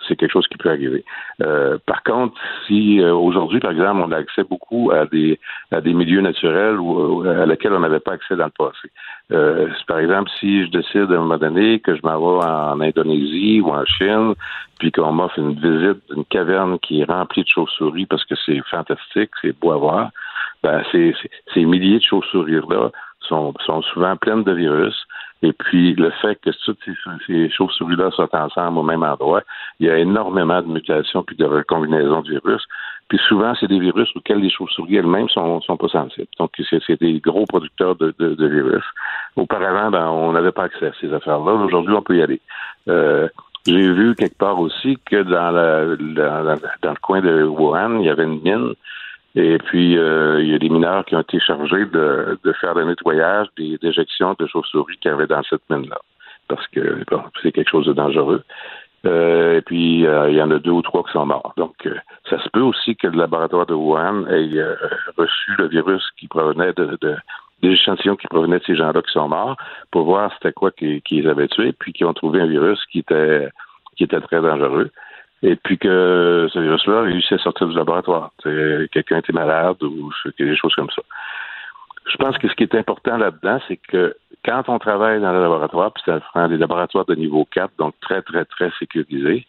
[0.10, 1.06] c'est quelque chose qui peut arriver.
[1.42, 2.36] Euh, par contre,
[2.68, 5.40] si euh, aujourd'hui, par exemple, on a accès beaucoup à des
[5.72, 8.90] à des milieux naturels ou, à lesquels on n'avait pas accès dans le passé.
[9.32, 12.82] Euh, par exemple, si je décide à un moment donné que je m'en vais en
[12.82, 14.34] Indonésie ou en Chine,
[14.80, 18.62] puis qu'on m'offre une visite d'une caverne qui est remplie de chauves-souris parce que c'est
[18.70, 20.10] fantastique, c'est beau à voir,
[20.64, 21.14] ben ces,
[21.54, 22.90] ces milliers de chauves-souris-là
[23.22, 24.96] sont, sont souvent pleines de virus.
[25.42, 26.80] Et puis, le fait que toutes
[27.28, 29.42] ces, chauves-souris-là soient ensemble au même endroit,
[29.80, 32.62] il y a énormément de mutations puis de recombinaisons de virus.
[33.08, 36.28] Puis souvent, c'est des virus auxquels les chauves-souris elles-mêmes sont, sont pas sensibles.
[36.38, 38.84] Donc, c'est des gros producteurs de, virus.
[39.36, 41.54] Auparavant, ben, on n'avait pas accès à ces affaires-là.
[41.54, 42.42] Aujourd'hui, on peut y aller.
[42.90, 43.30] Euh,
[43.66, 45.96] j'ai vu quelque part aussi que dans, la,
[46.82, 48.74] dans, le coin de Wuhan, il y avait une mine
[49.36, 52.74] et puis, euh, il y a des mineurs qui ont été chargés de, de faire
[52.74, 56.00] le nettoyage des déjections de chauves-souris qu'il y avait dans cette mine-là.
[56.48, 58.44] Parce que bon, c'est quelque chose de dangereux.
[59.06, 61.54] Euh, et puis, euh, il y en a deux ou trois qui sont morts.
[61.58, 61.96] Donc, euh,
[62.30, 64.76] ça se peut aussi que le laboratoire de Wuhan ait euh,
[65.16, 67.16] reçu le virus qui provenait de, de
[67.62, 69.58] des échantillons qui provenaient de ces gens-là qui sont morts
[69.92, 72.80] pour voir c'était quoi qu'ils qui les avait tués, puis qui ont trouvé un virus
[72.86, 73.50] qui était
[73.98, 74.92] qui était très dangereux
[75.42, 78.32] et puis que ce virus-là a réussi à sortir du laboratoire.
[78.44, 81.02] Quelqu'un était malade ou des choses comme ça.
[82.12, 85.42] Je pense que ce qui est important là-dedans, c'est que quand on travaille dans le
[85.42, 89.46] laboratoire, puis ça prend des laboratoires de niveau 4, donc très, très, très sécurisés,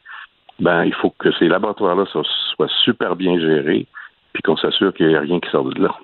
[0.59, 3.87] ben il faut que ces laboratoires-là soient, super bien gérés,
[4.33, 5.95] puis qu'on s'assure qu'il n'y a rien qui sort de là.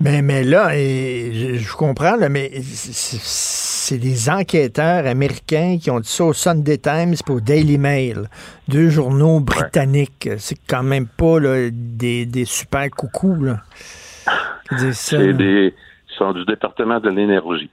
[0.00, 6.00] Mais, mais là, et je, je comprends, là, mais c'est des enquêteurs américains qui ont
[6.00, 8.28] dit ça au Sunday Times et au Daily Mail,
[8.68, 10.28] deux journaux britanniques.
[10.36, 13.42] C'est quand même pas là, des, des super coucous.
[13.42, 13.62] Là.
[14.92, 15.72] C'est des
[16.16, 17.70] sont du département de l'énergie.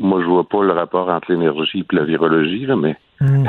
[0.00, 3.46] Moi, je vois pas le rapport entre l'énergie et la virologie, là, mais mm.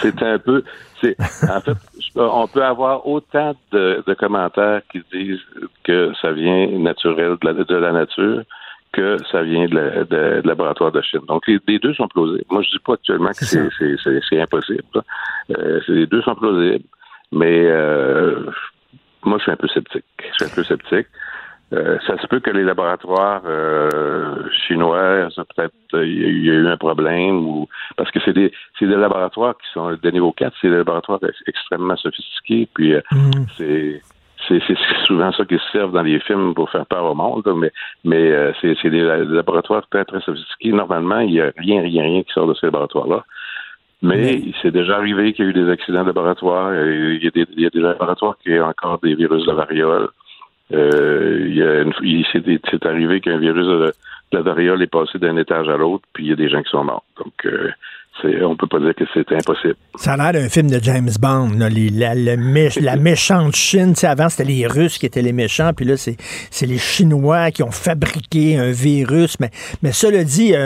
[0.00, 0.62] c'est un, un, peu.
[1.02, 1.76] En fait,
[2.14, 5.40] on peut avoir autant de, de, commentaires qui disent
[5.82, 8.44] que ça vient naturel de la, de la nature
[8.92, 11.20] que ça vient de, la, de, de laboratoire de Chine.
[11.26, 12.44] Donc, les, les, deux sont plausibles.
[12.50, 15.02] Moi, je dis pas actuellement que c'est impossible.
[15.50, 16.84] Euh, les deux sont plausibles.
[17.32, 18.46] Mais euh,
[19.24, 20.04] moi, je suis un peu sceptique.
[20.18, 21.06] Je suis un peu sceptique.
[21.74, 26.78] Euh, ça se peut que les laboratoires euh, chinois, peut-être il y a eu un
[26.78, 30.70] problème ou parce que c'est des c'est des laboratoires qui sont de niveau 4, c'est
[30.70, 33.30] des laboratoires extrêmement sophistiqués, puis euh, mm.
[33.58, 34.00] c'est
[34.48, 34.62] c'est
[35.04, 37.70] souvent ça qui se servent dans les films pour faire peur au monde, mais
[38.02, 40.72] mais euh, c'est des laboratoires très très sophistiqués.
[40.72, 43.24] Normalement, il y a rien rien rien qui sort de ces laboratoires-là.
[44.00, 46.72] Mais il s'est déjà arrivé qu'il y a eu des accidents de laboratoire.
[46.72, 49.52] Il y a des, il y a des laboratoires qui ont encore des virus de
[49.52, 50.08] variole.
[50.72, 52.26] Euh, il,
[52.70, 53.92] c'est arrivé qu'un virus de,
[54.32, 56.70] la variole est passé d'un étage à l'autre, puis il y a des gens qui
[56.70, 57.04] sont morts.
[57.16, 57.70] Donc, euh,
[58.24, 59.76] on peut pas dire que c'est impossible.
[59.96, 62.36] Ça a l'air d'un film de James Bond, là, les, la, la,
[62.96, 63.94] méchante Chine.
[64.02, 67.70] avant, c'était les Russes qui étaient les méchants, puis là, c'est les Chinois qui ont
[67.70, 69.38] fabriqué un virus.
[69.40, 69.50] Mais,
[69.82, 70.58] mais cela dit, euh,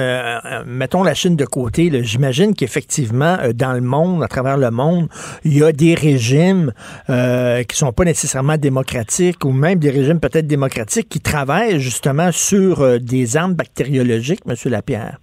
[0.44, 4.70] euh mettons la Chine de côté, j'imagine qu'effectivement, euh, dans le monde, à travers le
[4.70, 5.08] monde,
[5.44, 6.72] il y a des régimes
[7.10, 12.32] euh, qui sont pas nécessairement démocratiques, ou même des régimes peut-être démocratiques, qui travaillent justement
[12.32, 14.54] sur des armes bactériologiques, M.
[14.70, 15.18] Lapierre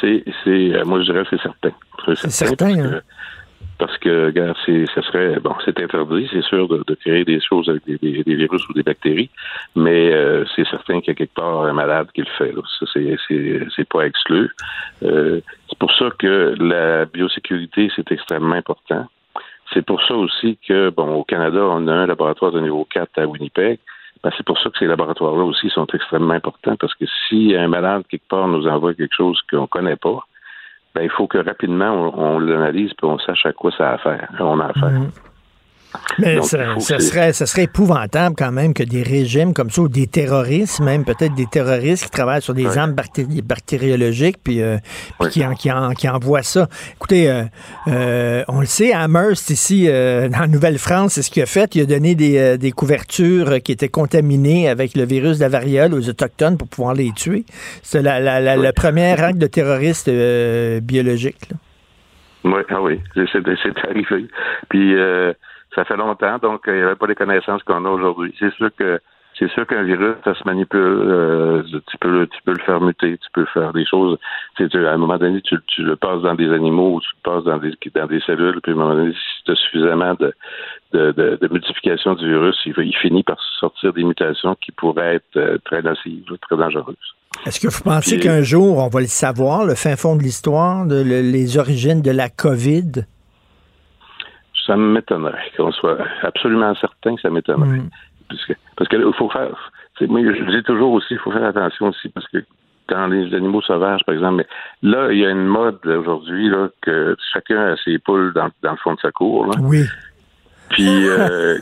[0.00, 1.70] c'est, c'est, euh, moi je dirais c'est certain.
[2.06, 2.66] C'est certain.
[2.66, 2.90] Parce, hein?
[2.90, 3.02] que,
[3.78, 7.40] parce que, regarde, c'est, ça serait, bon, c'est interdit, c'est sûr, de, de, créer des
[7.40, 9.30] choses avec des, des, des virus ou des bactéries,
[9.74, 12.52] mais euh, c'est certain qu'il y a quelque part un malade qui le fait.
[12.52, 12.62] Là.
[12.78, 14.50] Ça, c'est, c'est, c'est pas exclu.
[15.02, 19.06] Euh, c'est pour ça que la biosécurité, c'est extrêmement important.
[19.72, 23.18] C'est pour ça aussi que, bon, au Canada, on a un laboratoire de niveau 4
[23.18, 23.80] à Winnipeg,
[24.24, 27.68] Ben, c'est pour ça que ces laboratoires-là aussi sont extrêmement importants, parce que si un
[27.68, 30.20] malade quelque part nous envoie quelque chose qu'on ne connaît pas,
[30.94, 34.30] ben, il faut que rapidement on, l'analyse et on sache à quoi ça a affaire.
[34.40, 34.90] On a affaire.
[34.90, 35.10] Mhm.
[36.18, 40.06] Mais ça, serait, ça serait épouvantable quand même que des régimes comme ça, ou des
[40.06, 44.78] terroristes, même peut-être des terroristes qui travaillent sur des armes bactériologiques, puis, euh,
[45.30, 45.54] qui, en,
[45.94, 46.68] qui, envoient ça.
[46.94, 47.42] Écoutez, euh,
[47.88, 51.74] euh, on le sait, Amherst, ici, en Nouvelle-France, c'est ce qu'il a fait.
[51.74, 56.08] Il a donné des, couvertures qui étaient contaminées avec le virus de la variole aux
[56.08, 57.44] Autochtones pour pouvoir les tuer.
[57.82, 60.10] C'est la, la, le premier acte de terroriste
[60.80, 61.50] biologique.
[62.44, 64.28] Oui, ah oui, c'est arrivé.
[64.68, 64.94] Puis
[65.74, 68.34] ça fait longtemps, donc il n'y avait pas les connaissances qu'on a aujourd'hui.
[68.38, 69.00] C'est sûr que
[69.38, 70.80] c'est sûr qu'un virus, ça se manipule.
[70.80, 74.16] Euh, tu peux, tu peux le faire muter, tu peux faire des choses.
[74.56, 77.44] Tu, à un moment donné, tu, le passes dans des animaux, ou tu le passes
[77.44, 80.32] dans des, dans des cellules, puis à un moment donné, si tu as suffisamment de,
[80.92, 85.36] de, de, multiplication du virus, il, il, finit par sortir des mutations qui pourraient être
[85.36, 86.96] euh, très nocives, très dangereuses.
[87.44, 90.86] Est-ce que vous pensez qu'un jour, on va le savoir, le fin fond de l'histoire,
[90.86, 93.06] les origines de la COVID?
[94.66, 97.78] Ça m'étonnerait qu'on soit absolument certain que ça m'étonnerait.
[97.78, 97.90] Mm.
[98.76, 99.72] Parce que, faut faire.
[100.00, 102.38] Moi, je dis toujours aussi, il faut faire attention aussi parce que
[102.88, 106.68] quand les animaux sauvages, par exemple, mais là, il y a une mode aujourd'hui là,
[106.82, 109.50] que chacun a ses poules dans, le fond de sa cour.
[109.60, 109.84] Oui.
[110.70, 111.56] Puis euh,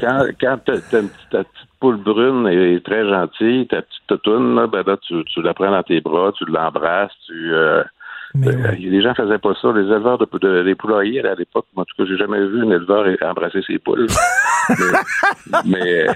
[0.00, 1.48] quand, quand ta, petite
[1.80, 5.70] poule brune est très gentille, ta petite totoune, là, ben là, tu, tu la prends
[5.70, 7.82] dans tes bras, tu l'embrasses, tu euh,
[8.36, 9.72] euh, les gens faisaient pas ça.
[9.72, 12.70] Les éleveurs de, de des poulaillers à l'époque, en tout cas, j'ai jamais vu un
[12.70, 14.06] éleveur embrasser ses poules.
[15.64, 16.06] mais,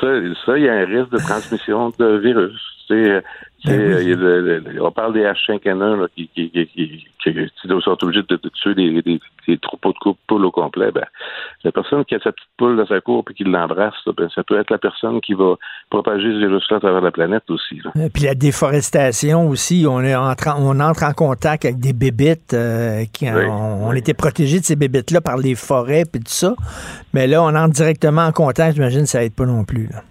[0.00, 2.60] ça, il y a un risque de transmission de virus.
[2.88, 3.22] C'est,
[3.64, 9.02] ben on parle des H5N1 qui, qui, qui, qui, qui sont obligés de, tuer des,
[9.46, 10.90] des, troupeaux de poules au complet.
[10.92, 11.04] Ben,
[11.64, 14.42] la personne qui a sa petite poule dans sa cour et qui l'embrasse, ben, ça
[14.44, 15.56] peut être la personne qui va
[15.90, 17.80] propager ce virus-là à travers la planète aussi.
[17.96, 22.54] Et puis la déforestation aussi, on, est en, on entre en contact avec des bébites
[22.54, 26.54] euh, qui on, était protégés de ces bébites-là par les forêts et tout ça.
[27.12, 29.88] Mais là, on entre directement en contact, j'imagine que ça aide pas non plus.
[29.88, 30.02] Là.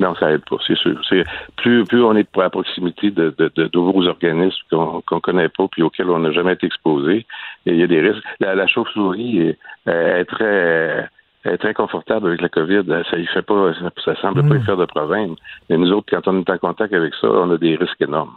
[0.00, 0.98] Non, ça aide pas, c'est sûr.
[1.08, 1.24] C'est
[1.56, 5.68] plus plus on est à proximité de, de, de nouveaux organismes qu'on qu'on connaît pas
[5.68, 7.26] puis auxquels on n'a jamais été exposé,
[7.66, 8.24] il y a des risques.
[8.40, 11.08] La, chauve-souris est, est, très
[11.44, 12.84] est très confortable avec la COVID.
[13.10, 13.72] Ça y fait pas,
[14.04, 14.64] ça, semble pas y hmm.
[14.64, 15.34] faire de problème.
[15.68, 18.36] Mais nous autres, quand on est en contact avec ça, on a des risques énormes.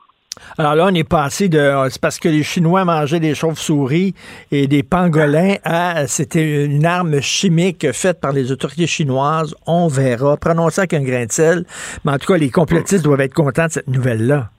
[0.57, 1.71] Alors là, on est passé de.
[1.89, 4.13] C'est parce que les Chinois mangeaient des chauves-souris
[4.51, 6.07] et des pangolins à.
[6.07, 9.55] C'était une arme chimique faite par les autorités chinoises.
[9.67, 10.37] On verra.
[10.37, 11.65] Prenons ça avec un grain de sel.
[12.03, 14.49] Mais en tout cas, les complotistes doivent être contents de cette nouvelle-là.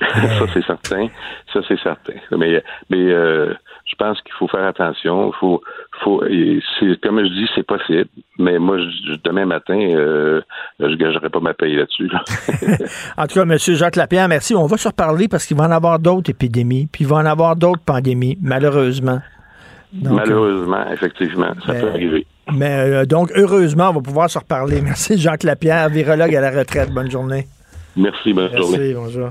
[0.00, 1.08] ça, c'est certain.
[1.52, 2.14] Ça, c'est certain.
[2.32, 3.54] Mais, mais euh,
[3.84, 5.32] je pense qu'il faut faire attention.
[5.32, 5.62] Faut,
[6.02, 6.20] faut,
[7.02, 8.06] comme je dis, c'est possible.
[8.38, 8.78] Mais moi,
[9.24, 10.40] demain matin, euh,
[10.78, 12.10] je gagerai pas ma paye là-dessus.
[13.16, 13.56] en tout cas, M.
[13.58, 14.54] Jacques Lapierre, merci.
[14.54, 17.26] On va se reparler parce qu'il va en avoir d'autres épidémies, puis il va en
[17.26, 19.20] avoir d'autres pandémies, malheureusement.
[19.92, 22.26] malheureusement, effectivement, ça peut arriver.
[22.52, 24.80] Mais euh, donc, heureusement, on va pouvoir se reparler.
[24.84, 26.90] Merci, Jacques Lapierre, virologue à la retraite.
[26.90, 27.46] Bonne journée.
[27.96, 28.78] Merci, bonne journée.
[28.78, 29.30] Merci, bonjour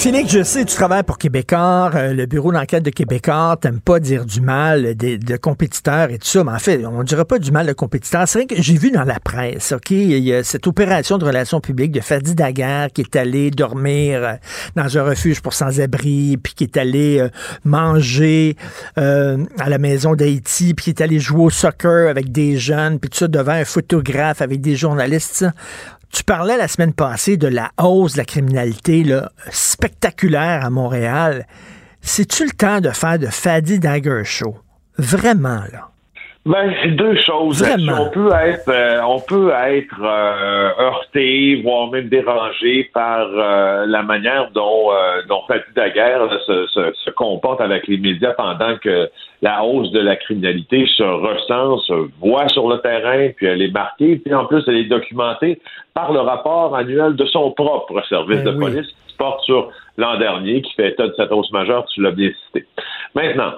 [0.00, 4.00] Félix, je sais, tu travailles pour Québécois, euh, le bureau d'enquête de Québécois, t'aimes pas
[4.00, 7.38] dire du mal de, compétiteurs et tout ça, mais en fait, on ne dira pas
[7.38, 8.26] du mal de compétiteurs.
[8.26, 11.26] C'est vrai que j'ai vu dans la presse, OK, il y a cette opération de
[11.26, 14.32] relations publiques de Fadi Daguerre qui est allé dormir euh,
[14.74, 17.28] dans un refuge pour sans-abri, puis qui est allé euh,
[17.64, 18.56] manger
[18.96, 23.10] à la maison d'Haïti, puis qui est allé jouer au soccer avec des jeunes, puis
[23.10, 25.44] tout ça devant un photographe avec des journalistes.
[26.12, 31.46] Tu parlais la semaine passée de la hausse de la criminalité là, spectaculaire à Montréal.
[32.02, 34.58] C'est-tu le temps de faire de Fadi Dagger Show?
[34.98, 35.89] Vraiment, là.
[36.50, 37.64] Ben, c'est deux choses.
[37.96, 44.02] On peut être, euh, on peut être euh, heurté, voire même dérangé par euh, la
[44.02, 44.90] manière dont,
[45.28, 49.08] dont Fatih Daguerre se, se, se, comporte avec les médias pendant que
[49.42, 53.72] la hausse de la criminalité se ressent, se voit sur le terrain, puis elle est
[53.72, 55.60] marquée, puis en plus elle est documentée
[55.94, 60.18] par le rapport annuel de son propre service ben de police qui porte sur l'an
[60.18, 62.66] dernier, qui fait état de cette hausse majeure, tu l'as bien cité.
[63.14, 63.52] Maintenant,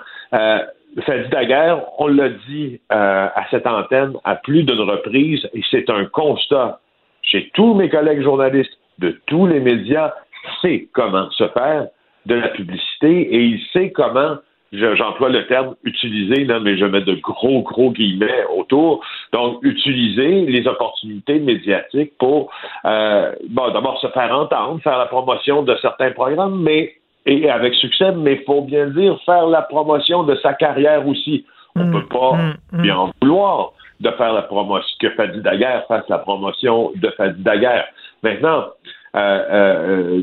[1.01, 5.89] Fadi Daguerre, on l'a dit euh, à cette antenne à plus d'une reprise, et c'est
[5.89, 6.81] un constat
[7.23, 10.12] chez tous mes collègues journalistes de tous les médias,
[10.60, 11.86] sait comment se faire
[12.27, 14.36] de la publicité et il sait comment
[14.73, 19.05] j'emploie le terme utiliser, là, mais je mets de gros, gros guillemets autour.
[19.32, 22.51] Donc, utiliser les opportunités médiatiques pour,
[22.86, 26.94] euh, bon, d'abord se faire entendre, faire la promotion de certains programmes, mais
[27.27, 31.44] et avec succès, mais il faut bien dire faire la promotion de sa carrière aussi.
[31.77, 32.39] On ne peut pas
[32.73, 37.40] bien en vouloir de faire la promotion, que Fadi Daguerre fasse la promotion de Fadi
[37.43, 37.86] Daguerre.
[38.23, 38.66] Maintenant,
[39.15, 40.23] euh, euh,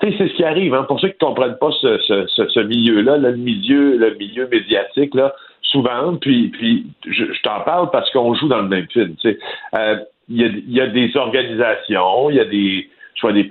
[0.00, 0.74] c'est ce qui arrive.
[0.74, 0.84] Hein.
[0.84, 5.14] Pour ceux qui ne comprennent pas ce, ce, ce, milieu-là, le milieu, le milieu médiatique,
[5.14, 9.14] là, souvent, puis, puis je, t'en parle parce qu'on joue dans le même film.
[9.24, 9.96] Euh,
[10.28, 13.48] il y, a, y, a, des organisations, il y a des soit des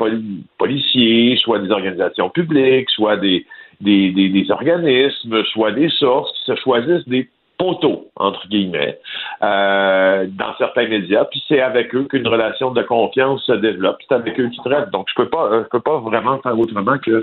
[0.57, 3.45] policiers, soit des organisations publiques, soit des,
[3.81, 8.99] des, des, organismes, soit des sources qui se choisissent des poteaux, entre guillemets,
[9.41, 14.15] euh, dans certains médias, puis c'est avec eux qu'une relation de confiance se développe, c'est
[14.15, 14.91] avec eux qu'ils traitent.
[14.91, 17.21] Donc, je peux pas, je peux pas vraiment faire autrement que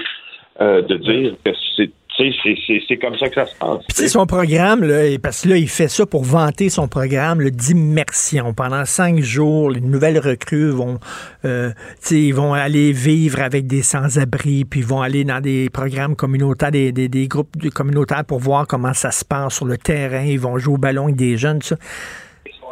[0.61, 3.81] euh, de dire que c'est c'est comme ça que ça se passe.
[3.89, 8.53] C'est son programme, là, parce que là, il fait ça pour vanter son programme d'immersion.
[8.55, 10.99] Pendant cinq jours, les nouvelles recrues vont,
[11.45, 11.71] euh,
[12.11, 16.71] ils vont aller vivre avec des sans-abri, puis ils vont aller dans des programmes communautaires,
[16.71, 20.23] des, des, des, groupes communautaires pour voir comment ça se passe sur le terrain.
[20.23, 21.77] Ils vont jouer au ballon avec des jeunes, ça.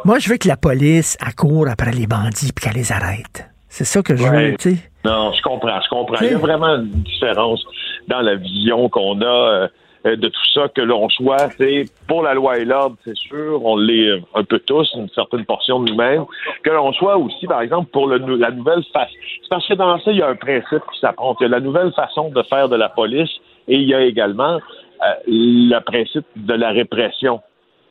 [0.03, 3.47] Moi, je veux que la police accourt après les bandits puis qu'elle les arrête.
[3.69, 4.77] C'est ça que je veux, tu sais.
[5.05, 6.17] Non, je comprends, je comprends.
[6.21, 7.63] Il y a vraiment une différence
[8.11, 12.33] dans la vision qu'on a euh, de tout ça, que l'on soit, c'est pour la
[12.33, 15.91] loi et l'ordre, c'est sûr, on l'est euh, un peu tous, une certaine portion de
[15.91, 16.25] nous-mêmes,
[16.63, 19.13] que l'on soit aussi, par exemple, pour la nouvelle façon.
[19.41, 21.35] C'est parce que dans ça, il y a un principe qui s'apprend.
[21.39, 23.29] Il y a la nouvelle façon de faire de la police
[23.67, 27.39] et il y a également euh, le principe de la répression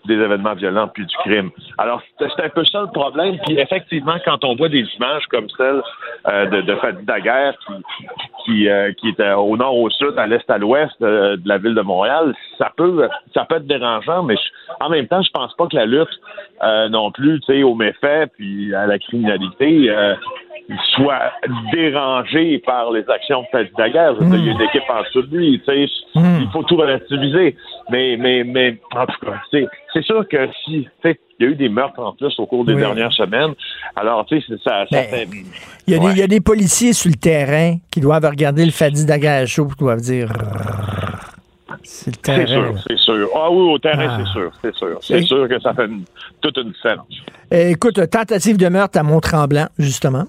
[0.07, 1.51] des événements violents puis du crime.
[1.79, 3.39] Alors, c'est un peu ça le problème.
[3.47, 5.83] Puis effectivement, quand on voit des images comme celle
[6.29, 7.75] euh, de, de Fadi Daguerre qui,
[8.45, 11.75] qui, euh, est au nord, au sud, à l'est, à l'ouest euh, de la ville
[11.75, 14.37] de Montréal, ça peut ça peut être dérangeant, mais
[14.81, 16.09] en même temps, je pense pas que la lutte
[16.91, 19.91] non plus, tu sais, aux méfaits puis à la criminalité
[20.95, 21.33] soit
[21.73, 24.15] dérangé par les actions de Daguerre.
[24.21, 25.63] Il y a une équipe en dessous de lui.
[25.67, 27.57] Il faut tout relativiser.
[27.91, 29.41] Mais, mais, mais en tout cas,
[29.93, 30.89] c'est sûr que si
[31.41, 33.55] il y a eu des meurtres en plus au cours des dernières semaines.
[33.97, 35.27] Alors, tu sais, ça, ça fait.
[35.87, 38.71] Il y, a des, y, a des policiers sur le terrain qui doivent regarder le
[38.71, 40.31] Fadi Daguerre chaud qui doivent dire.
[41.83, 43.29] C'est sûr, c'est sûr.
[43.35, 44.99] Ah oui, au terrain, c'est sûr, c'est sûr.
[45.01, 45.89] C'est sûr que ça fait
[46.43, 47.07] toute une différence.
[47.51, 50.25] Écoute, tentative de meurtre à Mont-Tremblant, justement.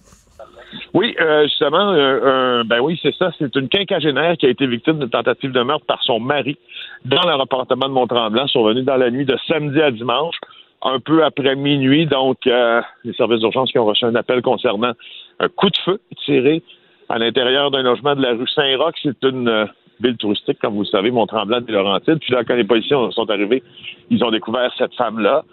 [0.93, 3.31] Oui, euh, justement, euh, ben oui, c'est ça.
[3.37, 6.57] C'est une quinquagénaire qui a été victime d'une tentative de meurtre par son mari
[7.05, 10.35] dans leur appartement de Mont-Tremblant, survenu dans la nuit de samedi à dimanche,
[10.83, 12.05] un peu après minuit.
[12.05, 14.93] Donc, euh, les services d'urgence qui ont reçu un appel concernant
[15.39, 16.61] un coup de feu tiré
[17.09, 18.95] à l'intérieur d'un logement de la rue Saint-Roch.
[19.01, 19.67] C'est une
[20.01, 22.19] ville touristique, comme vous le savez, Mont-Tremblant et Laurentides.
[22.19, 23.63] Puis là, quand les policiers sont arrivés,
[24.09, 25.43] ils ont découvert cette femme-là.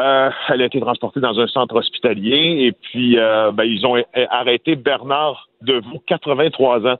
[0.00, 3.96] Euh, elle a été transportée dans un centre hospitalier et puis euh, ben, ils ont
[4.30, 6.98] arrêté Bernard Deveau, 83 ans.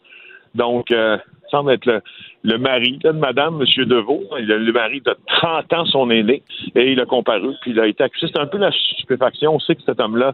[0.54, 1.18] Donc, euh,
[1.50, 2.02] semble être
[2.42, 4.24] le, mari de Madame Monsieur Deveau.
[4.40, 6.42] Il a le mari de 30 ans, son aîné,
[6.74, 8.26] et il a comparu, puis il a été accusé.
[8.32, 9.54] C'est un peu la stupéfaction.
[9.54, 10.32] On sait que cet homme-là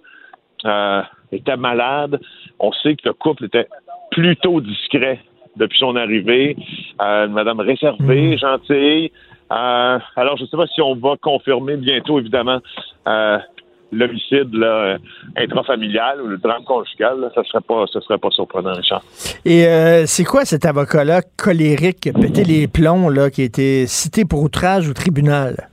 [0.64, 2.20] euh, était malade.
[2.58, 3.68] On sait que le couple était
[4.10, 5.20] plutôt discret
[5.56, 6.56] depuis son arrivée.
[7.02, 8.38] Euh, madame réservée, mmh.
[8.38, 9.12] gentille.
[9.51, 12.60] Euh, alors, je ne sais pas si on va confirmer bientôt, évidemment,
[13.09, 13.39] euh,
[13.93, 14.97] l'homicide là,
[15.36, 17.31] intrafamilial ou le drame conjugal.
[17.35, 19.02] ça serait pas, ce serait pas surprenant, Richard.
[19.44, 23.44] Et euh, c'est quoi cet avocat-là colérique qui a pété les plombs, là, qui a
[23.44, 25.68] été cité pour outrage au tribunal?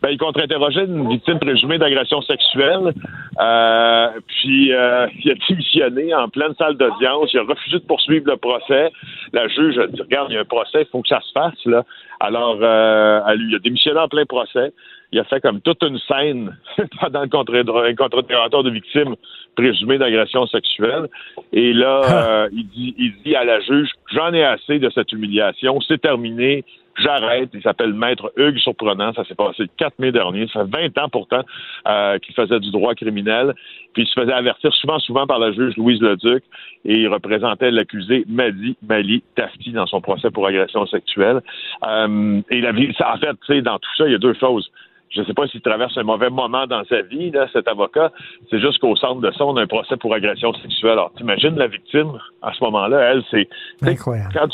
[0.00, 2.94] Ben, il contre-interrogeait une victime présumée d'agression sexuelle.
[3.38, 7.30] Euh, puis euh, il a démissionné en pleine salle d'audience.
[7.32, 8.90] Il a refusé de poursuivre le procès.
[9.32, 11.32] La juge a dit Regarde, il y a un procès, il faut que ça se
[11.32, 11.64] fasse.
[11.64, 11.84] Là.
[12.20, 14.72] Alors, euh, il a démissionné en plein procès.
[15.12, 16.56] Il a fait comme toute une scène
[17.00, 19.14] pendant le contre-interrogatoire de victimes
[19.56, 21.08] présumées d'agression sexuelle.
[21.52, 25.12] Et là, euh, il, dit, il dit à la juge J'en ai assez de cette
[25.12, 26.64] humiliation, c'est terminé
[27.02, 27.50] j'arrête.
[27.54, 29.12] Il s'appelle Maître Hugues Surprenant.
[29.12, 30.46] Ça s'est passé le 4 mai dernier.
[30.52, 31.42] Ça fait 20 ans pourtant
[31.86, 33.54] euh, qu'il faisait du droit criminel.
[33.94, 36.44] Puis il se faisait avertir souvent, souvent par la juge Louise Leduc
[36.84, 41.40] et il représentait l'accusé Madi Mali Tafti dans son procès pour agression sexuelle.
[41.86, 44.18] Euh, et la vie, ça, en fait, tu sais, dans tout ça, il y a
[44.18, 44.70] deux choses
[45.10, 48.12] je ne sais pas s'il traverse un mauvais moment dans sa vie, là, cet avocat.
[48.50, 50.92] C'est juste qu'au centre de ça, on a un procès pour agression sexuelle.
[50.92, 52.12] Alors, t'imagines la victime
[52.42, 53.48] à ce moment-là, elle, c'est.
[53.82, 54.32] Incroyable.
[54.34, 54.48] Quand,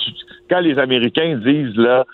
[0.48, 2.04] quand les Américains disent, là,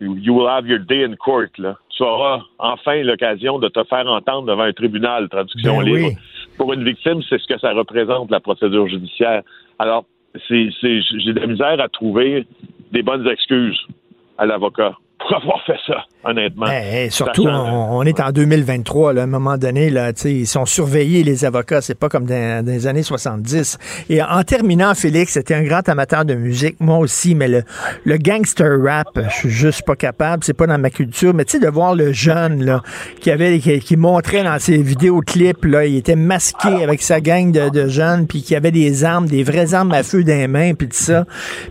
[0.00, 1.50] You will have your day in court.
[1.58, 1.76] Là.
[1.96, 6.18] Tu auras enfin l'occasion de te faire entendre devant un tribunal, traduction ben libre.
[6.56, 9.42] Pour une victime, c'est ce que ça représente, la procédure judiciaire.
[9.78, 10.04] Alors,
[10.48, 12.46] c'est, j'ai de la misère à trouver
[12.92, 13.80] des bonnes excuses
[14.38, 14.96] à l'avocat
[15.26, 16.66] pour avoir fait ça, honnêtement.
[16.70, 20.12] Eh, eh, surtout, Sachant- on, on est en 2023, là, à un moment donné, là,
[20.24, 23.78] ils sont surveillés, les avocats, c'est pas comme dans, dans les années 70.
[24.10, 27.62] Et en terminant, Félix, c'était un grand amateur de musique, moi aussi, mais le,
[28.04, 31.58] le gangster rap, je suis juste pas capable, c'est pas dans ma culture, mais tu
[31.58, 32.82] sais, de voir le jeune, là,
[33.20, 37.50] qui avait, qui, qui montrait dans ses vidéoclips, là, il était masqué avec sa gang
[37.50, 40.48] de, de jeunes, puis qui avait des armes, des vraies armes à feu dans les
[40.48, 41.24] mains, puis tout ça,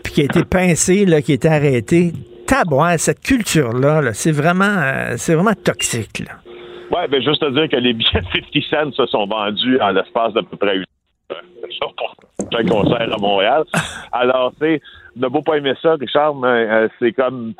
[0.04, 2.14] puis qui a été pincé, là, qui a été arrêté.
[2.54, 6.20] Tabouin, cette culture-là, là, c'est vraiment, euh, c'est vraiment toxique.
[6.20, 6.36] Là.
[6.96, 9.90] Ouais, ben juste à dire que les billets de 50 Cent se sont vendus en
[9.90, 10.86] l'espace d'à peu près une
[11.32, 11.42] heure.
[12.56, 13.64] Un concert à Montréal.
[14.12, 14.82] Alors, tu sais,
[15.16, 17.56] n'a beau pas aimer ça, Richard, mais euh, c'est comme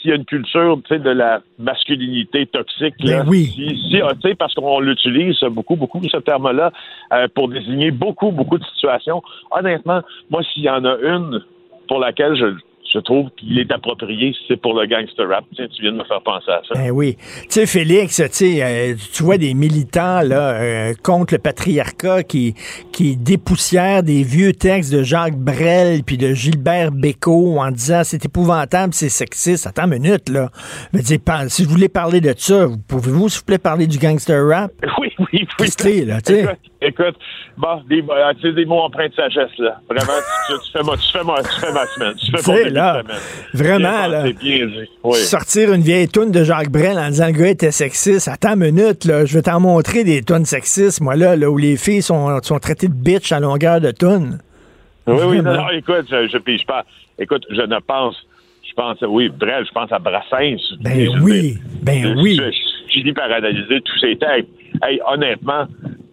[0.00, 3.52] s'il y a une culture, de la masculinité toxique, là, Ben oui.
[3.54, 6.72] si, sais, parce qu'on l'utilise beaucoup, beaucoup, ce terme-là,
[7.12, 9.20] euh, pour désigner beaucoup, beaucoup de situations.
[9.50, 10.00] Honnêtement,
[10.30, 11.44] moi, s'il y en a une
[11.86, 12.54] pour laquelle je,
[12.92, 15.44] je trouve qu'il est approprié, c'est pour le gangster rap.
[15.54, 16.74] Tiens, tu viens de me faire penser à ça.
[16.74, 17.16] Ben oui.
[17.42, 22.54] Tu sais, Félix, tu euh, tu vois des militants là, euh, contre le patriarcat qui,
[22.92, 28.24] qui dépoussièrent des vieux textes de Jacques Brel puis de Gilbert Bécaud en disant c'est
[28.24, 29.66] épouvantable, c'est sexiste.
[29.66, 30.50] Attends une minute, là.
[30.92, 33.86] Je veux dire, si vous voulez parler de ça, vous- pouvez-vous, s'il vous plaît, parler
[33.86, 34.72] du gangster rap?
[35.00, 36.04] Oui, oui, oui.
[36.04, 36.46] Là, tu sais?
[36.80, 37.16] Écoute,
[37.56, 39.80] bon, des, euh, tu des mots empreints de sagesse, là.
[39.88, 40.12] Vraiment,
[40.48, 42.14] tu, tu fais, ma, tu, fais ma, tu fais ma semaine.
[42.14, 43.02] Tu fais Tu mon là,
[43.54, 44.24] vraiment, là.
[45.04, 45.16] Oui.
[45.18, 48.28] Sortir une vieille toune de Jacques Brel en disant le gars était sexiste.
[48.28, 51.58] Attends une minute, là, je vais t'en montrer des tunes sexistes, moi, là, là où
[51.58, 54.38] les filles sont, sont traitées de bitch à longueur de tunes.
[55.06, 56.84] Oui, oui, non, écoute, je, je, puis je pense,
[57.18, 58.14] écoute, je ne pense,
[58.68, 60.60] je pense, oui, Brel, je pense à Brassens.
[60.80, 62.36] Ben oui, ben Je- oui.
[62.38, 64.48] Je, je finis par analyser tous ces textes.
[64.82, 65.66] Hey, honnêtement,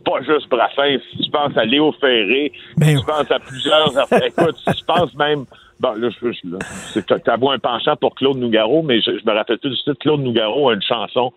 [0.05, 1.01] pas juste Brassens.
[1.19, 2.53] Je pense à Léo Ferré.
[2.77, 3.89] Ben je pense à plusieurs.
[4.27, 5.43] Écoute, je pense même.
[5.79, 9.33] Bon, là, je, je, t'as beau un penchant pour Claude Nougaro, mais je, je me
[9.35, 11.33] rappelle tout de suite, Claude Nougaro a une chanson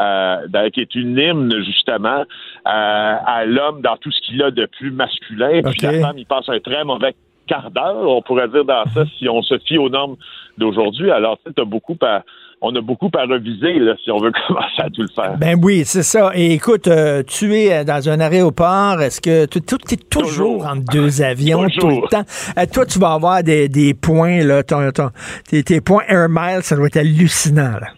[0.00, 2.24] euh, dans- qui est une hymne, justement, euh,
[2.64, 5.60] à l'homme dans tout ce qu'il a de plus masculin.
[5.70, 7.14] Puis la femme, il passe un très mauvais
[7.46, 10.16] quart d'heure, on pourrait dire dans ça, si on se fie aux normes
[10.56, 11.10] d'aujourd'hui.
[11.10, 12.22] Alors, tu sais, t'as beaucoup à,
[12.64, 15.36] on a beaucoup à reviser, là, si on veut commencer à tout le faire.
[15.36, 16.30] Ben oui, c'est ça.
[16.34, 19.00] Et écoute, euh, tu es euh, dans un aéroport.
[19.02, 22.22] Est-ce que tu es toujours, entre deux avions tout le temps?
[22.56, 25.10] Euh, toi, tu vas avoir des, des points, là, ton- ton-
[25.48, 27.72] tes, tes points Air Miles, ça doit être hallucinant.
[27.80, 27.88] Là.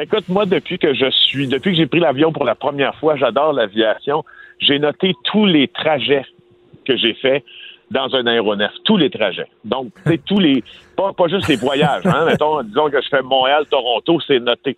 [0.00, 3.16] Écoute, moi, depuis que je suis, depuis que j'ai pris l'avion pour la première fois,
[3.16, 4.24] j'adore l'aviation.
[4.58, 6.24] J'ai noté tous les trajets
[6.86, 7.42] que j'ai faits
[7.90, 9.46] dans un aéronef, tous les trajets.
[9.64, 10.62] Donc, c'est tous les,
[10.96, 12.06] pas, pas juste les voyages.
[12.06, 14.76] Hein, mettons, disons que je fais Montréal-Toronto, c'est noté.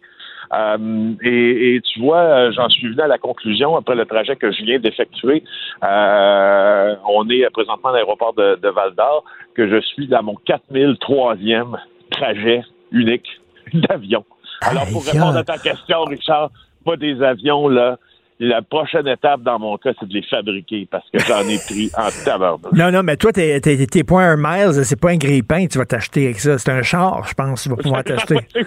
[0.53, 4.37] Euh, et, et tu vois, euh, j'en suis venu à la conclusion après le trajet
[4.37, 5.43] que je viens d'effectuer.
[5.83, 9.25] Euh, on est présentement à l'aéroport de, de Val d'Or,
[9.55, 11.77] que je suis dans mon 4003e
[12.11, 12.63] trajet
[12.93, 13.29] unique
[13.75, 14.25] d'avion.
[14.63, 16.51] Alors, pour répondre à ta question, Richard,
[16.85, 17.99] pas des avions, là.
[18.41, 21.91] La prochaine étape dans mon cas, c'est de les fabriquer parce que j'en ai pris
[21.97, 22.73] en tabarnak.
[22.73, 25.79] Non, non, mais toi, tes, tes, tes points Air Miles, c'est pas un grille-pain tu
[25.79, 26.59] vas t'acheter avec ça.
[26.59, 28.39] C'est un char, je pense, tu vas pouvoir t'acheter.
[28.53, 28.65] Je vais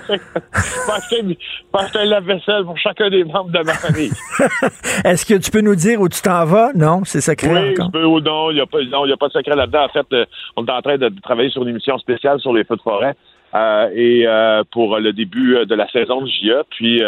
[0.93, 1.35] acheter- je vais
[1.83, 4.11] acheter un lave-vaisselle pour chacun des membres de ma famille.
[5.03, 6.71] Est-ce que tu peux nous dire où tu t'en vas?
[6.73, 7.87] Non, c'est secret Oui, encore.
[7.93, 9.83] je peux ou non, il n'y a, pas- non, y a pas de secret là-dedans.
[9.85, 10.25] En fait, euh,
[10.55, 13.15] on est en train de travailler sur une émission spéciale sur les feux de forêt
[13.53, 16.63] euh, et euh, pour le début euh, de la saison de JA.
[16.69, 17.03] Puis,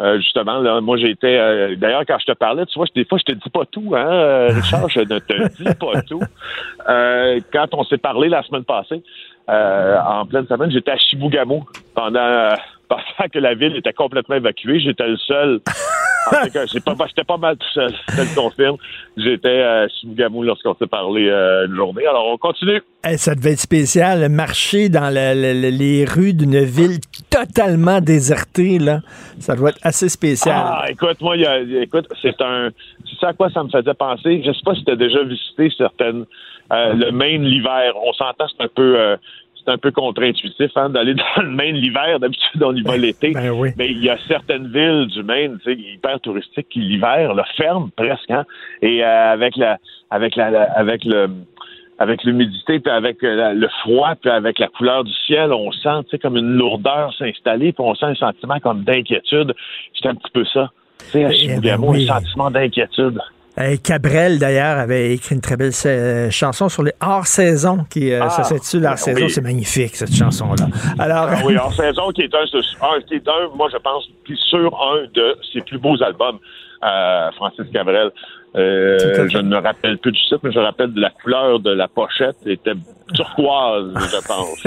[0.00, 1.38] euh, justement, là, moi, j'ai été...
[1.38, 3.94] euh, D'ailleurs, quand je te parlais, tu vois, des fois, je te dis pas tout,
[3.96, 6.22] hein, euh, Richard, je ne te dis pas tout.
[6.88, 9.02] Euh, quand on s'est parlé la semaine passée,
[9.48, 11.64] euh, en pleine semaine, j'étais à Chibougamau
[11.94, 12.20] pendant...
[12.20, 12.50] euh,
[12.88, 14.78] pensant que la ville était complètement évacuée.
[14.78, 15.60] J'étais le seul.
[16.26, 18.76] En tout cas, j'ai pas, j'étais pas mal tout seul, je le confirme.
[19.16, 22.06] J'étais à Chibougamau lorsqu'on s'est parlé euh, une journée.
[22.06, 22.80] Alors, on continue.
[23.08, 26.98] Eh, ça devait être spécial, marcher dans le- le- le- les rues d'une ville
[27.30, 29.00] totalement désertée, là.
[29.38, 30.56] Ça doit être assez spécial.
[30.56, 32.70] Ah, écoute, moi, il y a- écoute, c'est un.
[33.22, 34.42] À quoi ça me faisait penser.
[34.44, 36.26] Je sais pas si tu as déjà visité certaines.
[36.72, 37.92] euh, le Maine l'hiver.
[38.04, 38.98] On s'entend, c'est un peu.
[38.98, 39.16] euh,
[39.64, 42.20] c'est un peu contre-intuitif hein, d'aller dans le Maine l'hiver.
[42.20, 43.32] D'habitude, on y va l'été.
[43.32, 43.70] Ben oui.
[43.76, 47.44] Mais il y a certaines villes du Maine, tu sais, hyper touristiques, qui l'hiver, là,
[47.56, 48.30] ferment presque.
[48.30, 48.44] Hein,
[48.82, 49.78] et euh, avec la,
[50.10, 51.28] avec la, la- avec le,
[51.98, 55.70] avec l'humidité, puis avec euh, la- le froid, puis avec la couleur du ciel, on
[55.72, 59.54] sent, tu sais, comme une lourdeur s'installer, puis on sent un sentiment comme d'inquiétude.
[60.00, 60.70] C'est un petit peu ça.
[60.98, 62.08] Tu sais, à Eh Chibougamau, ben oui.
[62.10, 63.18] un sentiment d'inquiétude.
[63.58, 68.20] Euh, Cabrel, d'ailleurs, avait écrit une très belle euh, chanson sur les hors-saison, qui euh,
[68.22, 69.20] Ah, ça s'intitule Hors-saison.
[69.26, 69.30] oui.
[69.30, 70.66] C'est magnifique, cette chanson-là.
[70.98, 72.44] Alors, Ah oui, en saison, qui est un,
[73.06, 74.08] qui est un, moi je pense,
[74.50, 76.38] sur un de ses plus beaux albums.
[76.82, 78.10] à Francis Cabrel.
[78.56, 81.58] Euh, je ne me rappelle plus du site, mais je me rappelle de la couleur
[81.60, 82.36] de la pochette.
[82.46, 82.72] était
[83.14, 84.66] turquoise, je pense.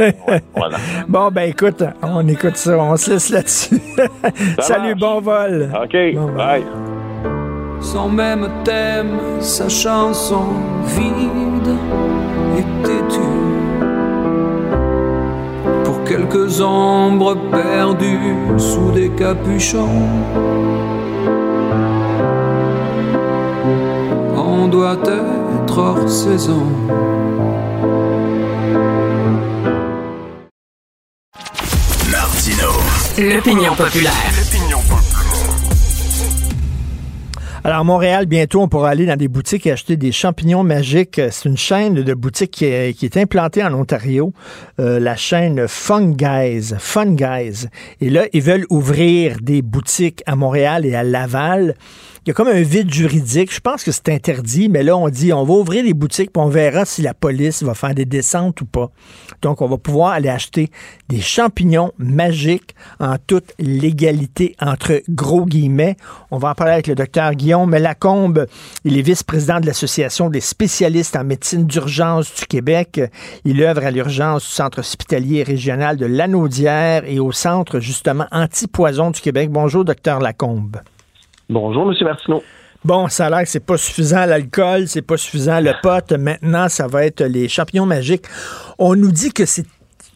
[0.55, 0.77] voilà.
[1.07, 2.77] Bon, ben écoute, on écoute ça.
[2.77, 3.79] On se laisse là-dessus.
[4.59, 5.69] Salut, bon vol.
[5.83, 5.93] OK,
[6.35, 6.63] bye.
[7.81, 10.45] Son même thème, sa chanson
[10.85, 11.75] vide
[12.57, 13.21] et têtue.
[15.83, 20.07] Pour quelques ombres perdues sous des capuchons.
[24.35, 26.63] On doit être hors saison.
[32.11, 32.71] Martino.
[33.17, 34.13] L'opinion populaire.
[37.67, 41.19] Alors, Montréal, bientôt, on pourra aller dans des boutiques et acheter des champignons magiques.
[41.31, 44.31] C'est une chaîne de boutiques qui est, qui est implantée en Ontario,
[44.79, 46.75] euh, la chaîne Fun Guys.
[46.79, 47.67] Fun Guys.
[47.99, 51.75] Et là, ils veulent ouvrir des boutiques à Montréal et à Laval.
[52.27, 53.53] Il y a comme un vide juridique.
[53.53, 56.43] Je pense que c'est interdit, mais là, on dit on va ouvrir des boutiques puis
[56.43, 58.91] on verra si la police va faire des descentes ou pas.
[59.41, 60.69] Donc, on va pouvoir aller acheter
[61.07, 65.95] des champignons magiques en toute légalité, entre gros guillemets.
[66.29, 68.45] On va en parler avec le docteur Guillaume Lacombe.
[68.83, 72.99] Il est vice-président de l'Association des spécialistes en médecine d'urgence du Québec.
[73.45, 79.11] Il œuvre à l'urgence du Centre hospitalier régional de Lanaudière et au Centre, justement, anti-poison
[79.11, 79.49] du Québec.
[79.49, 80.81] Bonjour, docteur Lacombe.
[81.49, 81.95] Bonjour, M.
[82.03, 82.43] Martineau.
[82.83, 86.11] Bon, ça a l'air que c'est pas suffisant l'alcool, c'est pas suffisant le pot.
[86.17, 88.25] Maintenant, ça va être les champignons magiques.
[88.77, 89.65] On nous dit que c'est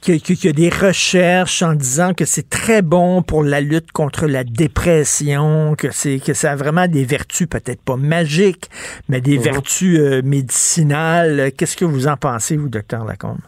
[0.02, 4.26] qu'il y a des recherches en disant que c'est très bon pour la lutte contre
[4.26, 8.70] la dépression, que c'est que ça a vraiment des vertus peut-être pas magiques,
[9.10, 9.44] mais des Mhm.
[9.44, 11.52] vertus euh, médicinales.
[11.58, 13.42] Qu'est-ce que vous en pensez, vous, docteur Lacombe?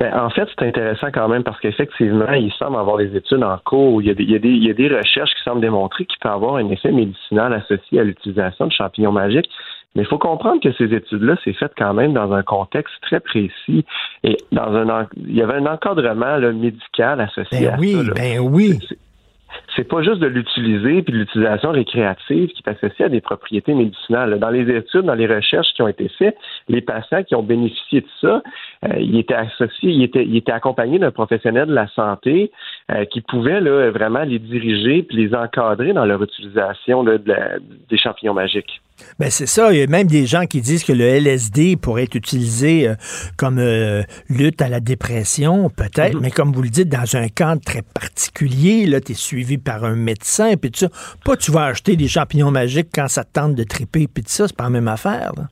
[0.00, 3.58] Ben, en fait, c'est intéressant quand même parce qu'effectivement, il semble avoir des études en
[3.58, 5.42] cours il y, a des, il, y a des, il y a des recherches qui
[5.44, 9.50] semblent démontrer qu'il peut avoir un effet médicinal associé à l'utilisation de champignons magiques.
[9.94, 13.20] Mais il faut comprendre que ces études-là, c'est fait quand même dans un contexte très
[13.20, 13.84] précis
[14.22, 18.02] et dans un il y avait un encadrement là, médical associé Ben à oui, ça.
[18.04, 18.12] là.
[18.14, 18.78] ben oui.
[18.88, 18.98] C'est-
[19.76, 23.72] C'est pas juste de l'utiliser puis de l'utilisation récréative qui est associée à des propriétés
[23.74, 24.38] médicinales.
[24.38, 26.36] Dans les études, dans les recherches qui ont été faites,
[26.68, 28.42] les patients qui ont bénéficié de ça,
[28.84, 32.50] euh, ils étaient associés, ils étaient, ils étaient accompagnés d'un professionnel de la santé
[32.90, 37.28] euh, qui pouvait là, vraiment les diriger puis les encadrer dans leur utilisation là, de
[37.28, 38.80] la- des champignons magiques.
[39.18, 39.72] Ben c'est ça.
[39.72, 42.94] Il y a même des gens qui disent que le LSD pourrait être utilisé euh,
[43.38, 47.62] comme euh, lutte à la dépression, peut-être, mais comme vous le dites, dans un cadre
[47.64, 48.84] très particulier.
[48.86, 50.88] Là, tu es suivi par un médecin, puis tout ça.
[51.24, 54.30] Pas tu vas acheter des champignons magiques quand ça te tente de triper, puis tout
[54.30, 55.32] ça, c'est pas la même affaire.
[55.36, 55.44] là.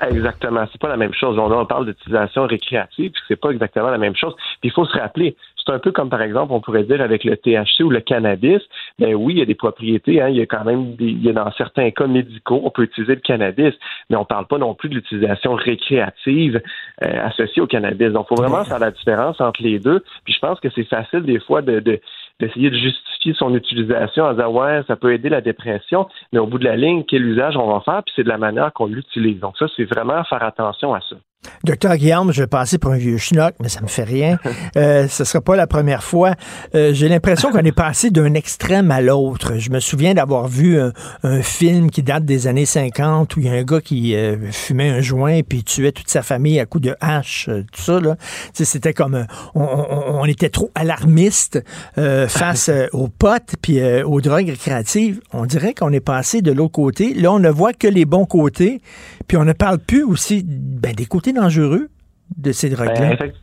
[0.00, 1.38] Exactement, c'est pas la même chose.
[1.38, 4.34] On, on parle d'utilisation récréative, puis c'est pas exactement la même chose.
[4.60, 5.36] Puis il faut se rappeler,
[5.68, 8.62] c'est un peu comme par exemple, on pourrait dire avec le THC ou le cannabis.
[8.98, 10.22] Ben oui, il y a des propriétés.
[10.22, 12.70] Hein, il y a quand même, des, il y a dans certains cas médicaux, on
[12.70, 13.74] peut utiliser le cannabis,
[14.08, 16.60] mais on parle pas non plus de l'utilisation récréative
[17.02, 18.12] euh, associée au cannabis.
[18.12, 20.02] Donc, il faut vraiment faire la différence entre les deux.
[20.24, 22.00] Puis je pense que c'est facile des fois de, de
[22.40, 26.46] d'essayer de justifier son utilisation en disant ouais ça peut aider la dépression mais au
[26.46, 28.86] bout de la ligne quel usage on va faire puis c'est de la manière qu'on
[28.86, 29.40] l'utilise.
[29.40, 31.16] Donc ça c'est vraiment faire attention à ça
[31.64, 34.38] Docteur Guillaume, je vais passer pour un vieux schnock, mais ça me fait rien.
[34.76, 36.34] Euh, ce ne sera pas la première fois.
[36.74, 39.54] Euh, J'ai l'impression qu'on est passé d'un extrême à l'autre.
[39.56, 40.92] Je me souviens d'avoir vu un,
[41.22, 44.36] un, film qui date des années 50 où il y a un gars qui euh,
[44.52, 47.98] fumait un joint puis tuait toute sa famille à coups de hache, euh, tout ça.
[47.98, 48.16] Là.
[48.52, 49.14] C'était comme...
[49.14, 49.24] euh,
[49.54, 51.62] On, on, on, était trop alarmiste
[51.96, 55.20] euh, face aux potes puis aux drogues récréatives.
[55.32, 57.14] On dirait qu'on est passé de l'autre côté.
[57.14, 58.80] Là, on ne voit que les bons côtés.
[59.26, 61.88] Puis on ne parle plus aussi ben, des côtés dangereux
[62.36, 63.00] de ces drogues-là?
[63.00, 63.36] Ben, effect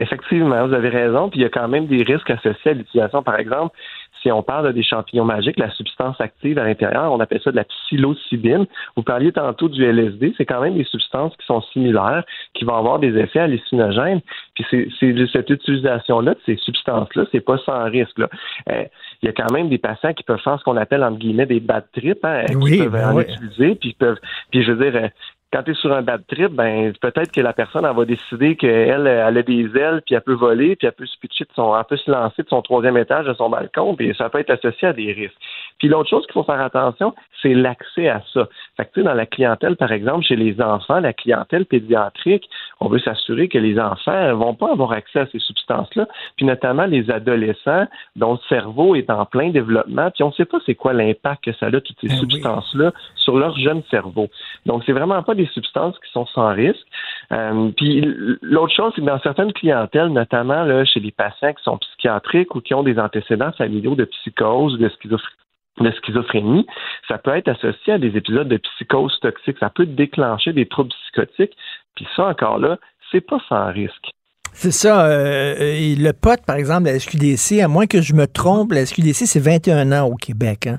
[0.00, 1.28] effectivement, vous avez raison.
[1.28, 3.22] Puis il y a quand même des risques associés à l'utilisation.
[3.22, 3.76] Par exemple,
[4.22, 7.56] si on parle des champignons magiques, la substance active à l'intérieur, on appelle ça de
[7.56, 8.66] la psilocybine.
[8.96, 12.24] Vous parliez tantôt du LSD, c'est quand même des substances qui sont similaires,
[12.54, 14.22] qui vont avoir des effets hallucinogènes.
[14.54, 18.18] Puis c'est cette utilisation-là de ces substances-là, c'est pas sans risque.
[18.18, 18.30] Là.
[18.70, 18.84] Euh,
[19.22, 21.46] il y a quand même des patients qui peuvent faire ce qu'on appelle entre guillemets
[21.46, 24.18] des bad trips, hein, oui, qui peuvent ben en utiliser, puis peuvent,
[24.50, 25.10] puis je veux dire,
[25.54, 28.56] quand tu es sur un bad trip, ben peut-être que la personne elle va décider
[28.56, 31.52] qu'elle elle a des ailes, puis elle peut voler, puis elle peut se pitcher de
[31.54, 34.40] son, elle peut se lancer de son troisième étage de son balcon, puis ça peut
[34.40, 35.38] être associé à des risques.
[35.78, 38.48] Puis l'autre chose qu'il faut faire attention, c'est l'accès à ça.
[38.76, 42.48] Fait que tu sais, dans la clientèle, par exemple, chez les enfants, la clientèle pédiatrique,
[42.80, 46.06] on veut s'assurer que les enfants ne vont pas avoir accès à ces substances-là,
[46.36, 47.86] puis notamment les adolescents
[48.16, 51.44] dont le cerveau est en plein développement, puis on ne sait pas c'est quoi l'impact
[51.44, 54.28] que ça a toutes ces Ben substances-là sur leur jeune cerveau.
[54.66, 56.86] Donc c'est vraiment pas des substances qui sont sans risque.
[57.32, 58.02] Euh, puis
[58.42, 62.54] l'autre chose, c'est que dans certaines clientèles, notamment là, chez les patients qui sont psychiatriques
[62.54, 65.38] ou qui ont des antécédents familiaux de psychose de schizophrénie,
[65.80, 66.66] de schizophrénie,
[67.08, 69.58] ça peut être associé à des épisodes de psychose toxique.
[69.58, 71.56] Ça peut déclencher des troubles psychotiques.
[71.96, 72.78] Puis ça, encore là,
[73.10, 74.10] c'est pas sans risque.
[74.56, 75.04] C'est ça.
[75.06, 78.86] Euh, euh, le pote, par exemple, la SQDC, à moins que je me trompe, la
[78.86, 80.68] SQDC, c'est 21 ans au Québec.
[80.68, 80.78] Hein.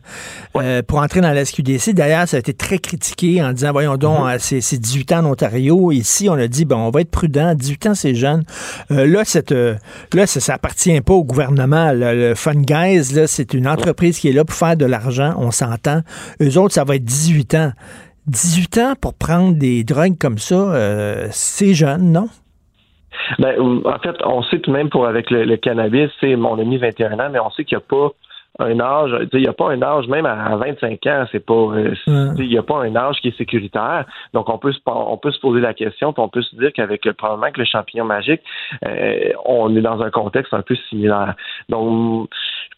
[0.56, 3.97] Euh, pour entrer dans la SQDC, d'ailleurs, ça a été très critiqué en disant, voyons
[3.97, 4.39] donc, mhm.
[4.39, 5.91] c'est 18 ans en Ontario.
[5.91, 7.53] Ici, on a dit, bon, on va être prudent.
[7.53, 8.43] 18 ans, c'est jeune.
[8.89, 11.91] là, cette, là ça, ça appartient pas au gouvernement.
[11.93, 15.35] Le, Fun Guys, là, c'est une entreprise qui est là pour faire de l'argent.
[15.38, 16.02] On s'entend.
[16.41, 17.72] Eux autres, ça va être 18 ans.
[18.27, 20.73] 18 ans pour prendre des drogues comme ça,
[21.31, 22.30] c'est jeune, non?
[23.40, 26.78] Ben, en fait, on sait tout de même pour avec le, cannabis, c'est mon ami
[26.78, 28.12] 21 ans, mais on sait qu'il n'y a pas
[28.60, 31.94] un âge, il n'y a pas un âge, même à 25 ans, c'est pas, euh,
[32.08, 34.06] il n'y a pas un âge qui est sécuritaire.
[34.34, 36.72] Donc, on peut se, on peut se poser la question, puis on peut se dire
[36.72, 38.42] qu'avec probablement que le champignon magique,
[38.86, 41.36] euh, on est dans un contexte un peu similaire.
[41.68, 42.30] Donc,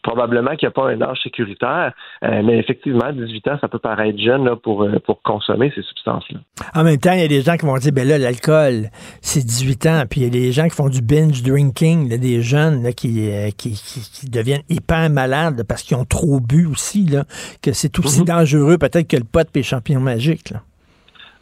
[0.02, 1.92] probablement qu'il n'y a pas un âge sécuritaire,
[2.24, 6.40] euh, mais effectivement, 18 ans, ça peut paraître jeune là, pour, pour consommer ces substances-là.
[6.74, 8.88] En même temps, il y a des gens qui vont dire, ben là, l'alcool,
[9.20, 12.42] c'est 18 ans, puis il y a des gens qui font du binge drinking, des
[12.42, 17.24] jeunes qui, qui, qui, deviennent hyper malades parce qu'ils ont trop bu aussi, là,
[17.62, 18.26] que c'est aussi mhm.
[18.26, 20.52] dangereux peut-être que le pot et les champignons magiques.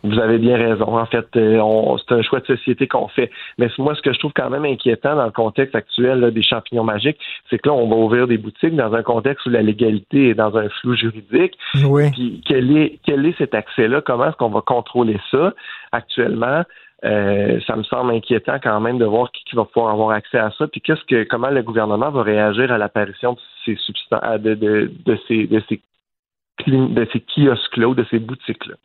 [0.09, 0.99] Vous avez bien raison.
[0.99, 3.31] En fait, euh, c'est un choix de société qu'on fait.
[3.59, 6.85] Mais moi, ce que je trouve quand même inquiétant dans le contexte actuel des champignons
[6.85, 7.19] magiques,
[7.51, 10.35] c'est que là, on va ouvrir des boutiques dans un contexte où la légalité est
[10.35, 11.59] dans un flou juridique.
[11.85, 12.11] Oui.
[12.13, 14.01] Puis quel est, quel est cet accès-là?
[14.01, 15.53] Comment est-ce qu'on va contrôler ça?
[15.93, 16.63] Actuellement?
[17.05, 20.51] Euh, ça me semble inquiétant quand même de voir qui, va pouvoir avoir accès à
[20.57, 24.55] ça, puis qu'est-ce que comment le gouvernement va réagir à l'apparition de ces substances, de,
[24.55, 25.81] de, de, ces de ces
[26.67, 28.77] de ces kiosques-là ou de ces boutiques-là?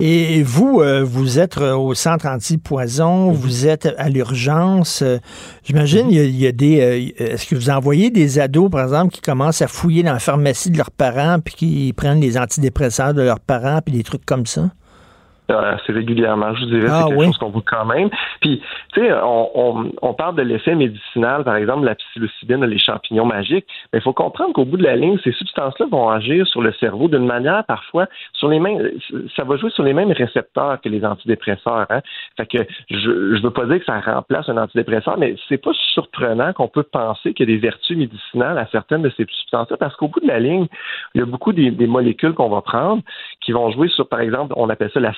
[0.00, 3.36] Et vous, euh, vous êtes euh, au centre anti-poison, mhm.
[3.36, 5.04] vous êtes à l'urgence.
[5.62, 7.14] J'imagine, il, y, a des.
[7.16, 10.70] Est-ce que vous envoyez des ados, par exemple, qui commencent à fouiller dans la pharmacie
[10.70, 14.46] de leurs parents, puis qui prennent les antidépresseurs de leurs parents, puis des trucs comme
[14.46, 14.70] ça?
[15.48, 18.08] Assez régulièrement, je vous dirais, ah c'est quelque chose qu'on voit quand même.
[18.40, 18.62] Puis,
[18.94, 23.66] tu sais, on, on, parle de l'effet médicinal, par exemple, la psilocybine, les champignons magiques,
[23.92, 26.72] mais il faut comprendre qu'au bout de la ligne, ces substances-là vont agir sur le
[26.74, 28.90] cerveau d'une manière, parfois, sur les mêmes,
[29.36, 31.86] ça va jouer sur les mêmes récepteurs que les antidépresseurs.
[31.90, 32.00] Hein?
[32.36, 32.58] Fait que
[32.90, 36.68] je, je veux pas dire que ça remplace un antidépresseur, mais c'est pas surprenant qu'on
[36.68, 40.08] peut penser qu'il y a des vertus médicinales à certaines de ces substances-là, parce qu'au
[40.08, 40.66] bout de la ligne,
[41.14, 43.02] il y a beaucoup des, des molécules qu'on va prendre
[43.40, 45.12] qui vont jouer sur, par exemple, on appelle ça la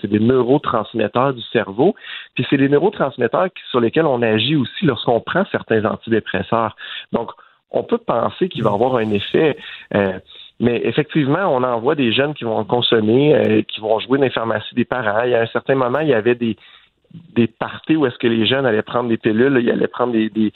[0.00, 1.94] C'est des neurotransmetteurs du cerveau.
[2.34, 6.76] Puis c'est des neurotransmetteurs sur lesquels on agit aussi lorsqu'on prend certains antidépresseurs.
[7.12, 7.30] Donc,
[7.70, 9.56] on peut penser qu'il va avoir un effet.
[9.94, 10.18] Euh,
[10.60, 14.24] mais effectivement, on en voit des jeunes qui vont consommer, euh, qui vont jouer dans
[14.24, 15.18] les pharmacies des parents.
[15.18, 16.56] A un certain moment, il y avait des,
[17.34, 20.52] des parties où est-ce que les jeunes allaient prendre des pilules, ils allaient prendre des,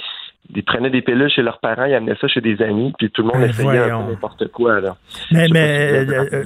[0.55, 3.23] ils prenaient des pilules chez leurs parents, ils amenaient ça chez des amis, puis tout
[3.23, 4.81] le monde ben, essayait n'importe quoi.
[4.81, 4.97] Là.
[5.31, 6.45] Mais, mais euh,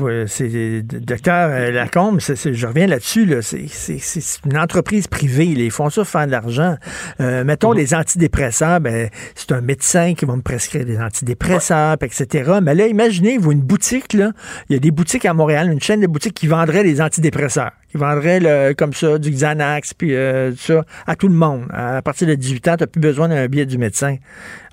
[0.00, 5.90] euh, c'est docteur euh, Lacombe, je reviens là-dessus, là, c'est une entreprise privée, ils font
[5.90, 6.76] ça pour faire de l'argent.
[7.18, 8.00] mettons les mm-hmm.
[8.00, 12.58] antidépresseurs, ben, c'est un médecin qui va me prescrire des antidépresseurs, etc.
[12.62, 14.32] Mais là, imaginez-vous une boutique, là,
[14.68, 17.72] il y a des boutiques à Montréal, une chaîne de boutiques qui vendrait des antidépresseurs,
[17.94, 20.14] qui vendrait le, comme ça du Xanax, puis
[20.56, 21.68] ça, à tout le monde.
[21.72, 24.16] À partir de 18 ans, tu plus besoin d'un billet du médecin.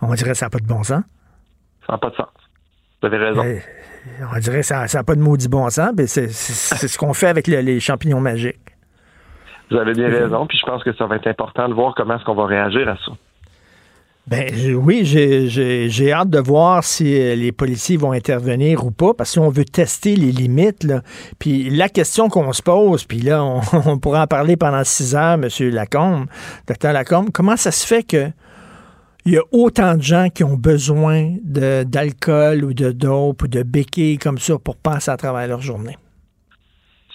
[0.02, 1.04] On dirait que ça n'a pas de bon sens.
[1.86, 2.30] Ça n'a pas de sens.
[3.02, 3.44] Vous avez raison.
[3.44, 3.62] Eh,
[4.36, 7.28] on dirait que ça n'a pas de maudit bon sens, mais c'est ce qu'on fait
[7.28, 8.58] avec les champignons magiques.
[9.70, 12.16] Vous avez bien raison, puis je pense que ça va être important de voir comment
[12.16, 13.12] est-ce qu'on va réagir à ça.
[14.32, 19.36] Ben oui, j'ai hâte de voir si euh, les policiers vont intervenir ou pas, parce
[19.36, 20.88] qu'on veut tester les limites.
[21.38, 23.44] Puis la question qu'on se pose, puis là,
[23.74, 25.50] on, pourra en parler pendant six heures, M.
[25.72, 26.28] Lacombe,
[26.66, 28.32] docteur Lacombe, comment ça se fait que
[29.26, 33.64] il y a autant de gens qui ont besoin d'alcool ou de dope ou de
[33.64, 35.98] béquilles comme ça pour passer à travers leur journée?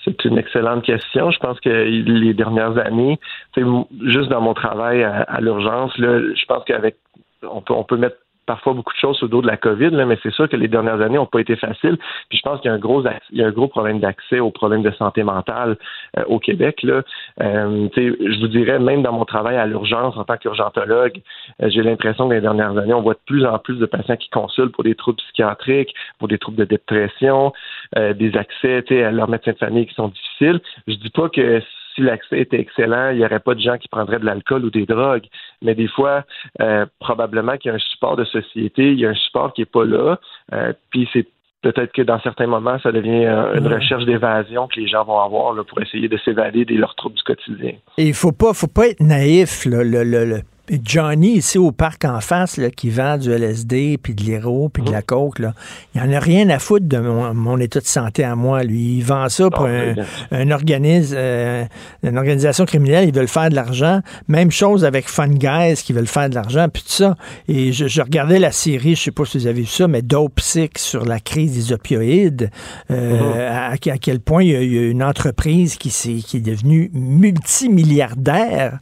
[0.06, 1.30] C'est une excellente question.
[1.32, 3.18] Je pense que les dernières années,
[3.56, 6.96] juste dans mon travail à, l'urgence, je pense qu'avec
[7.42, 8.16] on peut, on peut mettre
[8.46, 10.68] parfois beaucoup de choses au dos de la COVID, là, mais c'est sûr que les
[10.68, 11.98] dernières années n'ont pas été faciles.
[12.28, 14.38] Puis je pense qu'il y a un gros, il y a un gros problème d'accès
[14.38, 15.76] aux problèmes de santé mentale
[16.16, 16.82] euh, au Québec.
[16.82, 17.02] Là.
[17.42, 21.20] Euh, je vous dirais, même dans mon travail à l'urgence en tant qu'urgentologue,
[21.62, 24.16] euh, j'ai l'impression que les dernières années, on voit de plus en plus de patients
[24.16, 27.52] qui consultent pour des troubles psychiatriques, pour des troubles de dépression,
[27.94, 30.60] des accès à leurs médecins de famille qui sont difficiles.
[30.86, 31.62] Je dis pas que
[31.96, 34.70] si l'accès était excellent, il n'y aurait pas de gens qui prendraient de l'alcool ou
[34.70, 35.26] des drogues.
[35.62, 36.24] Mais des fois,
[36.60, 39.62] euh, probablement qu'il y a un support de société, il y a un support qui
[39.62, 40.18] n'est pas là.
[40.52, 41.26] Euh, puis c'est
[41.62, 45.18] peut-être que dans certains moments, ça devient euh, une recherche d'évasion que les gens vont
[45.18, 47.72] avoir pour essayer de s'évader de leurs troubles du quotidien.
[47.98, 49.64] Et il faut pas, faut pas être naïf.
[49.64, 50.42] le,
[50.84, 54.82] Johnny, ici au parc en face, là, qui vend du LSD, puis de l'héro, puis
[54.82, 55.54] de la coke, là,
[55.94, 58.64] il en a rien à foutre de mon, état de santé à moi.
[58.64, 59.94] Lui, il vend ça pour un,
[60.32, 61.64] un, organisme, euh,
[62.02, 63.08] une organisation criminelle.
[63.08, 64.00] Il veut le faire de l'argent.
[64.28, 67.16] Même chose avec Fun Guys qui veulent faire de l'argent, puis tout ça.
[67.48, 70.40] Et je, regardais la série, je sais pas si vous avez vu ça, mais Dope
[70.40, 72.50] Sick sur la crise des opioïdes.
[72.90, 73.90] Euh, uh-huh.
[73.90, 78.78] à, quel point il y, a, une entreprise qui, est, qui est devenue multimilliardaire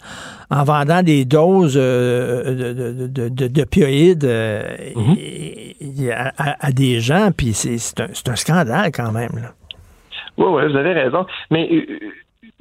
[0.51, 4.63] en vendant des doses euh, d'opioïdes euh,
[4.97, 6.11] mhm.
[6.37, 9.31] à, des gens, puis c'est un, un, scandale quand même.
[10.37, 11.27] Oui, oui, vous avez raison.
[11.51, 11.99] Mais euh,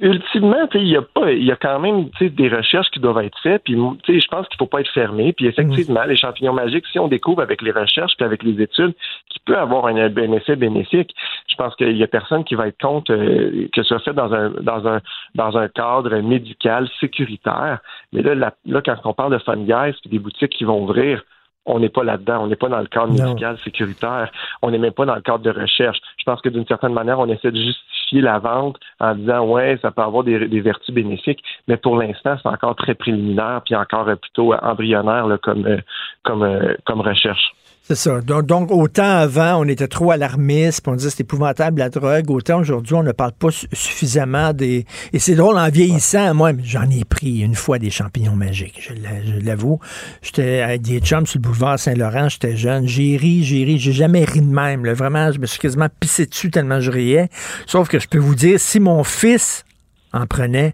[0.00, 3.38] ultimement, il y a pas, il y a quand même des recherches qui doivent être
[3.42, 3.62] faites.
[3.64, 5.32] Puis, je pense qu'il faut pas être fermé.
[5.32, 8.94] Puis effectivement, les champignons magiques, si on découvre avec les recherches puis avec les études
[9.30, 11.14] qu'il peut avoir un, effet bénéfique,
[11.48, 14.12] je pense qu'il y a personne qui va être contre euh, que ce soit fait
[14.12, 15.00] dans un dans un
[15.34, 17.78] dans un cadre médical sécuritaire.
[18.12, 21.22] Mais là, là, quand on parle de fun guys puis des boutiques qui vont ouvrir
[21.66, 22.44] on n'est pas là-dedans.
[22.44, 24.30] On n'est pas dans le cadre médical sécuritaire.
[24.62, 25.98] On n'est même pas dans le cadre de recherche.
[26.18, 27.84] Je pense que d'une certaine manière, on essaie de justifier
[28.20, 32.48] la vente en disant ouais, ça peut avoir des, vertus bénéfiques, mais pour l'instant, c'est
[32.48, 35.78] encore très préliminaire puis encore plutôt embryonnaire comme euh,
[36.22, 37.54] comme euh, comme recherche.
[37.86, 38.22] C'est ça.
[38.22, 42.94] Donc, autant avant, on était trop alarmiste, on disait c'est épouvantable la drogue, autant aujourd'hui,
[42.94, 44.86] on ne parle pas suffisamment des...
[45.12, 49.44] Et c'est drôle, en vieillissant, moi, j'en ai pris une fois des champignons magiques, je
[49.44, 49.80] l'avoue.
[50.22, 53.92] J'étais avec des chums sur le boulevard Saint-Laurent, j'étais jeune, j'ai ri, j'ai ri, j'ai
[53.92, 54.88] jamais ri de même.
[54.90, 57.28] Vraiment, je me suis quasiment pissé dessus tellement je riais.
[57.66, 59.66] Sauf que je peux vous dire, si mon fils
[60.14, 60.72] en prenait,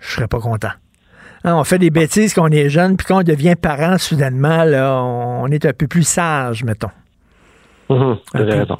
[0.00, 0.72] je serais pas content.
[1.44, 4.64] Hein, on fait des bêtises quand on est jeune, puis quand on devient parent, soudainement,
[4.64, 6.90] là, on est un peu plus sage, mettons.
[7.90, 8.18] Mhm,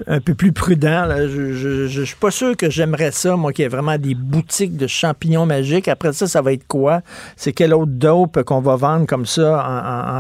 [0.06, 1.06] un, peu, plus prudent.
[1.08, 4.76] Je ne suis pas sûr que j'aimerais ça, moi, qu'il y ait vraiment des boutiques
[4.76, 5.88] de champignons magiques.
[5.88, 7.00] Après ça, ça va être quoi?
[7.34, 9.64] C'est quel autre dope qu'on va vendre comme ça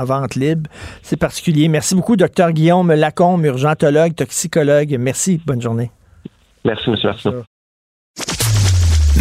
[0.00, 0.70] en, vente libre?
[1.02, 1.68] C'est particulier.
[1.68, 4.96] Merci beaucoup, docteur Guillaume Lacombe, urgentologue, toxicologue.
[4.98, 5.38] Merci.
[5.44, 5.90] Bonne journée.
[6.64, 7.42] Merci, M.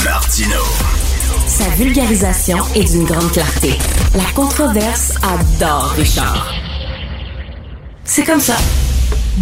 [0.06, 0.77] Martineau.
[1.58, 3.70] Sa vulgarisation est d'une grande clarté.
[4.16, 6.54] La controverse adore Richard.
[8.04, 8.54] C'est comme ça.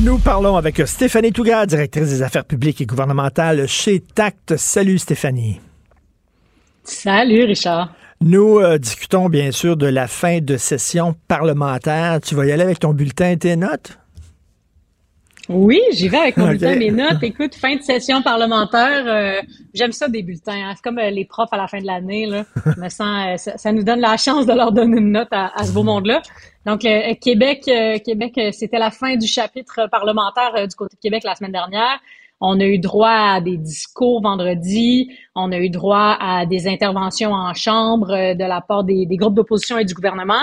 [0.02, 4.56] Nous parlons avec Stéphanie Touga, directrice des affaires publiques et gouvernementales chez TACT.
[4.56, 5.60] Salut Stéphanie.
[6.86, 7.94] Salut Richard.
[8.22, 12.22] Nous euh, discutons bien sûr de la fin de session parlementaire.
[12.22, 14.00] Tu vas y aller avec ton bulletin et tes notes?
[15.48, 17.22] Oui, j'y vais avec mon bulletin, mes notes.
[17.22, 19.42] Écoute, fin de session parlementaire, euh,
[19.74, 20.70] j'aime ça des bulletins.
[20.70, 20.74] Hein.
[20.76, 22.26] C'est comme euh, les profs à la fin de l'année.
[22.26, 22.46] Là.
[22.78, 25.72] me sens, euh, ça, nous donne la chance de leur donner une note à, ce
[25.72, 26.22] beau monde-là.
[26.66, 26.80] Donc,
[27.22, 27.70] Québec,
[28.04, 32.00] Québec, c'était la fin du chapitre parlementaire du côté de Québec la semaine dernière.
[32.42, 35.16] On a eu droit à des discours vendredi.
[35.36, 39.36] On a eu droit à des interventions en chambre de la part des, des groupes
[39.36, 40.42] d'opposition et du gouvernement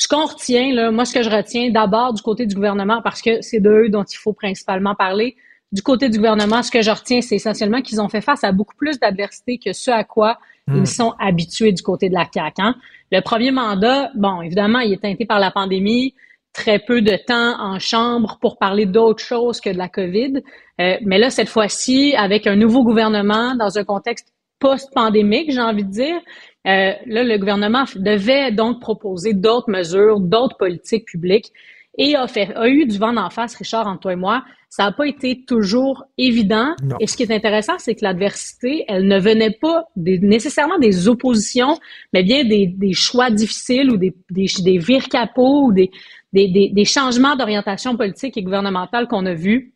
[0.00, 3.20] ce qu'on retient, là, moi, ce que je retiens d'abord du côté du gouvernement, parce
[3.20, 5.36] que c'est d'eux dont il faut principalement parler,
[5.72, 8.50] du côté du gouvernement, ce que je retiens, c'est essentiellement qu'ils ont fait face à
[8.50, 10.78] beaucoup plus d'adversité que ce à quoi hmm.
[10.78, 12.62] ils sont habitués du côté de la CAQ.
[12.62, 12.76] Hein.
[13.12, 16.14] Le premier mandat, bon, évidemment, il est teinté par la pandémie,
[16.54, 20.40] très peu de temps en chambre pour parler d'autre chose que de la COVID.
[20.80, 25.84] Euh, mais là, cette fois-ci, avec un nouveau gouvernement dans un contexte post-pandémique, j'ai envie
[25.84, 26.20] de dire,
[26.66, 31.52] euh, là, le gouvernement devait donc proposer d'autres mesures, d'autres politiques publiques
[31.98, 34.44] et a, fait, a eu du vent d'en face, Richard, entre toi et moi.
[34.68, 36.74] Ça n'a pas été toujours évident.
[37.00, 41.76] Et ce qui est intéressant, c'est que l'adversité, elle ne venait pas nécessairement des oppositions,
[42.12, 45.02] mais bien des, des choix difficiles ou des, des, des vire
[45.36, 45.90] ou des,
[46.32, 49.74] des, des changements d'orientation politique et gouvernementale qu'on a vus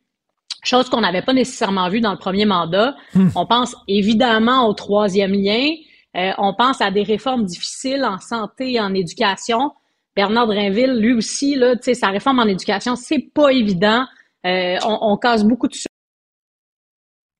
[0.63, 2.95] chose qu'on n'avait pas nécessairement vu dans le premier mandat.
[3.15, 3.29] Hmm.
[3.35, 5.69] On pense évidemment au troisième lien,
[6.17, 9.73] euh, on pense à des réformes difficiles en santé et en éducation.
[10.15, 14.05] Bernard Drinville, lui aussi, là, sa réforme en éducation, c'est pas évident.
[14.47, 15.75] Euh, on, casse beaucoup de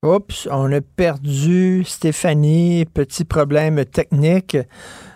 [0.03, 4.57] Oups, on a perdu Stéphanie, petit problème technique.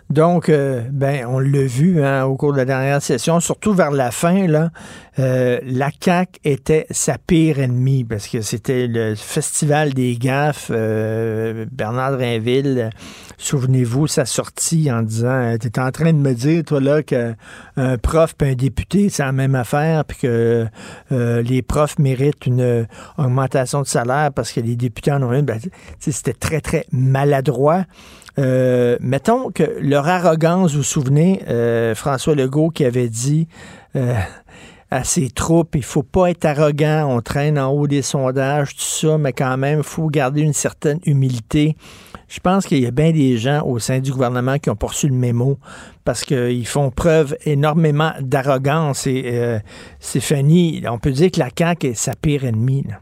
[0.10, 3.92] Donc, euh, ben, on l'a vu hein, au cours de la dernière session, surtout vers
[3.92, 4.72] la fin, là,
[5.20, 10.72] euh, la CAC était sa pire ennemie parce que c'était le festival des gaffes.
[10.74, 12.90] Euh, Bernard Drinville,
[13.38, 17.36] souvenez-vous, sa sortie en disant Tu étais en train de me dire, toi, là, qu'un
[18.02, 20.66] prof et un député, c'est la même affaire, puis que
[21.12, 22.88] les profs méritent une
[23.20, 25.46] augmentation de salaire parce que les députés en ont une.
[25.46, 25.60] Ben,
[26.00, 27.86] c'était très, très maladroit.
[28.40, 33.48] Euh, mettons que leur arrogance, vous vous souvenez, euh, François Legault qui avait dit
[33.96, 34.16] euh,
[34.92, 35.76] à ses troupes.
[35.76, 37.08] Il faut pas être arrogant.
[37.10, 41.00] On traîne en haut des sondages, tout ça, mais quand même, faut garder une certaine
[41.06, 41.76] humilité.
[42.30, 45.08] Je pense qu'il y a bien des gens au sein du gouvernement qui ont poursu
[45.08, 45.58] le mémo
[46.06, 49.08] parce qu'ils font preuve énormément d'arrogance.
[49.08, 49.60] Et euh,
[50.00, 52.86] Stéphanie, on peut dire que la CAQ est sa pire ennemie.
[52.88, 53.00] Là.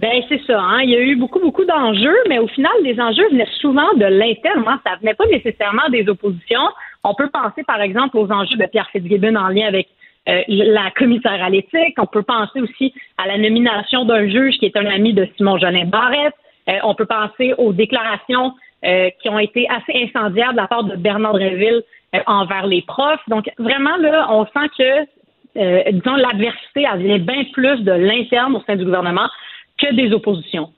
[0.00, 0.60] Ben c'est ça.
[0.60, 0.80] Hein.
[0.82, 4.06] Il y a eu beaucoup, beaucoup d'enjeux, mais au final, les enjeux venaient souvent de
[4.06, 4.64] l'interne.
[4.66, 4.80] Hein.
[4.86, 6.68] Ça venait pas nécessairement des oppositions.
[7.04, 9.88] On peut penser, par exemple, aux enjeux de Pierre Fitzgibbon en lien avec
[10.28, 11.94] euh, la commissaire à l'éthique.
[11.98, 15.58] On peut penser aussi à la nomination d'un juge qui est un ami de Simon
[15.58, 16.34] Jolin Barrette.
[16.68, 18.54] Euh, on peut penser aux déclarations
[18.84, 21.82] euh, qui ont été assez incendiaires de la part de Bernard Dreville
[22.26, 23.26] envers les profs.
[23.28, 28.62] Donc, vraiment, là, on sent que, disons, l'adversité, elle vient bien plus de l'interne au
[28.66, 29.28] sein du gouvernement
[29.82, 30.70] que des oppositions.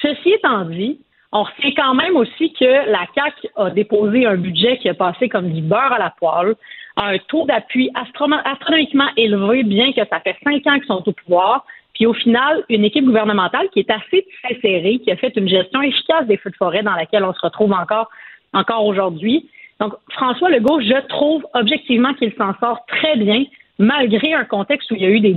[0.00, 1.00] Ceci étant dit,
[1.32, 5.28] on retient quand même aussi que la CAQ a déposé un budget qui a passé
[5.28, 6.54] comme du beurre à la poêle,
[6.96, 11.66] un taux d'appui astronomiquement élevé, bien que ça fait cinq ans qu'ils sont au pouvoir.
[11.94, 14.26] Puis au final, une équipe gouvernementale qui est assez
[14.62, 17.40] serrée, qui a fait une gestion efficace des feux de forêt dans laquelle on se
[17.40, 18.10] retrouve encore,
[18.52, 19.48] encore aujourd'hui.
[19.80, 23.44] Donc, François Legault, je trouve objectivement qu'il s'en sort très bien,
[23.78, 25.34] malgré un contexte où il y a eu des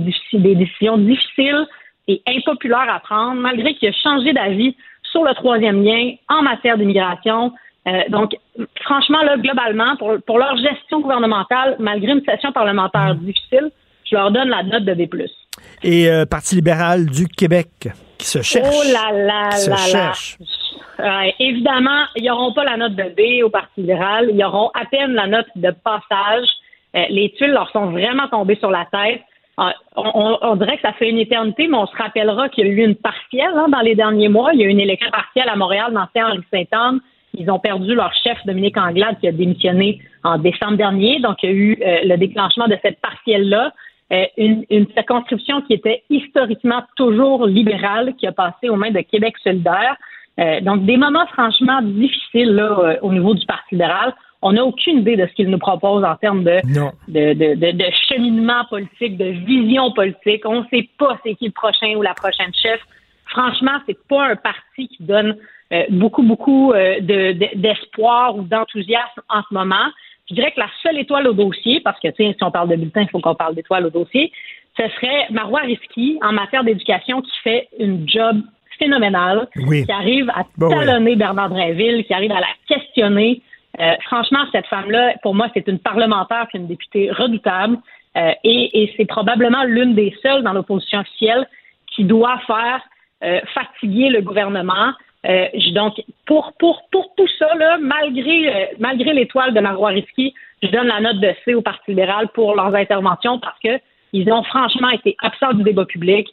[0.54, 1.66] décisions difficiles,
[2.08, 4.74] et impopulaire à prendre, malgré qu'il a changé d'avis
[5.12, 7.52] sur le troisième lien en matière d'immigration.
[7.86, 8.36] Euh, donc,
[8.82, 13.18] franchement, là, globalement, pour, pour, leur gestion gouvernementale, malgré une session parlementaire mmh.
[13.18, 13.70] difficile,
[14.04, 15.08] je leur donne la note de B+.
[15.82, 17.68] Et euh, Parti libéral du Québec,
[18.18, 18.68] qui se cherche.
[18.70, 20.38] Oh là là là cherche.
[20.98, 21.24] là.
[21.38, 24.30] évidemment, ils n'auront pas la note de B au Parti libéral.
[24.32, 26.48] Ils auront à peine la note de passage.
[26.96, 29.22] Euh, les tuiles leur sont vraiment tombées sur la tête.
[29.60, 32.72] Ah, on, dirait que ça fait une éternité, mais on se rappellera qu'il y a
[32.72, 34.52] eu une partielle hein, dans les derniers mois.
[34.54, 37.00] Il y a eu une élection partielle à Montréal dans Saint-Henri-Saint-Anne.
[37.34, 41.18] Ils ont perdu leur chef, Dominique Anglade, qui a démissionné en décembre dernier.
[41.18, 43.72] Donc, il y a eu euh, le déclenchement de cette partielle-là.
[44.12, 49.34] Euh, une, circonscription qui était historiquement toujours libérale, qui a passé aux mains de Québec
[49.42, 49.96] solidaire.
[50.38, 54.14] Euh, donc, des moments franchement difficiles là, au niveau du Parti libéral.
[54.40, 56.60] On n'a aucune idée de ce qu'il nous propose en termes de,
[57.08, 60.42] de, de, de, cheminement politique, de vision politique.
[60.44, 62.80] On ne sait pas c'est qui le prochain ou la prochaine chef.
[63.26, 65.36] Franchement, c'est pas un parti qui donne
[65.72, 69.88] euh, beaucoup, beaucoup euh, d'espoir ou d'enthousiasme en ce moment.
[70.28, 73.02] Je dirais que la seule étoile au dossier, parce que si on parle de bulletin,
[73.02, 74.30] il faut qu'on parle d'étoile au dossier,
[74.78, 78.40] ce serait Marois Risky en matière d'éducation qui fait une job
[78.78, 83.42] phénoménale, qui arrive à talonner Bernard Drinville, qui arrive à la questionner,
[83.80, 87.78] euh, franchement, cette femme-là, pour moi, c'est une parlementaire, c'est une députée redoutable.
[88.16, 91.46] Euh, et, c'est probablement l'une des seules dans l'opposition officielle
[91.86, 92.80] qui doit faire
[93.22, 94.92] euh, fatiguer le gouvernement.
[95.72, 97.48] donc, pour, pour, pour tout ça,
[97.80, 102.28] malgré, malgré l'étoile de Marois Risky, je donne la note de C au Parti libéral
[102.28, 103.78] pour leurs interventions parce que
[104.12, 106.28] ils ont franchement été absents du débat public.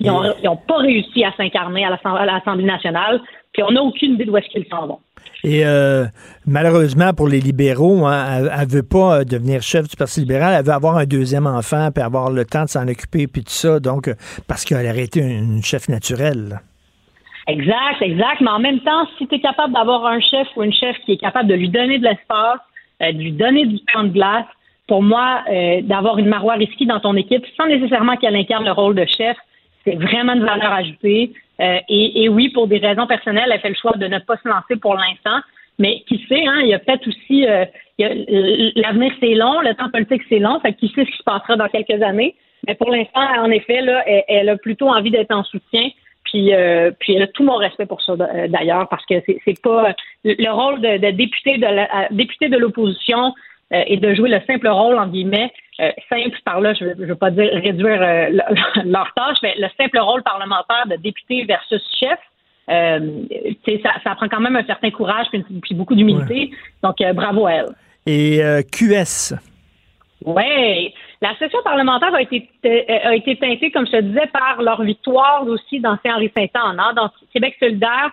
[0.00, 1.90] Ils n'ont pas réussi à s'incarner à
[2.24, 3.20] l'Assemblée nationale.
[3.60, 5.00] Puis on n'a aucune idée d'où est-ce qu'ils s'en vont.
[5.44, 6.06] Et euh,
[6.46, 10.54] malheureusement pour les libéraux, hein, elle ne veut pas euh, devenir chef du Parti libéral,
[10.58, 13.50] elle veut avoir un deuxième enfant, puis avoir le temps de s'en occuper, puis tout
[13.50, 14.14] ça, donc euh,
[14.48, 16.60] parce qu'elle aurait été une chef naturelle.
[17.48, 18.40] Exact, exact.
[18.40, 21.12] Mais en même temps, si tu es capable d'avoir un chef ou une chef qui
[21.12, 22.60] est capable de lui donner de l'espace,
[23.00, 24.46] de lui donner du temps de glace,
[24.86, 25.42] pour moi,
[25.82, 29.36] d'avoir une Marois Risky dans ton équipe, sans nécessairement qu'elle incarne le rôle de chef,
[29.84, 31.32] c'est vraiment une valeur ajoutée.
[31.60, 34.48] Euh, et, oui, pour des raisons personnelles, elle fait le choix de ne pas se
[34.48, 35.40] lancer pour l'instant.
[35.78, 37.64] Mais qui sait, hein, il y a peut-être aussi euh,
[38.76, 41.56] l'avenir c'est long, le temps politique c'est long, fait qui sait ce qui se passera
[41.56, 42.34] dans quelques années.
[42.66, 45.88] Mais pour l'instant, en effet, là, elle, a plutôt envie d'être en soutien.
[46.24, 49.94] Puis, euh, puis elle a tout mon respect pour ça d'ailleurs, parce que c'est pas
[50.22, 53.32] le rôle de, de député de la, député de l'opposition
[53.72, 57.14] et de jouer le simple rôle en guillemets euh, simple par là, je ne veux
[57.14, 58.28] pas dire réduire euh,
[58.84, 62.18] leur tâche, mais le simple rôle parlementaire de député versus chef,
[62.68, 63.22] euh,
[63.82, 66.50] ça, ça, prend quand même un certain courage puis, beaucoup d'humilité.
[66.82, 67.68] Donc, bravo à elle.
[68.06, 68.40] Et
[68.70, 69.34] QS?
[70.24, 70.94] Oui.
[71.22, 72.48] La session parlementaire a été,
[72.88, 77.10] a été teintée, comme je te disais, par leur victoire aussi dans Saint-Henri-Saint-Anne, hein, dans
[77.32, 78.10] Québec solidaire,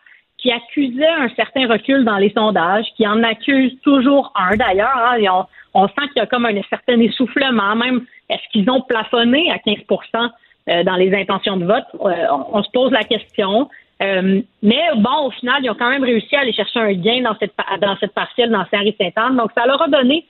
[0.48, 4.96] qui accusait un certain recul dans les sondages, qui en accuse toujours un d'ailleurs.
[4.96, 7.76] Hein, on sent qu'il y a comme un certain essoufflement.
[7.76, 10.30] Même, est-ce qu'ils ont plafonné à 15%
[10.70, 11.84] euh, dans les intentions de vote?
[11.96, 13.70] Euh, on, se pose la question.
[14.02, 17.24] Euh, mais bon, au final, ils ont quand même réussi à aller chercher un gain
[17.24, 19.36] dans cette, dans cette partielle dans Saint-Henri-Saint-Anne.
[19.36, 20.26] Donc, ça leur a donné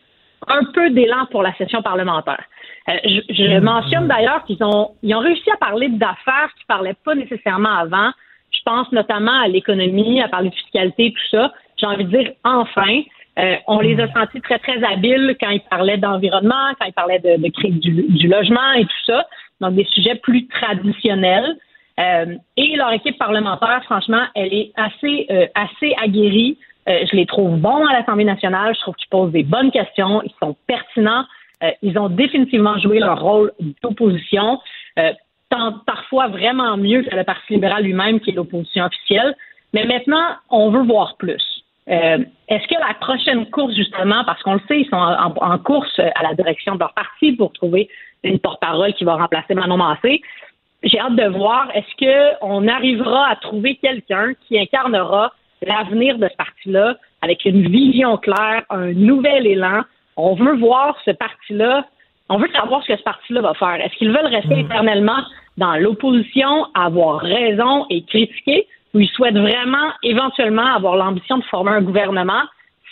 [0.47, 2.43] un peu d'élan pour la session parlementaire.
[2.87, 7.13] je, mentionne d'ailleurs qu'ils ont, ils ont réussi à parler d'affaires qui ne parlaient pas
[7.13, 8.09] nécessairement avant.
[8.51, 11.53] Je pense notamment à l'économie, à parler de fiscalité, tout ça.
[11.77, 13.01] J'ai envie de dire enfin.
[13.39, 17.19] Euh, on les a sentis très, très habiles quand ils parlaient d'environnement, quand ils parlaient
[17.19, 19.27] de, de créer du, du, logement et tout ça.
[19.61, 21.55] Donc, des sujets plus traditionnels.
[21.99, 26.57] Euh, et leur équipe parlementaire, franchement, elle est assez, euh, assez aguerrie.
[26.89, 28.73] Euh, je les trouve bons à l'Assemblée nationale.
[28.75, 30.21] Je trouve qu'ils posent des bonnes questions.
[30.23, 31.25] Ils sont pertinents.
[31.63, 33.51] Euh, ils ont définitivement joué leur rôle
[33.83, 34.59] d'opposition.
[35.49, 39.35] Tant, parfois vraiment mieux que le Parti libéral lui-même, qui est l'opposition officielle.
[39.73, 41.43] Mais maintenant, on veut voir plus.
[41.89, 42.17] Euh,
[42.49, 45.99] Est-ce que la prochaine course, justement, parce qu'on le sait, ils sont en, en, course
[45.99, 47.89] à la direction de leur parti pour trouver
[48.23, 50.21] une porte-parole qui va remplacer Manon Massé,
[50.83, 55.33] j'ai hâte de voir, est-ce qu'on arrivera à trouver quelqu'un qui incarnera
[55.65, 59.81] l'avenir de ce parti-là avec une vision claire, un nouvel élan?
[60.17, 61.85] On veut voir ce parti-là,
[62.29, 63.75] on veut savoir ce que ce parti-là va faire.
[63.75, 65.23] Est-ce qu'ils veulent rester éternellement
[65.57, 71.71] dans l'opposition, avoir raison et critiquer, ou ils souhaitent vraiment éventuellement avoir l'ambition de former
[71.71, 72.43] un gouvernement?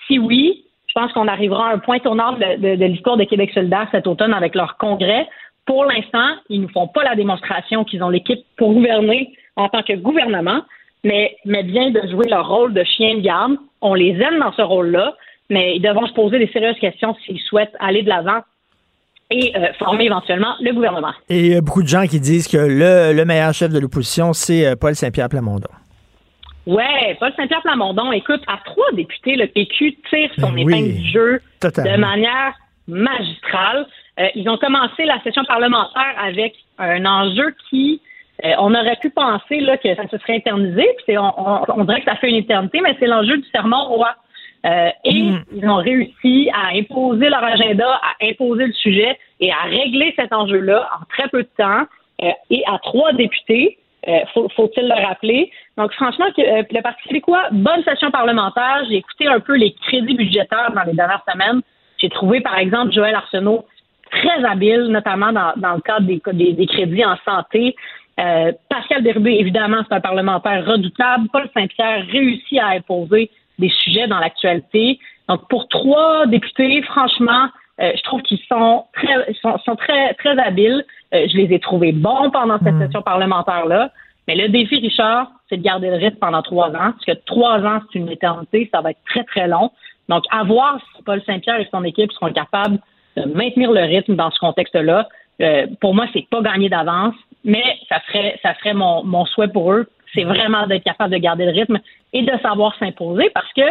[0.07, 3.25] Si oui, je pense qu'on arrivera à un point tournant de, de, de l'histoire de
[3.25, 5.27] Québec solidaire cet automne avec leur congrès.
[5.65, 9.83] Pour l'instant, ils ne font pas la démonstration qu'ils ont l'équipe pour gouverner en tant
[9.83, 10.61] que gouvernement,
[11.03, 13.57] mais, mais bien de jouer leur rôle de chien de garde.
[13.81, 15.15] On les aime dans ce rôle-là,
[15.49, 18.41] mais ils devront se poser des sérieuses questions s'ils souhaitent aller de l'avant
[19.31, 21.13] et euh, former éventuellement le gouvernement.
[21.29, 23.79] Et il y a beaucoup de gens qui disent que le, le meilleur chef de
[23.79, 25.69] l'opposition, c'est euh, Paul Saint-Pierre Plamondon.
[26.67, 31.09] Ouais, Paul Saint-Pierre Plamondon, écoute, à trois députés, le PQ tire son Ben épingle du
[31.11, 31.91] jeu totalement.
[31.91, 32.53] de manière
[32.87, 33.85] magistrale.
[34.19, 38.01] Euh, ils ont commencé la session parlementaire avec un enjeu qui,
[38.43, 41.33] euh, on aurait pu penser là, que ça se serait éternisé, puis on-
[41.79, 44.15] on dirait que ça fait une éternité, mais c'est l'enjeu du serment roi.
[44.65, 45.11] Euh, et
[45.53, 50.33] ils ont réussi à imposer leur agenda, à imposer le sujet et à régler cet
[50.33, 51.83] enjeu-là en très peu de temps
[52.23, 53.77] euh, et à trois députés.
[54.07, 55.51] Euh, faut- faut-il le rappeler?
[55.77, 58.83] Donc, franchement, que, le Parti québécois, bonne session parlementaire.
[58.89, 61.61] J'ai écouté un peu les crédits budgétaires dans les dernières semaines.
[61.99, 63.65] J'ai trouvé, par exemple, Joël Arsenault
[64.11, 67.75] très habile, notamment dans, dans le cadre des, des, des crédits en santé.
[68.69, 71.27] Pascal Bérubé, évidemment, c'est un parlementaire redoutable.
[71.33, 73.29] Paul Saint-Pierre réussit à imposer
[73.59, 74.99] des sujets dans l'actualité.
[75.29, 77.47] Donc, pour trois députés, franchement,
[77.81, 80.85] euh, je trouve qu'ils sont très, sont, sont très, très habiles.
[81.13, 83.91] Euh, je les ai trouvés bons pendant cette session parlementaire-là.
[84.27, 86.91] Mais le défi, Richard, c'est de garder le rythme pendant trois ans.
[86.93, 88.69] Parce que trois ans, c'est une éternité.
[88.73, 89.71] Ça va être très, très long.
[90.09, 92.79] Donc, à voir si Paul Saint-Pierre et son équipe seront capables
[93.17, 95.07] de maintenir le rythme dans ce contexte-là.
[95.41, 99.47] Euh, pour moi, c'est pas gagné d'avance, mais ça serait, ça serait mon, mon souhait
[99.47, 99.87] pour eux.
[100.15, 101.79] C'est vraiment d'être capable de garder le rythme
[102.13, 103.61] et de savoir s'imposer parce que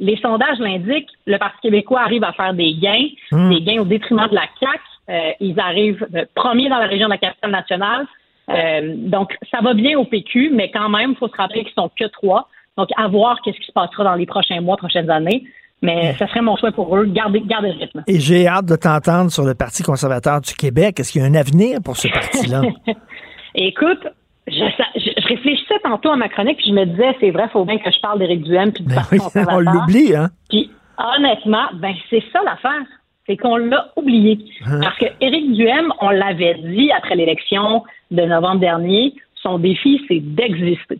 [0.00, 3.50] les sondages l'indiquent, le Parti québécois arrive à faire des gains, Mm.
[3.50, 4.78] des gains au détriment de la CAQ.
[5.10, 8.06] Euh, ils arrivent euh, premiers dans la région de la capitale nationale.
[8.50, 11.74] Euh, donc, ça va bien au PQ, mais quand même, il faut se rappeler qu'ils
[11.74, 12.48] sont que trois.
[12.76, 15.44] Donc, à voir qu'est-ce qui se passera dans les prochains mois, prochaines années.
[15.82, 18.02] Mais ça serait mon souhait pour eux, garder, garder le rythme.
[18.08, 20.98] Et j'ai hâte de t'entendre sur le Parti conservateur du Québec.
[20.98, 22.62] Est-ce qu'il y a un avenir pour ce parti-là?
[23.54, 24.06] Écoute,
[24.50, 27.48] je, ça- je- je réfléchissais tantôt à ma chronique, puis je me disais, c'est vrai,
[27.48, 29.54] faut bien que je parle d'Éric Duhem puis du oui, conservateur.
[29.56, 30.28] on l'oublie, hein?
[30.48, 30.70] Puis
[31.16, 32.84] honnêtement, ben c'est ça l'affaire,
[33.26, 34.38] c'est qu'on l'a oublié.
[34.66, 34.80] Hein?
[34.82, 40.20] Parce que Éric Duhem, on l'avait dit après l'élection de novembre dernier, son défi, c'est
[40.20, 40.98] d'exister.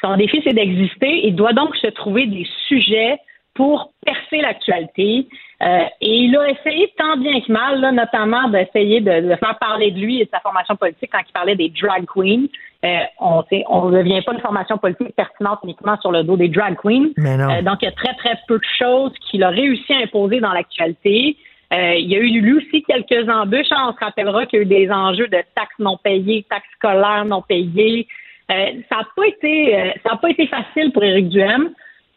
[0.00, 1.26] Son défi, c'est d'exister.
[1.26, 3.18] Il doit donc se trouver des sujets
[3.54, 5.26] pour percer l'actualité.
[5.62, 9.56] Euh, et il a essayé tant bien que mal, là, notamment d'essayer de, de faire
[9.58, 12.46] parler de lui et de sa formation politique quand il parlait des drag queens.
[12.84, 13.42] Euh, on
[13.90, 17.08] ne devient pas une formation politique pertinente uniquement sur le dos des drag queens.
[17.18, 20.40] Euh, donc, il y a très, très peu de choses qu'il a réussi à imposer
[20.40, 21.36] dans l'actualité.
[21.72, 23.72] Euh, il y a eu lui aussi quelques embûches.
[23.72, 23.88] hein.
[23.88, 27.24] On se rappellera qu'il y a eu des enjeux de taxes non payées, taxes scolaires
[27.24, 28.06] non payées.
[28.50, 31.70] Euh, ça n'a pas été euh, ça a pas été facile pour Éric Duhem.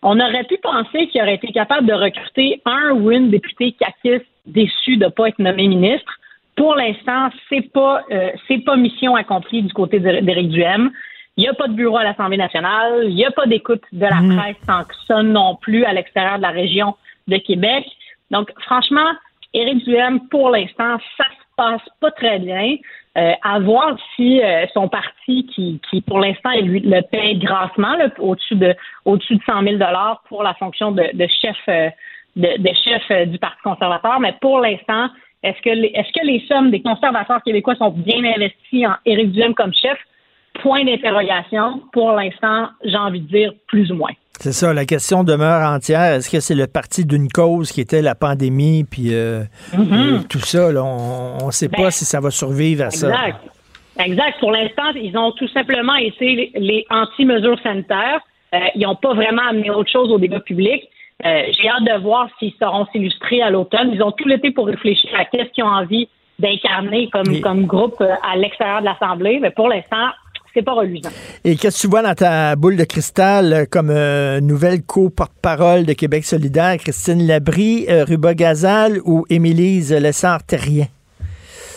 [0.03, 4.27] On aurait pu penser qu'il aurait été capable de recruter un ou une députée caquiste
[4.45, 6.18] déçue de ne pas être nommé ministre.
[6.59, 10.91] Pour l'instant, c'est pas euh, c'est pas mission accomplie du côté d'É- d'Éric Duhem.
[11.37, 13.05] Il n'y a pas de bureau à l'Assemblée nationale.
[13.05, 16.35] Il n'y a pas d'écoute de la presse tant que ça non plus à l'extérieur
[16.35, 16.97] de la région
[17.29, 17.85] de Québec.
[18.29, 19.09] Donc, franchement,
[19.53, 22.75] Éric Duhem, pour l'instant, ça se passe pas très bien.
[23.17, 28.09] Euh, à voir si euh, son parti, qui, qui pour l'instant le paye grassement, là,
[28.19, 28.75] au-dessus de
[29.05, 31.89] au-dessus de 100 000 dollars pour la fonction de, de chef euh,
[32.35, 35.07] de, de chef euh, du Parti conservateur, mais pour l'instant,
[35.43, 39.31] est-ce que les, est-ce que les sommes des conservateurs québécois sont bien investies en Éric
[39.31, 39.97] Duhem comme chef?
[40.61, 41.81] Point d'interrogation.
[41.93, 44.11] Pour l'instant, j'ai envie de dire plus ou moins.
[44.39, 46.13] C'est ça, la question demeure entière.
[46.15, 49.43] Est-ce que c'est le parti d'une cause qui était la pandémie, puis euh,
[49.77, 49.93] Mhm.
[49.93, 53.07] euh, tout ça, là, on ne sait pas Ben, si ça va survivre à ça.
[53.09, 53.37] Exact.
[54.05, 54.39] Exact.
[54.39, 58.21] Pour l'instant, ils ont tout simplement été les, les anti-mesures sanitaires.
[58.55, 60.83] Euh, ils n'ont pas vraiment amené autre chose au débat public.
[61.25, 63.91] Euh, j'ai hâte de voir s'ils sauront s'illustrer à l'automne.
[63.93, 66.07] Ils ont tout l'été pour réfléchir à qu'est-ce qu'ils ont envie
[66.39, 69.39] d'incarner comme, comme groupe euh, à l'extérieur de l'Assemblée.
[69.41, 70.07] Mais pour l'instant,
[70.53, 71.09] c'est pas reluisant.
[71.43, 73.91] Et qu'est-ce que tu vois dans ta boule de cristal euh, comme
[74.39, 80.85] nouvelle co-porte-parole de Québec solidaire, Christine Labrie, Ruba Gazal ou Émilise Lessard-Terrien?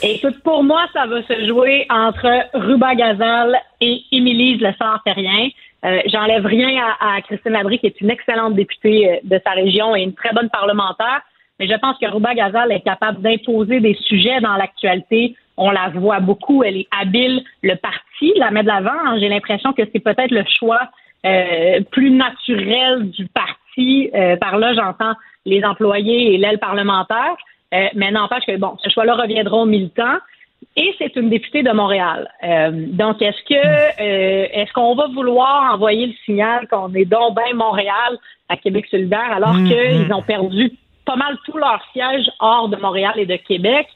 [0.04, 5.48] Écoute, pour moi, ça va se jouer entre Ruba Gazal et Émilise Lessard-Terrien.
[5.84, 9.96] Euh, j'enlève rien à, Christine Labrie, qui est une excellente députée euh, de sa région
[9.96, 11.22] et une très bonne parlementaire.
[11.58, 15.36] Mais je pense que Ruba Gazal est capable d'imposer des sujets dans l'actualité.
[15.56, 16.62] On la voit beaucoup.
[16.62, 17.42] Elle est habile.
[17.62, 19.18] Le parti la met de l'avant.
[19.18, 20.88] J'ai l'impression que c'est peut-être le choix
[21.26, 24.10] euh, plus naturel du parti.
[24.40, 25.14] par là, j'entends
[25.44, 27.36] les employés et l'aile parlementaire.
[27.72, 30.18] mais n'empêche que, bon, ce choix-là reviendra aux militants
[30.76, 32.28] et c'est une députée de Montréal.
[32.44, 37.36] Euh, donc, est-ce que euh, est-ce qu'on va vouloir envoyer le signal qu'on est donc
[37.36, 38.18] bien Montréal
[38.48, 40.72] à Québec solidaire alors mm, qu'ils ont perdu
[41.04, 43.88] pas mal tous leurs sièges hors de Montréal et de Québec?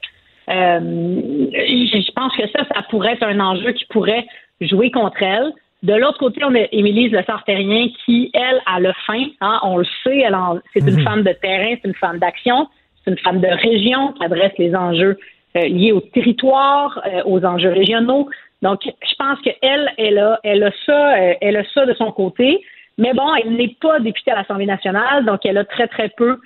[0.48, 4.26] Euh, je pense que ça, ça pourrait être un enjeu qui pourrait
[4.60, 5.52] jouer contre elle.
[5.82, 9.24] De l'autre côté, on a Émilise Le Sartérien qui, elle, a le fin.
[9.40, 10.36] Hein, on le sait, elle
[10.72, 11.05] c'est une mm-hmm.
[11.05, 12.68] femme de terrain, c'est une femme d'action,
[13.05, 15.18] c'est une femme de région qui adresse les enjeux
[15.64, 18.28] liées au territoire, euh, aux enjeux régionaux.
[18.62, 22.12] Donc, je pense qu'elle, elle a, elle a ça, euh, elle a ça de son
[22.12, 22.62] côté.
[22.98, 26.40] Mais bon, elle n'est pas députée à l'Assemblée nationale, donc elle a très, très peu,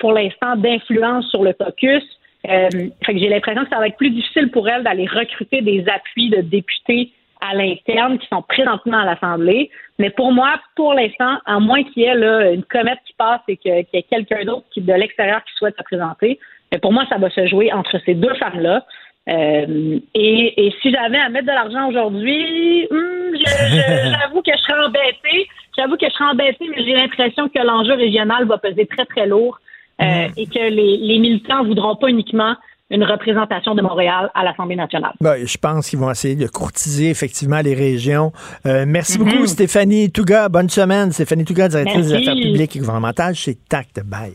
[0.00, 2.02] pour l'instant, d'influence sur le caucus.
[2.42, 5.84] fait que j'ai l'impression que ça va être plus difficile pour elle d'aller recruter des
[5.88, 9.70] appuis de députés à l'interne qui sont présentement à l'Assemblée.
[9.98, 13.56] Mais pour moi, pour l'instant, à moins qu'il y ait une comète qui passe et
[13.56, 16.38] qu'il y ait quelqu'un d'autre de l'extérieur qui souhaite se présenter,
[16.72, 18.84] mais pour moi, ça va se jouer entre ces deux femmes-là.
[19.28, 23.36] Euh, et, si j'avais à mettre de l'argent aujourd'hui, hmm,
[24.20, 25.48] j'avoue que je serais embêtée.
[25.76, 29.26] J'avoue que je serais embêtée, mais j'ai l'impression que l'enjeu régional va peser très, très
[29.26, 29.60] lourd
[30.00, 30.32] euh, mm.
[30.36, 32.56] et que les, les militants voudront pas uniquement
[32.90, 35.12] une représentation de Montréal à l'Assemblée nationale.
[35.20, 38.32] Ben, je pense qu'ils vont essayer de courtiser effectivement les régions.
[38.66, 39.46] Euh, merci beaucoup, mm-hmm.
[39.46, 40.48] Stéphanie Touga.
[40.48, 41.12] Bonne semaine.
[41.12, 44.34] Stéphanie Touga, directrice des affaires publiques et gouvernementales chez Tact Bye.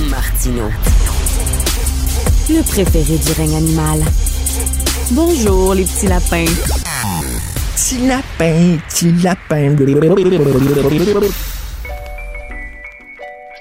[0.00, 0.64] Martino.
[2.48, 4.00] Le préféré du règne animal.
[5.10, 6.46] Bonjour, les petits lapins.
[7.76, 9.76] Petit lapin, petit lapin.
[9.76, 9.84] Je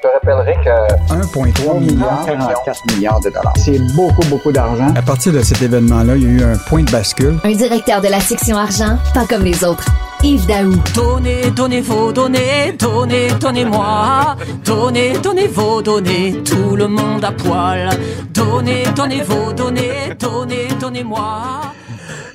[0.02, 3.54] te rappellerai que 1,3 milliard, 44 milliards de dollars.
[3.58, 4.94] C'est beaucoup, beaucoup d'argent.
[4.96, 7.40] À partir de cet événement-là, il y a eu un point de bascule.
[7.44, 9.86] Un directeur de la section argent, pas comme les autres.
[10.24, 10.76] Yves Daou.
[10.94, 14.36] Donnez, donnez vos données, donnez, donnez-moi.
[14.64, 17.90] Donnez, donnez vos données, tout le monde à poil.
[18.32, 21.62] Donnez, donnez vos données, donnez, donnez-moi.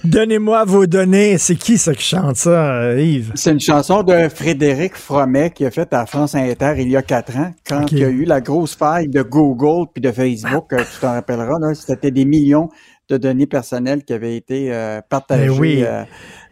[0.02, 1.38] Donnez-moi vos données.
[1.38, 3.32] C'est qui ça qui chante ça, Yves?
[3.36, 7.02] C'est une chanson de Frédéric Fromet qui a fait à France Inter il y a
[7.02, 10.72] quatre ans, quand il y a eu la grosse faille de Google puis de Facebook.
[10.72, 12.68] Euh, tu t'en rappelleras, c'était des millions
[13.08, 15.48] de données personnelles qui avaient été euh, partagées.
[15.48, 15.84] Ben oui.
[15.84, 16.02] Euh,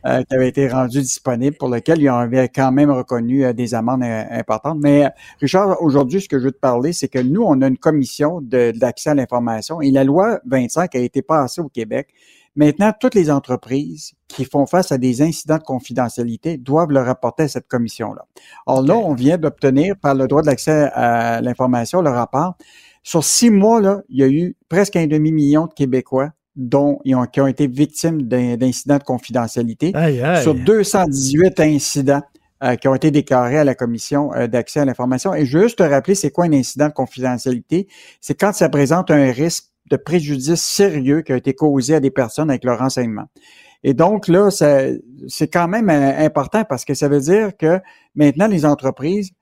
[0.07, 3.75] euh, qui avait été rendu disponible, pour lequel ils avaient quand même reconnu euh, des
[3.75, 4.79] amendes euh, importantes.
[4.81, 5.09] Mais
[5.41, 8.41] Richard, aujourd'hui, ce que je veux te parler, c'est que nous, on a une commission
[8.43, 12.09] d'accès à l'information et la loi 25 a été passée au Québec.
[12.57, 17.45] Maintenant, toutes les entreprises qui font face à des incidents de confidentialité doivent le rapporter
[17.45, 18.27] à cette commission-là.
[18.67, 22.57] Alors là, on vient d'obtenir par le droit de l'accès à l'information le rapport.
[23.03, 27.15] Sur six mois, là, il y a eu presque un demi-million de Québécois dont ils
[27.15, 29.93] ont, qui ont été victimes d'incidents de confidentialité.
[30.43, 32.23] Sur 218 incidents
[32.63, 35.35] euh, qui ont été déclarés à la commission euh, d'accès à l'information.
[35.35, 37.89] Et juste te rappeler, c'est quoi un incident de confidentialité?
[38.21, 42.11] C'est quand ça présente un risque de préjudice sérieux qui a été causé à des
[42.11, 43.25] personnes avec leur renseignement.
[43.83, 47.81] Et donc là, c'est quand même euh, important parce que ça veut dire que
[48.15, 49.33] maintenant, les entreprises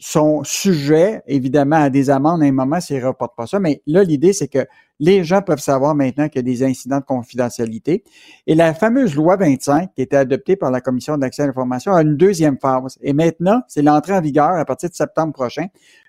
[0.00, 3.60] sont sujets, évidemment, à des amendes à un moment s'ils ne reportent pas ça.
[3.60, 4.66] Mais là, l'idée, c'est que
[5.02, 8.04] les gens peuvent savoir maintenant qu'il y a des incidents de confidentialité.
[8.46, 12.02] Et la fameuse loi 25, qui était adoptée par la Commission d'accès à l'information, a
[12.02, 12.98] une deuxième phase.
[13.02, 15.66] Et maintenant, c'est l'entrée en vigueur à partir de septembre prochain.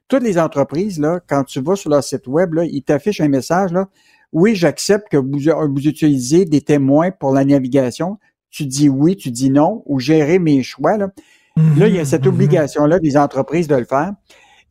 [0.07, 3.29] Toutes les entreprises, là, quand tu vas sur leur site web, là, ils t'affichent un
[3.29, 3.87] message, là.
[4.31, 5.39] Oui, j'accepte que vous,
[5.73, 8.19] vous utilisez des témoins pour la navigation.
[8.51, 11.07] Tu dis oui, tu dis non, ou gérer mes choix, là.
[11.77, 12.33] Là, il y a cette mhm.
[12.33, 14.13] obligation-là des entreprises de le faire.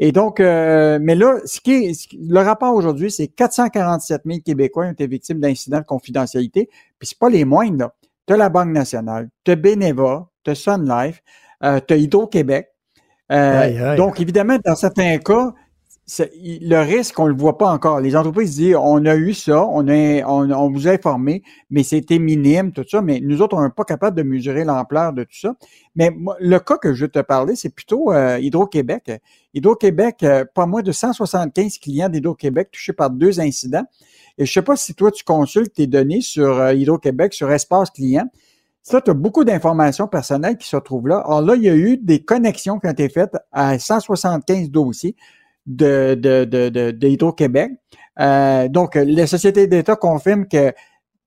[0.04, 4.86] Et donc, euh, mais là, ce qui est, le rapport aujourd'hui, c'est 447 000 Québécois
[4.86, 6.68] ont été victimes d'incidents de confidentialité.
[6.98, 7.78] Puis c'est pas les moindres.
[7.78, 7.94] Là.
[8.26, 11.22] Tu as la Banque nationale, tu as Beneva, tu as Sun Life,
[11.62, 12.66] euh, tu as Hydro-Québec.
[13.30, 15.54] Euh, donc, évidemment, dans certains cas,
[16.08, 18.00] le risque, on le voit pas encore.
[18.00, 22.18] Les entreprises disent, on a eu ça, on, a, on, vous a informé, mais c'était
[22.18, 25.38] minime, tout ça, mais nous autres, on n'est pas capable de mesurer l'ampleur de tout
[25.38, 25.54] ça.
[25.94, 26.10] Mais
[26.40, 29.12] le cas que je vais te parler, c'est plutôt euh, Hydro-Québec.
[29.54, 33.84] Hydro-Québec, euh, pas moins de 175 clients d'Hydro-Québec touchés par deux incidents.
[34.38, 37.90] Et je sais pas si toi, tu consultes tes données sur euh, Hydro-Québec, sur Espace
[37.90, 38.28] Client.
[38.82, 41.18] Ça, tu as beaucoup d'informations personnelles qui se retrouvent là.
[41.18, 45.14] Alors là, il y a eu des connexions qui ont été faites à 175 dossiers
[45.66, 47.70] de, de, de, de, québec
[48.20, 50.72] euh, donc, les sociétés d'État confirment que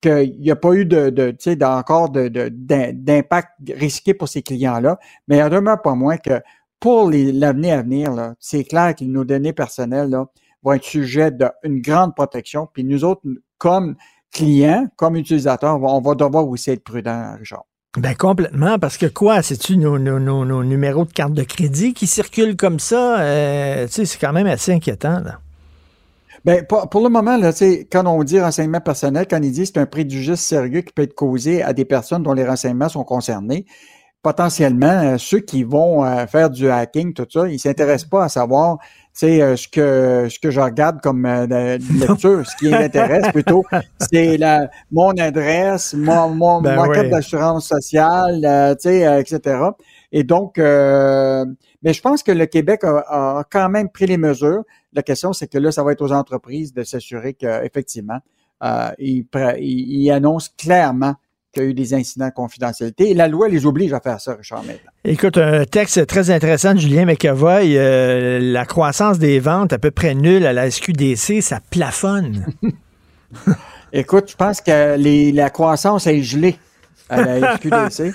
[0.01, 4.43] qu'il n'y a pas eu de, de tu sais, encore de, d'impact risqué pour ces
[4.43, 6.41] clients-là, mais il en demeure pas moins que
[6.79, 10.27] pour l'avenir à venir, c'est clair que nos données personnelles là,
[10.61, 12.67] vont être sujet d'une grande protection.
[12.71, 13.23] Puis nous autres,
[13.57, 13.95] comme
[14.31, 17.65] clients, comme utilisateurs, on va devoir aussi être prudents, Richard.
[17.97, 22.79] Ben complètement, parce que quoi, c'est-tu nos, numéros de carte de crédit qui circulent comme
[22.79, 23.21] ça?
[23.21, 25.39] Euh, c'est quand même assez inquiétant, là.
[26.43, 27.51] Ben, pour, le moment, là,
[27.91, 31.15] quand on dit renseignement personnel, quand il dit c'est un préjudice sérieux qui peut être
[31.15, 33.65] causé à des personnes dont les renseignements sont concernés,
[34.21, 38.29] potentiellement, euh, ceux qui vont euh, faire du hacking, tout ça, ils s'intéressent pas à
[38.29, 38.77] savoir
[39.15, 43.63] sais, euh, ce que ce que je regarde comme euh, lecture, ce qui m'intéresse plutôt,
[44.11, 49.59] c'est la mon adresse, mon, mon, ben carte d'assurance sociale, euh, tu sais, etc.
[50.11, 54.63] Et donc, mais je pense que le Québec a, quand même pris les mesures.
[54.93, 58.19] La question, c'est que là, ça va être aux entreprises de s'assurer qu'effectivement,
[58.63, 59.25] euh, ils,
[59.59, 61.15] ils annoncent clairement
[61.55, 63.09] qu'il y a eu des incidents de confidentialité.
[63.09, 64.63] Et la loi les oblige à faire ça, Richard.
[65.03, 67.77] Écoute, un texte très intéressant de Julien McAvoy.
[67.77, 72.45] Euh, la croissance des ventes à peu près nulle à la SQDC, ça plafonne.
[73.93, 76.57] Écoute, je pense que la croissance est gelée
[77.09, 78.13] à la SQDC.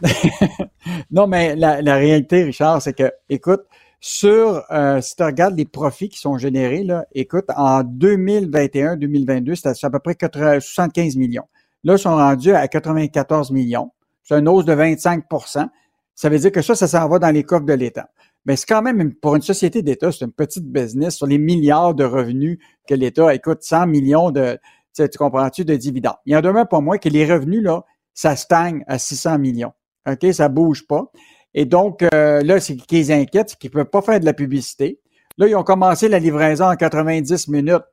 [1.10, 3.62] non, mais la, réalité, Richard, c'est que, écoute,
[4.00, 9.84] sur, euh, si tu regardes les profits qui sont générés, là, écoute, en 2021-2022, c'était
[9.84, 10.16] à peu près
[10.60, 11.46] 75 millions.
[11.86, 13.92] Là, ils sont rendus à 94 millions.
[14.24, 15.68] C'est une hausse de 25%
[16.16, 18.10] Ça veut dire que ça, ça s'en va dans les coffres de l'État.
[18.44, 21.94] Mais c'est quand même, pour une société d'État, c'est une petite business sur les milliards
[21.94, 22.58] de revenus
[22.88, 24.58] que l'État écoute, 100 millions de,
[24.96, 26.16] tu comprends-tu, de dividendes.
[26.26, 27.84] Il y en demeure pas moins que les revenus, là,
[28.14, 29.72] ça stagne à 600 millions.
[30.08, 30.26] OK?
[30.32, 31.12] Ça bouge pas.
[31.54, 34.32] Et donc, euh, là, ce qui les inquiète, c'est qu'ils peuvent pas faire de la
[34.32, 34.98] publicité.
[35.38, 37.84] Là, ils ont commencé la livraison en 90 minutes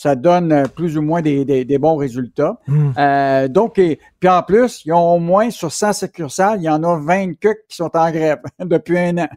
[0.00, 2.58] ça donne euh, plus ou moins des, des, bons résultats.
[2.66, 2.92] Hmm.
[2.96, 6.82] Euh, donc, puis en plus, ils ont au moins sur 100 succursales, il y en
[6.84, 9.28] a 20 qui sont en grève depuis un an.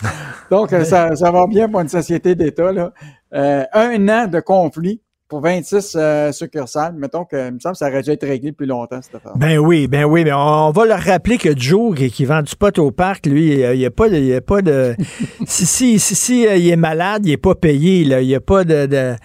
[0.52, 2.70] donc, ça, ça, va bien pour une société d'État.
[2.70, 2.92] Là.
[3.34, 7.88] Euh, un an de conflit pour 26 euh, succursales, mettons que, il me semble ça
[7.88, 9.32] aurait dû être réglé depuis longtemps, cette affaire.
[9.36, 12.78] Ben oui, ben oui, mais on, va leur rappeler que Joe, qui, vend du pot
[12.78, 14.94] au parc, lui, il n'y a pas de, il a pas de,
[15.46, 18.40] si, si, si, si, il est malade, il n'est pas payé, là, il n'y a
[18.40, 19.16] pas de, de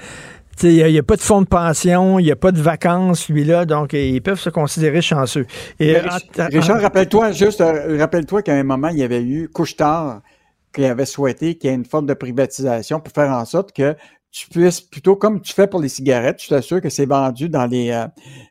[0.61, 3.65] il n'y a, pas de fonds de pension, il n'y a pas de vacances, lui-là,
[3.65, 5.45] donc ils peuvent se considérer chanceux.
[5.79, 5.97] Et,
[6.37, 10.21] Richard, rappelle-toi, juste, euh, rappelle-toi qu'à un moment, il y avait eu Couchetard
[10.73, 13.95] qui avait souhaité qu'il y ait une forme de privatisation pour faire en sorte que
[14.31, 17.67] tu puisses plutôt, comme tu fais pour les cigarettes, tu t'assures que c'est vendu dans
[17.67, 17.91] les...
[17.91, 18.07] Euh,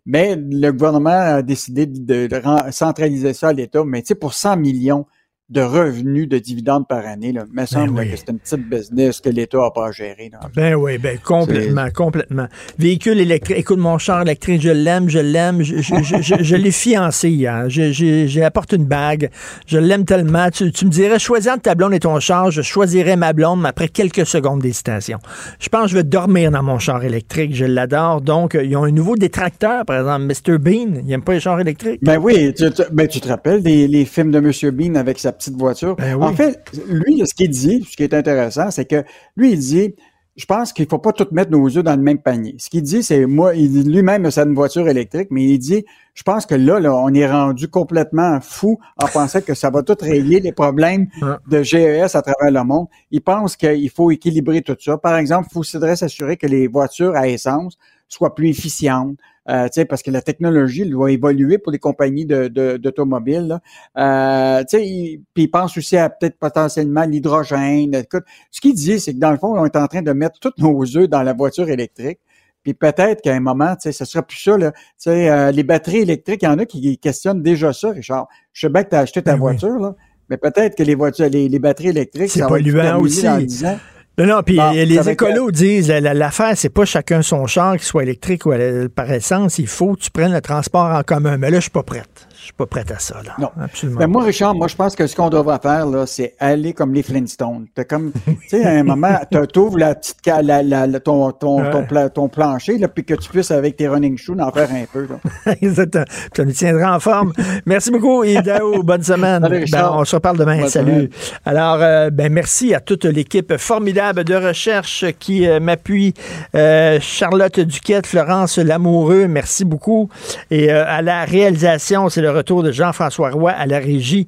[0.07, 4.35] mais le gouvernement a décidé de, de centraliser ça à l'État, mais tu sais, pour
[4.35, 5.07] 100 millions
[5.53, 7.33] de revenus de dividendes par année.
[7.33, 7.45] Là.
[7.45, 10.31] Me ben semble que c'est une petite business que l'État n'a pas géré.
[10.57, 12.47] Ben oui, ben complètement, complètement.
[12.79, 13.59] Véhicule électrique.
[13.59, 15.63] Écoute, mon char électrique, je l'aime, je l'aime.
[15.63, 17.69] Je, je, je, l'ai fiancé hier.
[17.69, 19.31] J'ai apporté une bague.
[19.67, 20.49] Je l'aime tellement.
[20.51, 23.89] Tu, me dirais, choisir ta blonde et ton char, je choisirais ma blonde, mais après
[23.89, 25.19] quelques secondes d'hésitation.
[25.61, 27.55] Je pense que je vais dormir dans mon char électrique.
[27.55, 28.23] Je l'adore.
[28.23, 30.59] Donc, ils ont un nouveau détracteur, par exemple, Mr.
[30.59, 31.01] Bean.
[31.01, 32.01] Il n'aime pas les chars électriques.
[32.03, 34.71] Ben oui, tu, ben, tu te rappelles des les films de Mr.
[34.71, 35.97] Bean avec sa petite voiture.
[35.97, 39.05] Ben en fait, lui, ce qu'il dit, ce qui est intéressant, c'est que
[39.37, 39.95] lui, il dit,
[40.37, 42.55] je pense qu'il faut pas tout mettre nos œufs dans le même panier.
[42.59, 46.23] Ce qu'il dit, c'est moi, il lui-même, c'est une voiture électrique, mais il dit, je
[46.23, 49.97] pense que là, là, on est rendu complètement fou en pensant que ça va tout
[50.01, 51.09] régler les problèmes
[51.49, 52.87] de GES à travers le monde.
[53.11, 54.97] Il pense qu'il faut équilibrer tout ça.
[54.97, 57.77] Par exemple, il faudrait s'assurer que les voitures à essence
[58.13, 59.17] soient plus efficientes,
[59.49, 63.59] euh, parce que la technologie doit évoluer pour les compagnies d'automobiles.
[63.97, 68.03] De, euh, puis il pense aussi à peut-être potentiellement l'hydrogène.
[68.51, 70.53] Ce qu'il dit, c'est que dans le fond, on est en train de mettre tous
[70.59, 72.19] nos œufs dans la voiture électrique.
[72.63, 74.57] Puis peut-être qu'à un moment, tu sais, ce sera plus ça.
[74.57, 74.71] Là.
[74.71, 78.29] Tu sais, euh, les batteries électriques, il y en a qui questionnent déjà ça, Richard.
[78.53, 79.97] Je sais bien que tu as acheté ta ben voiture, là,
[80.29, 83.25] mais peut-être que les voitures, les, batteries électriques, c'est polluant aussi.
[83.25, 83.79] Dans 10 ans.
[84.27, 87.73] Non, non, puis Bon, les écolos disent la- la- l'affaire, c'est pas chacun son char,
[87.73, 88.57] qu'il soit électrique ou à-
[88.95, 89.59] par essence.
[89.59, 91.37] Il faut que tu prennes le transport en commun.
[91.39, 92.29] Mais là, je suis pas prête.
[92.39, 93.17] Je suis pas prête à ça.
[93.25, 93.35] Là.
[93.39, 93.51] Non.
[93.63, 94.01] absolument.
[94.01, 96.93] Ben, moi, Richard, moi, je pense que ce qu'on devrait faire, là, c'est aller comme
[96.93, 97.67] les Flintstones.
[97.73, 100.99] T'as comme, tu sais, à un moment, tu ouvres la petite, ca- la, la- la-
[100.99, 101.87] ton, ton, ton, Ouais.
[101.87, 104.85] pla- ton plancher, là, puis que tu puisses, avec tes running shoes, en faire un
[104.93, 105.55] peu, là.
[105.63, 106.05] Exactement.
[106.37, 107.33] Ça nous tiendra en forme.
[107.65, 108.83] Merci beaucoup, Idao.
[108.83, 109.43] Bonne semaine.
[109.43, 109.65] Salut.
[109.71, 110.59] Ben, on se reparle demain.
[110.59, 110.91] Bonne Salut.
[110.93, 111.09] semaine.
[111.45, 116.15] Alors, euh, ben, merci à toute l'équipe formidable de recherche qui euh, m'appuie.
[116.55, 120.09] Euh, Charlotte Duquette, Florence Lamoureux, merci beaucoup.
[120.51, 124.27] Et euh, à la réalisation, c'est le retour de Jean-François Roy à la régie.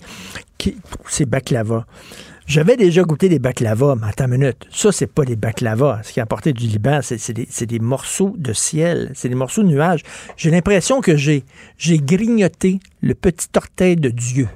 [0.58, 0.76] Qui...
[1.08, 1.84] C'est baklava.
[2.46, 4.66] J'avais déjà goûté des baklavas, mais attends une minute.
[4.70, 6.00] Ça, c'est pas des baklavas.
[6.02, 9.62] Ce qui a apporté du Liban, c'est des, des morceaux de ciel, c'est des morceaux
[9.62, 10.02] de nuages.
[10.36, 11.42] J'ai l'impression que j'ai
[11.80, 14.48] grignoté le petit orteil de Dieu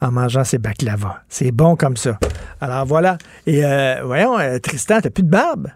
[0.00, 1.16] en mangeant ces baklavas.
[1.28, 2.18] C'est bon comme ça.
[2.60, 3.18] Alors voilà.
[3.46, 5.68] Et euh, voyons, euh, Tristan, t'as plus de barbe?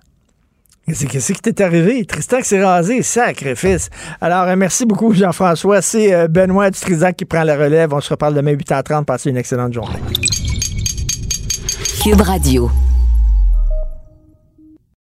[0.86, 2.06] Qu'est-ce qui t'est arrivé?
[2.06, 3.90] Tristan qui s'est rasé, sacrifice.
[4.22, 5.82] Alors, euh, merci beaucoup, Jean-François.
[5.82, 7.92] C'est Benoît Dutrisac qui prend la relève.
[7.92, 9.04] On se reparle demain 8h30.
[9.04, 9.98] Passez une excellente journée.
[12.02, 12.70] Cube Radio.